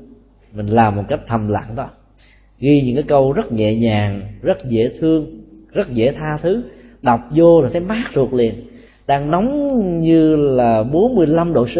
[0.53, 1.89] Mình làm một cách thầm lặng đó.
[2.59, 5.41] Ghi những cái câu rất nhẹ nhàng, rất dễ thương,
[5.73, 6.63] rất dễ tha thứ
[7.01, 8.53] đọc vô là thấy mát ruột liền.
[9.07, 11.77] Đang nóng như là 45 độ C.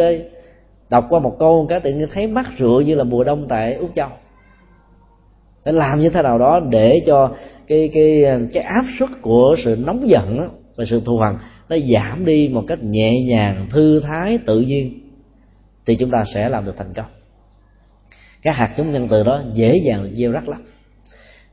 [0.90, 3.74] Đọc qua một câu cái tự nhiên thấy mát rượi như là mùa đông tại
[3.74, 4.10] úc châu.
[5.66, 7.32] Phải làm như thế nào đó để cho
[7.68, 8.24] cái cái
[8.54, 11.38] cái áp suất của sự nóng giận đó, và sự thù hằn
[11.70, 15.00] nó giảm đi một cách nhẹ nhàng thư thái tự nhiên
[15.86, 17.06] thì chúng ta sẽ làm được thành công.
[18.42, 20.64] Các hạt giống nhân từ đó dễ dàng gieo rắc lắm.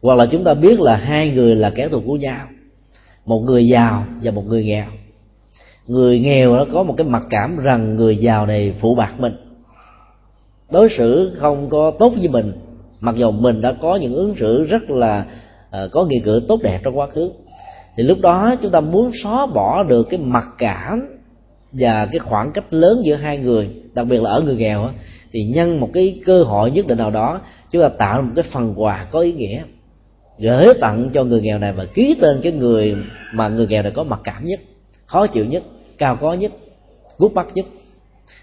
[0.02, 2.46] Hoặc là chúng ta biết là hai người là kẻ thù của nhau
[3.26, 4.86] một người giàu và một người nghèo.
[5.86, 9.34] Người nghèo nó có một cái mặc cảm rằng người giàu này phụ bạc mình.
[10.70, 12.52] Đối xử không có tốt với mình
[13.02, 15.26] mặc dù mình đã có những ứng xử rất là
[15.84, 17.32] uh, có nghĩa cử tốt đẹp trong quá khứ
[17.96, 21.18] thì lúc đó chúng ta muốn xóa bỏ được cái mặc cảm
[21.72, 24.88] và cái khoảng cách lớn giữa hai người đặc biệt là ở người nghèo
[25.32, 27.40] thì nhân một cái cơ hội nhất định nào đó
[27.70, 29.62] chúng ta tạo một cái phần quà có ý nghĩa
[30.42, 32.96] gửi tặng cho người nghèo này và ký tên cái người
[33.34, 34.60] mà người nghèo này có mặc cảm nhất
[35.06, 35.62] khó chịu nhất
[35.98, 36.52] cao có nhất
[37.18, 37.66] gút mắt nhất.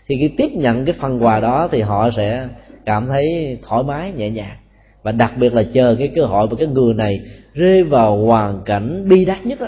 [0.07, 2.47] Thì khi tiếp nhận cái phần quà đó thì họ sẽ
[2.85, 4.55] cảm thấy thoải mái nhẹ nhàng.
[5.03, 7.19] Và đặc biệt là chờ cái cơ hội mà cái người này
[7.53, 9.67] rơi vào hoàn cảnh bi đát nhất đó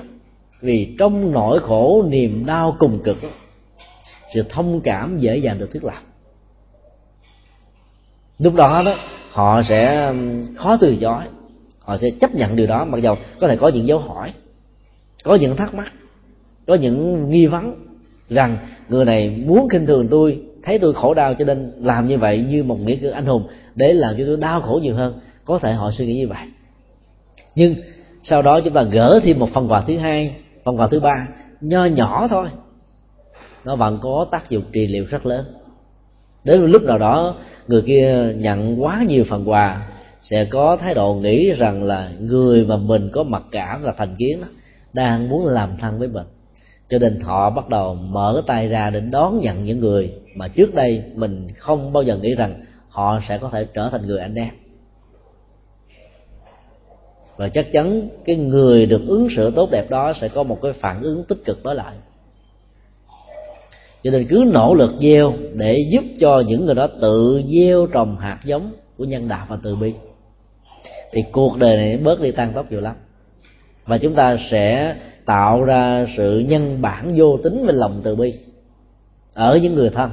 [0.62, 3.30] vì trong nỗi khổ niềm đau cùng cực đó,
[4.34, 6.02] sự thông cảm dễ dàng được thiết lập.
[8.40, 8.96] Lúc đó đó
[9.32, 10.14] họ sẽ
[10.56, 11.24] khó từ chối
[11.92, 14.34] họ sẽ chấp nhận điều đó, mặc dầu có thể có những dấu hỏi,
[15.24, 15.94] có những thắc mắc,
[16.68, 17.76] có những nghi vấn
[18.30, 18.58] rằng
[18.90, 22.46] người này muốn khinh thường tôi, thấy tôi khổ đau cho nên làm như vậy
[22.50, 25.20] như một nghĩa cử anh hùng để làm cho tôi đau khổ nhiều hơn.
[25.46, 26.48] Có thể họ suy nghĩ như vậy.
[27.56, 27.76] Nhưng
[28.24, 31.28] sau đó chúng ta gỡ thêm một phần quà thứ hai, phần quà thứ ba,
[31.62, 32.48] nho nhỏ thôi.
[33.66, 35.46] Nó vẫn có tác dụng trị liệu rất lớn.
[36.44, 37.36] Đến lúc nào đó,
[37.68, 39.88] người kia nhận quá nhiều phần quà
[40.32, 44.16] sẽ có thái độ nghĩ rằng là người mà mình có mặc cảm và thành
[44.16, 44.48] kiến đó,
[44.94, 46.26] đang muốn làm thân với mình.
[46.90, 50.74] Cho nên họ bắt đầu mở tay ra để đón nhận những người mà trước
[50.74, 54.36] đây mình không bao giờ nghĩ rằng họ sẽ có thể trở thành người anh
[54.36, 54.50] em.
[57.38, 60.74] Và chắc chắn cái người được ứng xử tốt đẹp đó sẽ có một cái
[60.74, 61.96] phản ứng tích cực đó lại.
[64.04, 68.18] Cho nên cứ nỗ lực gieo để giúp cho những người đó tự gieo trồng
[68.18, 69.94] hạt giống của nhân đạo và từ bi
[71.12, 72.96] thì cuộc đời này bớt đi tăng tốc nhiều lắm.
[73.86, 78.34] Và chúng ta sẽ tạo ra sự nhân bản vô tính về lòng từ bi.
[79.34, 80.12] Ở những người thân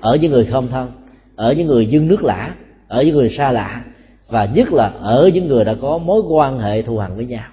[0.00, 0.90] ở những người không thân
[1.36, 2.54] ở những người dưng nước lã
[2.88, 3.84] ở những người xa lạ
[4.28, 7.44] và nhất là ở những người đã có mối quan hệ thù hằn với nhau.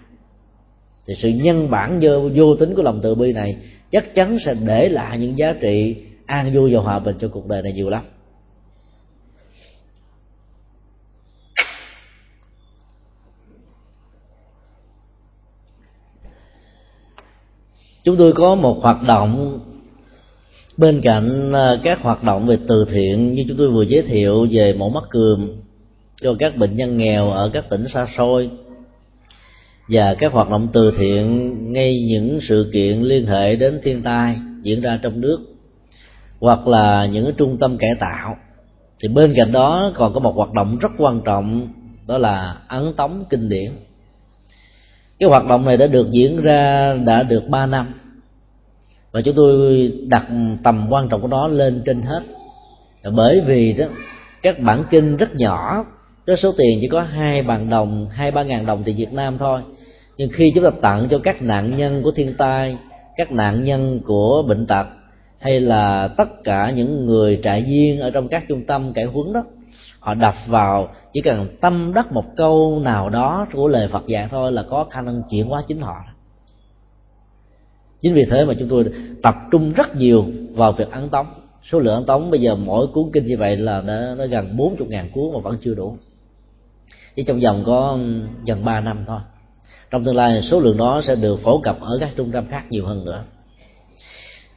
[1.08, 3.58] Thì sự nhân bản vô, vô tính của lòng từ bi này
[3.92, 5.96] chắc chắn sẽ để lại những giá trị
[6.26, 8.04] an vui và hòa bình cho cuộc đời này nhiều lắm.
[18.06, 19.60] Chúng tôi có một hoạt động
[20.78, 24.48] bên cạnh à, các hoạt động về từ thiện như chúng tôi vừa giới thiệu
[24.52, 25.48] về mổ mắt cườm
[26.22, 28.50] cho các bệnh nhân nghèo ở các tỉnh xa xôi
[29.90, 34.38] và các hoạt động từ thiện, ngay những sự kiện liên hệ đến thiên tai
[34.62, 35.40] diễn ra trong nước
[36.40, 38.36] hoặc là những trung tâm cải tạo.
[39.00, 41.68] Thì bên cạnh đó còn có một hoạt động rất quan trọng,
[42.08, 43.72] đó là ấn tống kinh điển
[45.20, 47.94] cái hoạt động này đã được diễn ra, đã được 3 năm.
[49.12, 50.26] Và chúng tôi đặt
[50.64, 52.24] tầm quan trọng của nó lên trên hết.
[53.16, 53.86] Bởi vì đó,
[54.42, 55.86] các bản kinh rất nhỏ
[56.26, 59.38] cái số tiền chỉ có hai bằng đồng, hai, ba ngàn đồng tiền Việt Nam
[59.38, 59.62] thôi.
[60.18, 62.78] Nhưng khi chúng ta tặng cho các nạn nhân của thiên tai,
[63.16, 64.88] các nạn nhân của bệnh tật,
[65.40, 69.34] hay là tất cả những người trại viên ở trong các trung tâm cải huấn
[69.34, 69.44] đó
[70.06, 74.28] họ đập vào chỉ cần tâm đắc một câu nào đó của lời Phật dạy
[74.32, 75.96] thôi là có khả năng chuyển hóa chính họ.
[78.02, 78.86] Chính vì thế mà chúng tôi
[79.24, 81.26] tập trung rất nhiều vào việc ấn tống.
[81.72, 84.58] Số lượng ấn tống bây giờ mỗi cuốn kinh như vậy là nó, nó gần
[84.58, 85.98] bốn chục ngàn cuốn mà vẫn chưa đủ.
[87.16, 87.98] Chỉ trong vòng có
[88.46, 89.20] gần ba năm thôi.
[89.92, 92.64] Trong tương lai số lượng đó sẽ được phổ cập ở các trung tâm khác
[92.70, 93.24] nhiều hơn nữa.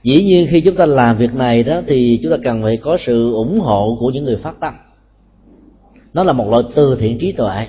[0.02, 2.98] Dĩ nhiên khi chúng ta làm việc này đó thì chúng ta cần phải có
[3.06, 4.74] sự ủng hộ của những người phát tâm
[6.14, 7.66] nó là một loại từ thiện trí tuệ,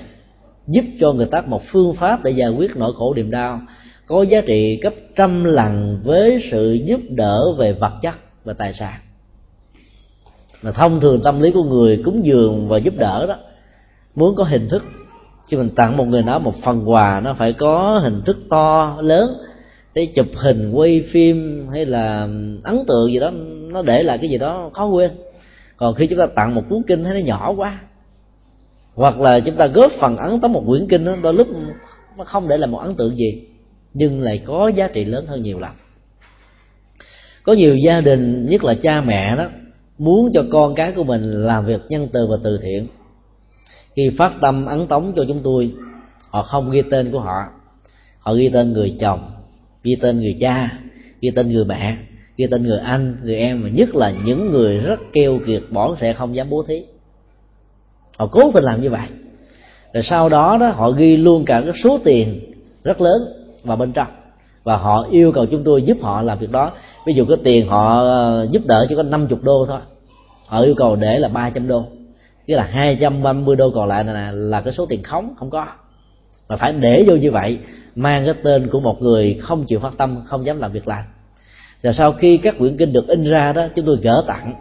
[0.66, 3.60] giúp cho người ta một phương pháp để giải quyết nỗi khổ niềm đau,
[4.06, 8.14] có giá trị gấp trăm lần với sự giúp đỡ về vật chất
[8.44, 8.94] và tài sản.
[10.62, 13.36] Là thông thường tâm lý của người cúng dường và giúp đỡ đó,
[14.14, 14.84] muốn có hình thức
[15.48, 18.98] khi mình tặng một người nào một phần quà, nó phải có hình thức to,
[19.00, 19.34] lớn,
[19.94, 22.28] để chụp hình, quay phim, hay là
[22.62, 23.30] ấn tượng gì đó,
[23.72, 25.10] nó để lại cái gì đó khó quên.
[25.76, 27.80] Còn khi chúng ta tặng một cuốn kinh thấy nó nhỏ quá
[28.94, 31.48] hoặc là chúng ta góp phần ấn tống một quyển kinh đó, đôi lúc
[32.18, 33.42] nó không để lại một ấn tượng gì,
[33.94, 35.74] nhưng lại có giá trị lớn hơn nhiều lắm
[37.42, 39.48] có nhiều gia đình, nhất là cha mẹ đó,
[39.98, 42.86] muốn cho con cái của mình làm việc nhân từ và từ thiện.
[43.96, 45.72] Khi phát tâm ấn tống cho chúng tôi,
[46.28, 47.42] họ không ghi tên của họ.
[48.18, 49.30] Họ ghi tên người chồng,
[49.82, 50.78] ghi tên người cha,
[51.20, 51.96] ghi tên người mẹ,
[52.36, 55.96] ghi tên người anh, người em, và nhất là những người rất keo kiệt bỏ
[56.00, 56.84] sẽ không dám bố thí
[58.20, 59.06] họ cố tình làm như vậy.
[59.92, 62.40] Rồi sau đó đó họ ghi luôn cả cái số tiền
[62.84, 63.22] rất lớn
[63.64, 64.06] vào bên trong.
[64.64, 66.72] Và họ yêu cầu chúng tôi giúp họ làm việc đó.
[67.06, 69.78] Ví dụ cái tiền họ ờ, giúp đỡ chỉ có 50 đô thôi.
[70.46, 71.84] Họ yêu cầu để là 300 đô.
[72.46, 75.66] Tức là 230 đô còn lại là, là cái số tiền khống không có.
[76.48, 77.58] Mà phải để vô như vậy
[77.94, 81.04] mang cái tên của một người không chịu phát tâm không dám làm việc làm.
[81.82, 84.54] Và sau khi các quyển kinh được in ra đó chúng tôi gỡ tặng.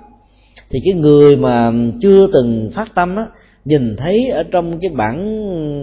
[0.70, 1.72] Thì cái người mà
[2.02, 3.28] chưa từng phát tâm đó
[3.66, 5.40] nhìn thấy ở trong cái bản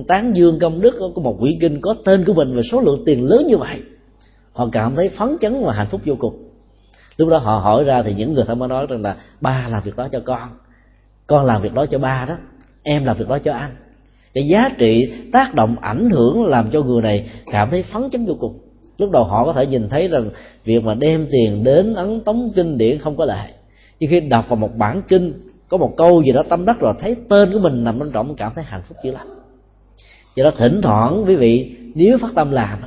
[0.08, 3.02] tán dương công đức của một quỷ kinh có tên của mình và số lượng
[3.06, 3.80] tiền lớn như vậy,
[4.52, 6.42] họ cảm thấy phấn chấn và hạnh phúc vô cùng.
[7.16, 9.82] Lúc đó họ hỏi ra thì những người thân mới nói rằng là, ba làm
[9.82, 10.48] việc đó cho con
[11.26, 12.36] con làm việc đó cho ba đó,
[12.82, 13.70] em làm việc đó cho anh.
[14.34, 18.26] Cái giá trị tác động ảnh hưởng làm cho người này cảm thấy phấn chấn
[18.26, 18.58] vô cùng.
[18.98, 20.30] Lúc đầu họ có thể nhìn thấy rằng
[20.64, 23.52] việc mà đem tiền đến ấn tống kinh điển không có lệ
[24.00, 25.32] nhưng khi đọc vào một bản kinh
[25.68, 28.34] có một câu gì đó tâm đắc rồi thấy tên của mình nằm bên trọng
[28.34, 29.26] cảm thấy hạnh phúc dữ lắm.
[30.34, 32.78] Do đó, thỉnh thoảng, quý vị, nếu phát tâm làm,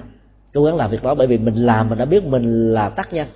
[0.54, 3.14] cố gắng làm việc đó, bởi vì mình làm mình đã biết mình là tác
[3.14, 3.28] nhân.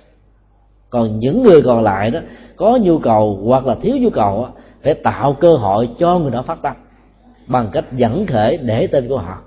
[0.90, 2.20] Còn những người còn lại đó,
[2.56, 4.48] có nhu cầu hoặc là thiếu nhu cầu
[4.82, 6.76] phải tạo cơ hội cho người đó phát tâm
[7.46, 9.38] bằng cách dẫn khởi để tên của họ.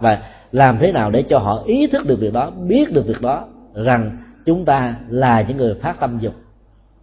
[0.00, 0.22] Và
[0.52, 3.44] làm thế nào để cho họ ý thức được việc đó, biết được việc đó
[3.74, 6.34] rằng chúng ta là những người phát tâm dục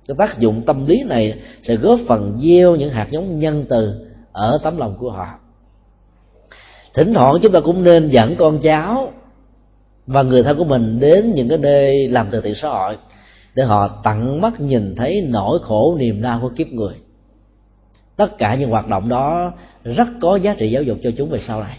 [0.07, 3.93] cái tác dụng tâm lý này sẽ góp phần gieo những hạt giống nhân từ
[4.31, 5.27] ở tấm lòng của họ.
[6.93, 9.11] Thỉnh thoảng chúng ta cũng nên dẫn con cháu
[10.07, 12.97] và người thân của mình đến những cái nơi làm từ thiện xã hội
[13.55, 16.93] để họ tận mắt nhìn thấy nỗi khổ niềm đau của kiếp người.
[18.15, 19.53] Tất cả những hoạt động đó
[19.83, 21.77] rất có giá trị giáo dục cho chúng về sau này.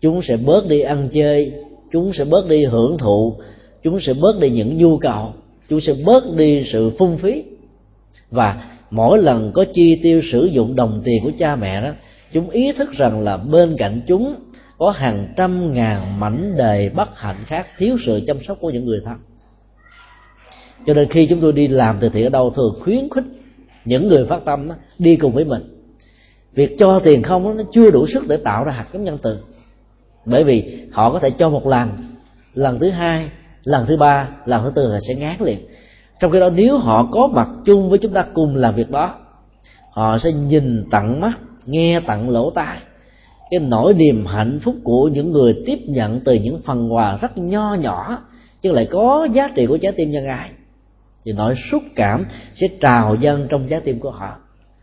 [0.00, 1.52] Chúng sẽ bớt đi ăn chơi,
[1.92, 3.36] chúng sẽ bớt đi hưởng thụ,
[3.82, 5.32] chúng sẽ bớt đi những nhu cầu
[5.68, 7.44] chúng sẽ bớt đi sự phung phí.
[8.30, 11.90] Và mỗi lần có chi tiêu sử dụng đồng tiền của cha mẹ đó
[12.32, 14.34] chúng ý thức rằng là bên cạnh chúng
[14.78, 18.84] có hàng trăm ngàn mảnh đời bất hạnh khác thiếu sự chăm sóc của những
[18.84, 19.16] người thân.
[20.86, 23.24] Cho nên khi chúng tôi đi làm từ thiện ở đâu thường khuyến khích
[23.84, 25.62] những người phát tâm đó, đi cùng với mình.
[26.54, 29.18] Việc cho tiền không đó, nó chưa đủ sức để tạo ra hạt giống nhân
[29.22, 29.38] từ.
[30.26, 31.90] Bởi vì họ có thể cho một lần
[32.54, 33.28] lần thứ hai
[33.64, 35.58] lần thứ ba, lần thứ tư là sẽ ngán liền.
[36.20, 39.14] Trong khi đó, nếu họ có mặt chung với chúng ta cùng làm việc đó,
[39.90, 42.78] họ sẽ nhìn tận mắt, nghe tận lỗ tai.
[43.50, 47.38] Cái nỗi niềm hạnh phúc của những người tiếp nhận từ những phần quà rất
[47.38, 48.18] nho nhỏ
[48.62, 50.50] chứ lại có giá trị của trái tim nhân ai,
[51.24, 52.24] thì nỗi xúc cảm
[52.54, 54.36] sẽ trào dâng trong trái tim của họ.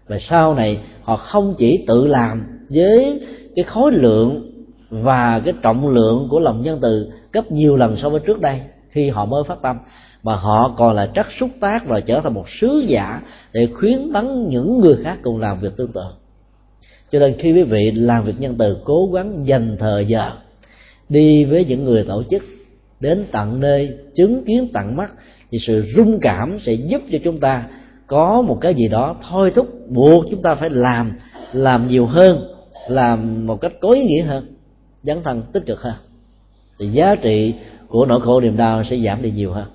[0.07, 3.21] Và sau này, họ không chỉ tự làm với
[3.55, 4.51] cái khối lượng
[4.89, 8.61] và cái trọng lượng của lòng nhân từ gấp nhiều lần so với trước đây
[8.89, 9.77] khi họ mới phát tâm.
[10.23, 13.21] Mà họ còn là chất xúc tác và trở thành một sứ giả
[13.53, 16.03] để khuyến tấn những người khác cùng làm việc tương tự.
[17.11, 20.31] Cho nên khi quý vị làm việc nhân từ, cố gắng dành thời giờ
[21.09, 22.43] đi với những người tổ chức,
[22.99, 25.11] đến tận nơi, chứng kiến tận mắt,
[25.51, 27.67] thì sự rung cảm sẽ giúp cho chúng ta
[28.07, 31.13] có một cái gì đó thôi thúc buộc chúng ta phải làm
[31.53, 32.43] làm nhiều hơn,
[32.87, 34.55] làm một cách có ý nghĩa hơn,
[35.03, 35.93] dấn thân tích cực hơn
[36.81, 37.55] thì giá trị
[37.87, 39.67] của nỗi khổ niềm đau sẽ giảm đi nhiều hơn.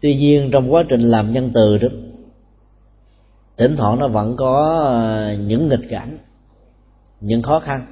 [0.00, 1.88] Tuy nhiên, trong quá trình làm nhân từ đó,
[3.56, 6.18] thỉnh thoảng nó vẫn có ờ, những nghịch cảnh,
[7.20, 7.86] những khó khăn,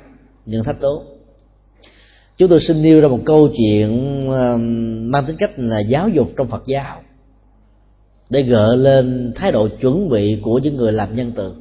[0.46, 1.02] những thách tố
[2.38, 4.56] chúng tôi xin nêu ra một câu chuyện ờ,
[5.00, 7.02] mang tính cách là giáo dục trong phật giáo
[8.30, 11.54] để gợi lên thái độ chuẩn bị của những người làm nhân từ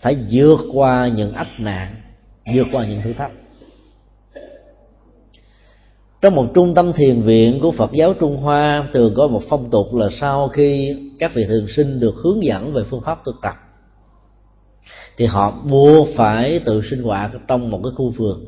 [0.00, 1.94] phải vượt qua những ách nạn,
[2.54, 3.32] vượt qua những thử thách.
[6.20, 9.70] Trong một trung tâm thiền viện của Phật giáo Trung Hoa, thường có một phong
[9.70, 13.36] tục là sau khi các vị thường sinh được hướng dẫn về phương pháp thực
[13.42, 13.54] tập,
[15.16, 18.44] thì họ buộc phải tự sinh hoạt trong một cái khu vườn.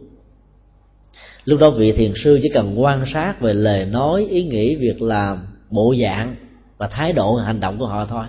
[1.44, 5.02] Lúc đó vị thiền sư chỉ cần quan sát về lời nói, ý nghĩ, việc
[5.02, 6.36] làm, bộ dạng
[6.78, 8.24] và thái độ, hành động của họ thôi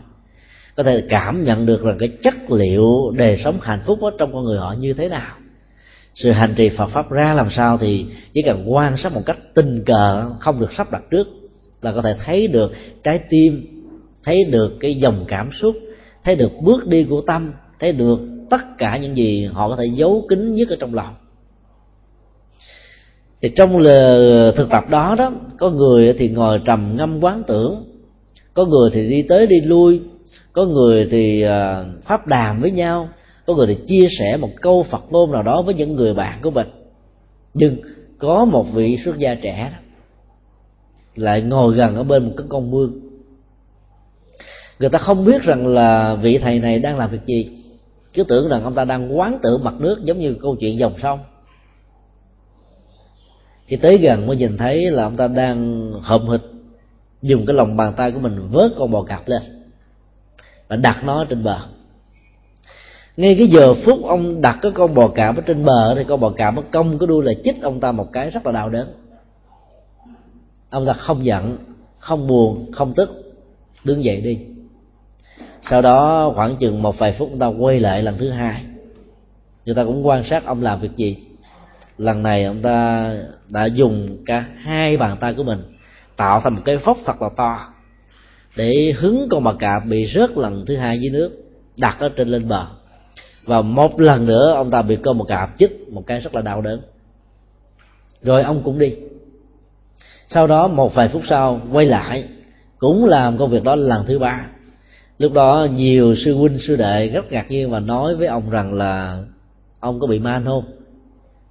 [0.76, 4.34] có thể cảm nhận được rằng cái chất liệu đời sống hạnh phúc ở trong
[4.34, 5.36] con người họ như thế nào.
[6.16, 9.38] Sự hành trì Phật pháp ra làm sao thì chỉ cần quan sát một cách
[9.54, 11.28] tình cờ, không được sắp đặt trước,
[11.82, 12.72] là có thể thấy được
[13.04, 13.66] trái tim,
[14.24, 15.76] thấy được cái dòng cảm xúc,
[16.24, 18.20] thấy được bước đi của tâm, thấy được
[18.50, 21.16] tất cả những gì họ có thể giấu kín nhất ở trong lòng.
[23.42, 27.84] Thì trong lời thực tập đó đó, có người thì ngồi trầm ngâm quán tưởng,
[28.54, 30.02] có người thì đi tới đi lui
[30.54, 33.10] có người thì à, pháp đàm với nhau
[33.46, 36.40] có người thì chia sẻ một câu phật ngôn nào đó với những người bạn
[36.42, 36.68] của mình.
[37.54, 37.78] Nhưng
[38.18, 39.78] có một vị xuất gia trẻ đó,
[41.16, 43.00] lại ngồi gần ở bên một cái con mương.
[44.80, 47.50] Người ta không biết rằng là vị thầy này đang làm việc gì.
[48.14, 50.94] Cứ tưởng rằng ông ta đang quán tưởng mặt nước giống như câu chuyện dòng
[51.02, 51.20] sông.
[53.66, 56.42] Khi tới gần mới nhìn thấy là ông ta đang hậm hịch
[57.22, 59.42] dùng cái lòng bàn tay của mình vớt con bò cạp lên
[60.68, 61.60] và đặt nó trên bờ.
[63.18, 66.20] Ngay cái giờ phút ông đặt cái con bò cạp ở trên bờ thì con
[66.20, 68.70] bò cạp nó cong cái đuôi là chích ông ta một cái rất là đau
[68.70, 68.94] đớn.
[70.70, 71.58] Ông ta không giận,
[72.00, 73.34] không buồn, không tức,
[73.84, 74.40] đứng dậy đi.
[75.70, 78.64] Sau đó khoảng chừng một vài phút ông ta quay lại lần thứ hai.
[79.66, 81.18] Người ta cũng quan sát ông làm việc gì.
[81.98, 83.10] Lần này ông ta
[83.50, 85.64] đã dùng cả hai bàn tay của mình
[86.16, 87.73] tạo thành một cái phốc thật là to
[88.56, 91.32] để hứng con bà cạp bị rớt lần thứ hai dưới nước,
[91.78, 92.66] đặt ở trên lên bờ.
[93.46, 96.42] Và một lần nữa, ông ta bị con một cạp chích một cái rất là
[96.42, 96.82] đau đớn.
[98.22, 98.96] Rồi ông cũng đi.
[100.30, 102.24] Sau đó, một vài phút sau, quay lại,
[102.78, 104.48] cũng làm công việc đó lần thứ ba.
[105.18, 108.74] Lúc đó, nhiều sư huynh, sư đệ rất ngạc nhiên và nói với ông rằng
[108.74, 109.24] là
[109.80, 110.64] ông có bị man không?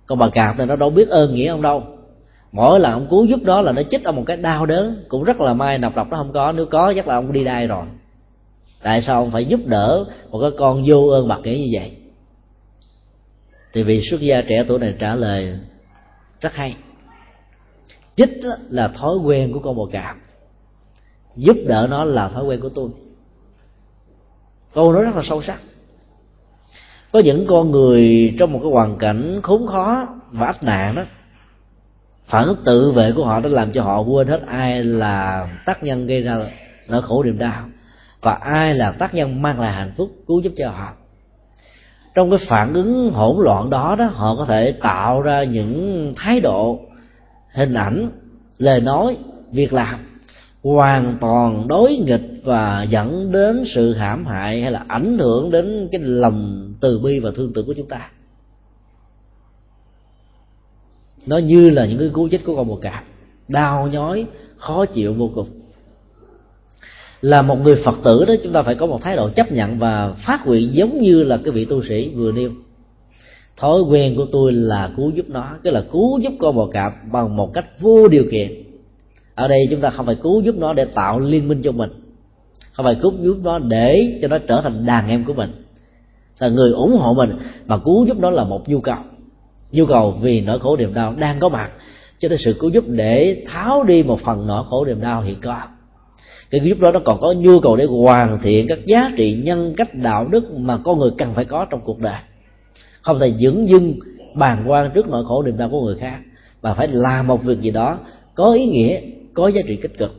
[0.07, 1.92] Con bà cạp này nó đâu biết ơn nghĩa ông đâu
[2.53, 5.05] mỗi lần ông cứu giúp đó là nó chích ông một cái đau đớn.
[5.09, 6.53] Cũng rất là may nọc độc nó không có.
[6.53, 7.85] Nếu có, chắc là ông đi đai rồi.
[8.83, 11.97] Tại sao ông phải giúp đỡ một cái con vô ơn bạc nghĩa như vậy?
[13.73, 15.59] Thì vị xuất gia trẻ tuổi này trả lời,
[16.41, 16.77] rất hay.
[18.17, 20.17] Chích là thói quen của con bò cạp.
[21.37, 22.91] Giúp đỡ nó là thói quen của tôi.
[24.75, 25.61] Câu nói rất là sâu sắc.
[27.13, 31.03] Có những con người trong một cái hoàn cảnh khốn khó và ách nạn đó
[32.27, 35.83] phản ứng tự vệ của họ đã làm cho họ quên hết ai là tác
[35.83, 36.39] nhân gây ra
[36.89, 37.65] nỗi khổ niềm đau
[38.21, 40.93] và ai là tác nhân mang lại hạnh phúc, cứu giúp cho họ.
[42.15, 46.41] Trong cái phản ứng hỗn loạn đó đó, họ có thể tạo ra những thái
[46.41, 46.81] độ,
[47.53, 48.11] hình ảnh,
[48.59, 49.17] lời nói,
[49.53, 49.99] việc làm
[50.63, 55.89] hoàn toàn đối nghịch và dẫn đến sự hãm hại hay là ảnh hưởng đến
[55.93, 58.11] cái lòng từ bi và thương tự của chúng ta
[61.27, 63.05] nó như là những cái cú chích của con bò cạp
[63.49, 64.27] đau nhói,
[64.57, 65.47] khó chịu vô cùng.
[67.21, 69.79] Là một người phật tử đó, chúng ta phải có một thái độ chấp nhận
[69.79, 72.51] và phát nguyện giống như là cái vị tu sĩ vừa nêu.
[73.57, 76.93] Thói quen của tôi là cứu giúp nó, tức là cứu giúp con bò cạp
[77.13, 78.53] bằng một cách vô điều kiện.
[79.35, 81.91] Ở đây chúng ta không phải cứu giúp nó để tạo liên minh cho mình.
[82.73, 85.51] Không phải cứu giúp nó để cho nó trở thành đàn em của mình.
[86.39, 87.31] Là người ủng hộ mình,
[87.67, 88.97] mà cứu giúp nó là một nhu cầu
[89.73, 91.71] nhu cầu vì nỗi khổ niềm đau đang có mặt,
[92.19, 95.41] cho nên sự cứu giúp để tháo đi một phần nỗi khổ niềm đau hiện
[95.43, 95.61] có.
[96.51, 99.41] Cái cứu giúp đó nó còn có nhu cầu để hoàn thiện các giá trị
[99.45, 102.21] nhân cách đạo đức mà con người cần phải có trong cuộc đời.
[103.03, 103.95] Không thể dững dưng
[104.35, 106.19] bàn quan trước nỗi khổ niềm đau của người khác,
[106.63, 107.99] mà phải làm một việc gì đó
[108.35, 109.01] có ý nghĩa,
[109.35, 110.13] có giá trị tích cực.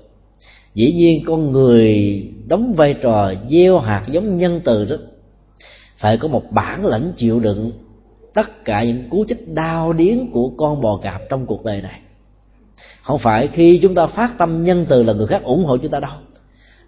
[0.73, 4.95] Dĩ nhiên con người đóng vai trò gieo hạt giống nhân từ đó,
[5.97, 7.71] phải có một bản lãnh chịu đựng
[8.34, 11.99] tất cả những cú chích đau điến của con bò cạp trong cuộc đời này.
[13.03, 15.91] Không phải khi chúng ta phát tâm nhân từ là người khác ủng hộ chúng
[15.91, 16.11] ta đâu.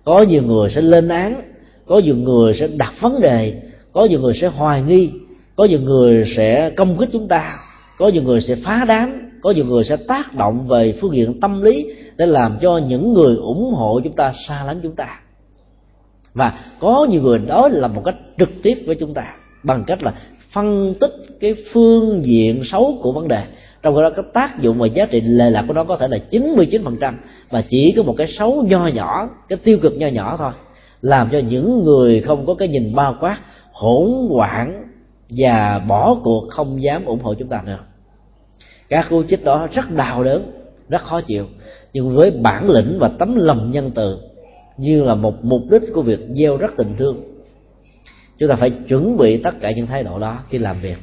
[0.03, 1.41] Có nhiều người sẽ lên án,
[1.87, 3.61] có nhiều người sẽ đặt vấn đề,
[3.93, 5.11] có nhiều người sẽ hoài nghi,
[5.55, 7.59] có nhiều người sẽ công kích chúng ta,
[7.97, 11.39] có nhiều người sẽ phá đám, có nhiều người sẽ tác động về phương diện
[11.39, 15.19] tâm lý để làm cho những người ủng hộ chúng ta xa lánh chúng ta.
[16.33, 20.03] Và có nhiều người đó là một cách trực tiếp với chúng ta bằng cách
[20.03, 20.13] là
[20.55, 23.43] phân tích cái phương diện xấu của vấn đề.
[23.83, 26.17] Trong đó, cái tác dụng và giá trị lệ lạc của nó có thể là
[26.31, 27.13] 99%
[27.49, 30.51] và chỉ có một cái xấu nho nhỏ, cái tiêu cực nho nhỏ thôi,
[31.01, 33.39] làm cho những người không có cái nhìn bao quát,
[33.71, 34.83] hỗn loạn
[35.29, 37.79] và bỏ cuộc, không dám ủng hộ chúng ta nữa.
[38.89, 40.51] Các cú chích đó rất đau đớn,
[40.89, 41.45] rất khó chịu.
[41.93, 44.17] Nhưng với bản lĩnh và tấm lòng nhân từ,
[44.77, 47.34] như là một mục đích của việc gieo rất tình thương
[48.39, 50.97] chúng ta phải chuẩn bị tất cả những thái độ đó khi làm việc.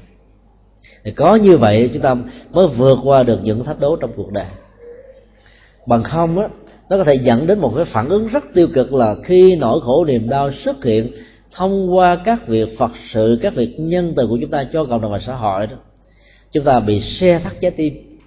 [1.05, 2.17] Thì có như vậy chúng ta
[2.51, 4.47] mới vượt qua được những thách đố trong cuộc đời.
[5.87, 6.49] Bằng không á,
[6.89, 9.81] nó có thể dẫn đến một cái phản ứng rất tiêu cực là khi nỗi
[9.81, 11.13] khổ niềm đau xuất hiện
[11.53, 15.01] thông qua các việc phật sự, các việc nhân từ của chúng ta cho cộng
[15.01, 15.77] đồng và xã hội đó.
[16.53, 18.19] Chúng ta bị xe thắt trái tim.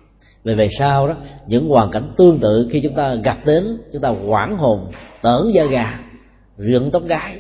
[0.43, 1.15] Về về sau đó,
[1.47, 4.91] những hoàn cảnh tương tự khi chúng ta gặp đến, chúng ta hoảng hồn,
[5.21, 5.99] tởn da gà,
[6.57, 7.39] rượn tóc gái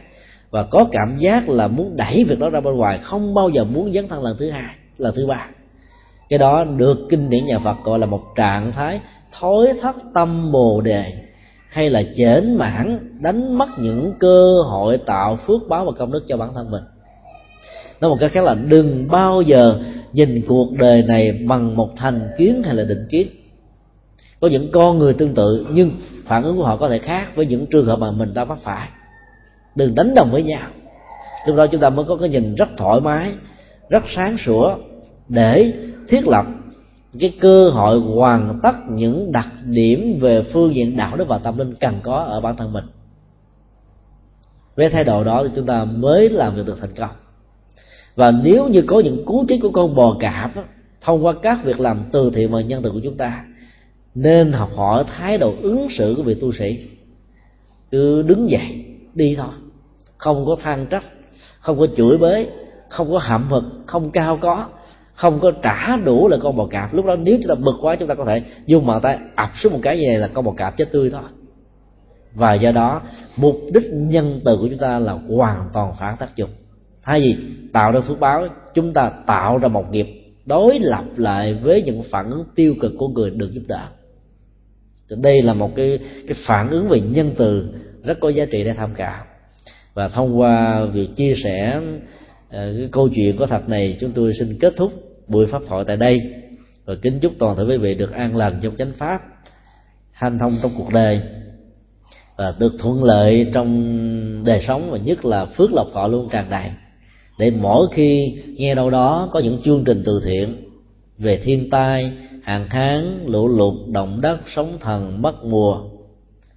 [0.51, 3.63] và có cảm giác là muốn đẩy việc đó ra bên ngoài, không bao giờ
[3.63, 5.47] muốn dấn thân lần thứ hai, lần thứ ba.
[6.29, 8.99] Cái đó được kinh điển nhà phật gọi là một trạng thái
[9.39, 11.13] thối thất tâm bồ đề,
[11.69, 16.23] hay là chểnh mãn đánh mất những cơ hội tạo phước báo và công đức
[16.27, 16.83] cho bản thân mình.
[18.01, 19.79] Nói một cách khác là đừng bao giờ
[20.13, 23.27] nhìn cuộc đời này bằng một thành kiến hay là định kiến.
[24.39, 25.91] Có những con người tương tự, nhưng
[26.25, 28.57] phản ứng của họ có thể khác với những trường hợp mà mình đã vấp
[28.63, 28.89] phải
[29.75, 30.69] đừng đánh đồng với nhau.
[31.47, 33.31] Lúc đó chúng ta mới có cái nhìn rất thoải mái
[33.89, 34.77] rất sáng sủa
[35.29, 35.73] để
[36.07, 36.45] thiết lập
[37.19, 41.57] cái cơ hội hoàn tất những đặc điểm về phương diện đạo đức và tâm
[41.57, 42.85] linh cần có ở bản thân mình.
[44.75, 47.09] Với thái độ đó thì chúng ta mới làm được được thành công.
[48.15, 50.63] Và nếu như có những cú kích của con bò cạp đó,
[51.01, 53.45] thông qua các việc làm từ thiện và nhân từ của chúng ta
[54.15, 56.87] nên học hỏi thái độ ứng xử của vị tu sĩ.
[57.91, 59.53] Cứ đứng dậy đi thôi
[60.25, 61.03] không có than trách,
[61.59, 62.47] không có chửi bới,
[62.89, 64.67] không có hậm hực, không cao có,
[65.13, 66.93] không có trả đủ là con bò cạp.
[66.93, 69.49] Lúc đó nếu chúng ta bực quá, chúng ta có thể dùng bàn tay ập
[69.61, 71.21] xuống một cái như này là con bò cạp chết tươi thôi.
[72.33, 73.01] Và do đó,
[73.35, 76.49] mục đích nhân từ của chúng ta là hoàn toàn phản tác dụng.
[77.03, 77.37] Thay vì
[77.73, 80.07] tạo ra phước báo, chúng ta tạo ra một nghiệp
[80.45, 83.87] đối lập lại với những phản ứng tiêu cực của người được giúp đỡ.
[85.09, 87.67] Đây là một cái cái phản ứng về nhân từ
[88.03, 89.25] rất có giá trị để tham khảo
[89.95, 91.81] và thông qua việc chia sẻ
[92.49, 94.91] ờ, cái câu chuyện có thật này, chúng tôi xin kết thúc
[95.27, 96.21] buổi pháp thoại tại đây.
[96.85, 99.21] Và kính chúc toàn thể quý vị được an lành trong chánh pháp,
[100.11, 101.21] hanh thông trong cuộc đời,
[102.35, 106.45] và được thuận lợi trong đời sống, và nhất là phước lộc thọ luôn tràn
[106.49, 106.69] đầy.
[107.39, 110.55] Để mỗi khi nghe đâu đó có những chương trình từ thiện
[111.17, 112.11] về thiên tai
[112.43, 115.81] hạn hán lũ lụt, động đất, sóng thần mất mùa,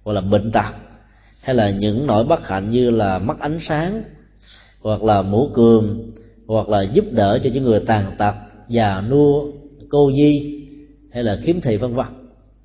[0.03, 0.73] hoặc là bệnh tật
[1.49, 4.03] hay là những nỗi bất hạnh như là mất ánh sáng,
[4.81, 6.11] hoặc là mũ cường
[6.47, 8.33] hoặc là giúp đỡ cho những người tàn tật
[8.67, 9.43] già nua,
[9.89, 10.65] cô nhi,
[11.11, 12.05] hay là khiếm thị vân vân,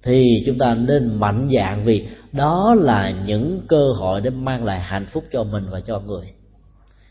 [0.02, 4.81] thì chúng ta nên mạnh dạng vì đó là những cơ hội để mang lại
[4.81, 6.27] hạnh phúc cho mình và cho người.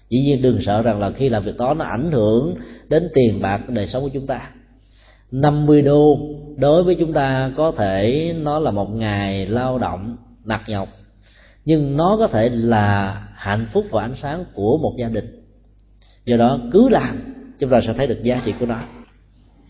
[0.10, 2.56] Dĩ nhiên đừng sợ rằng là khi làm việc đó nó ảnh hưởng
[2.90, 4.50] đến tiền bạc đời sống của chúng ta.
[5.32, 6.18] 50 đô,
[6.58, 10.90] đối với chúng ta có thể nó là một ngày lao động nặng nhọc
[11.65, 15.44] nhưng nó có thể là hạnh phúc và ánh sáng của một gia đình.
[16.26, 18.80] Do đó cứ làm chúng ta sẽ thấy được giá trị của nó.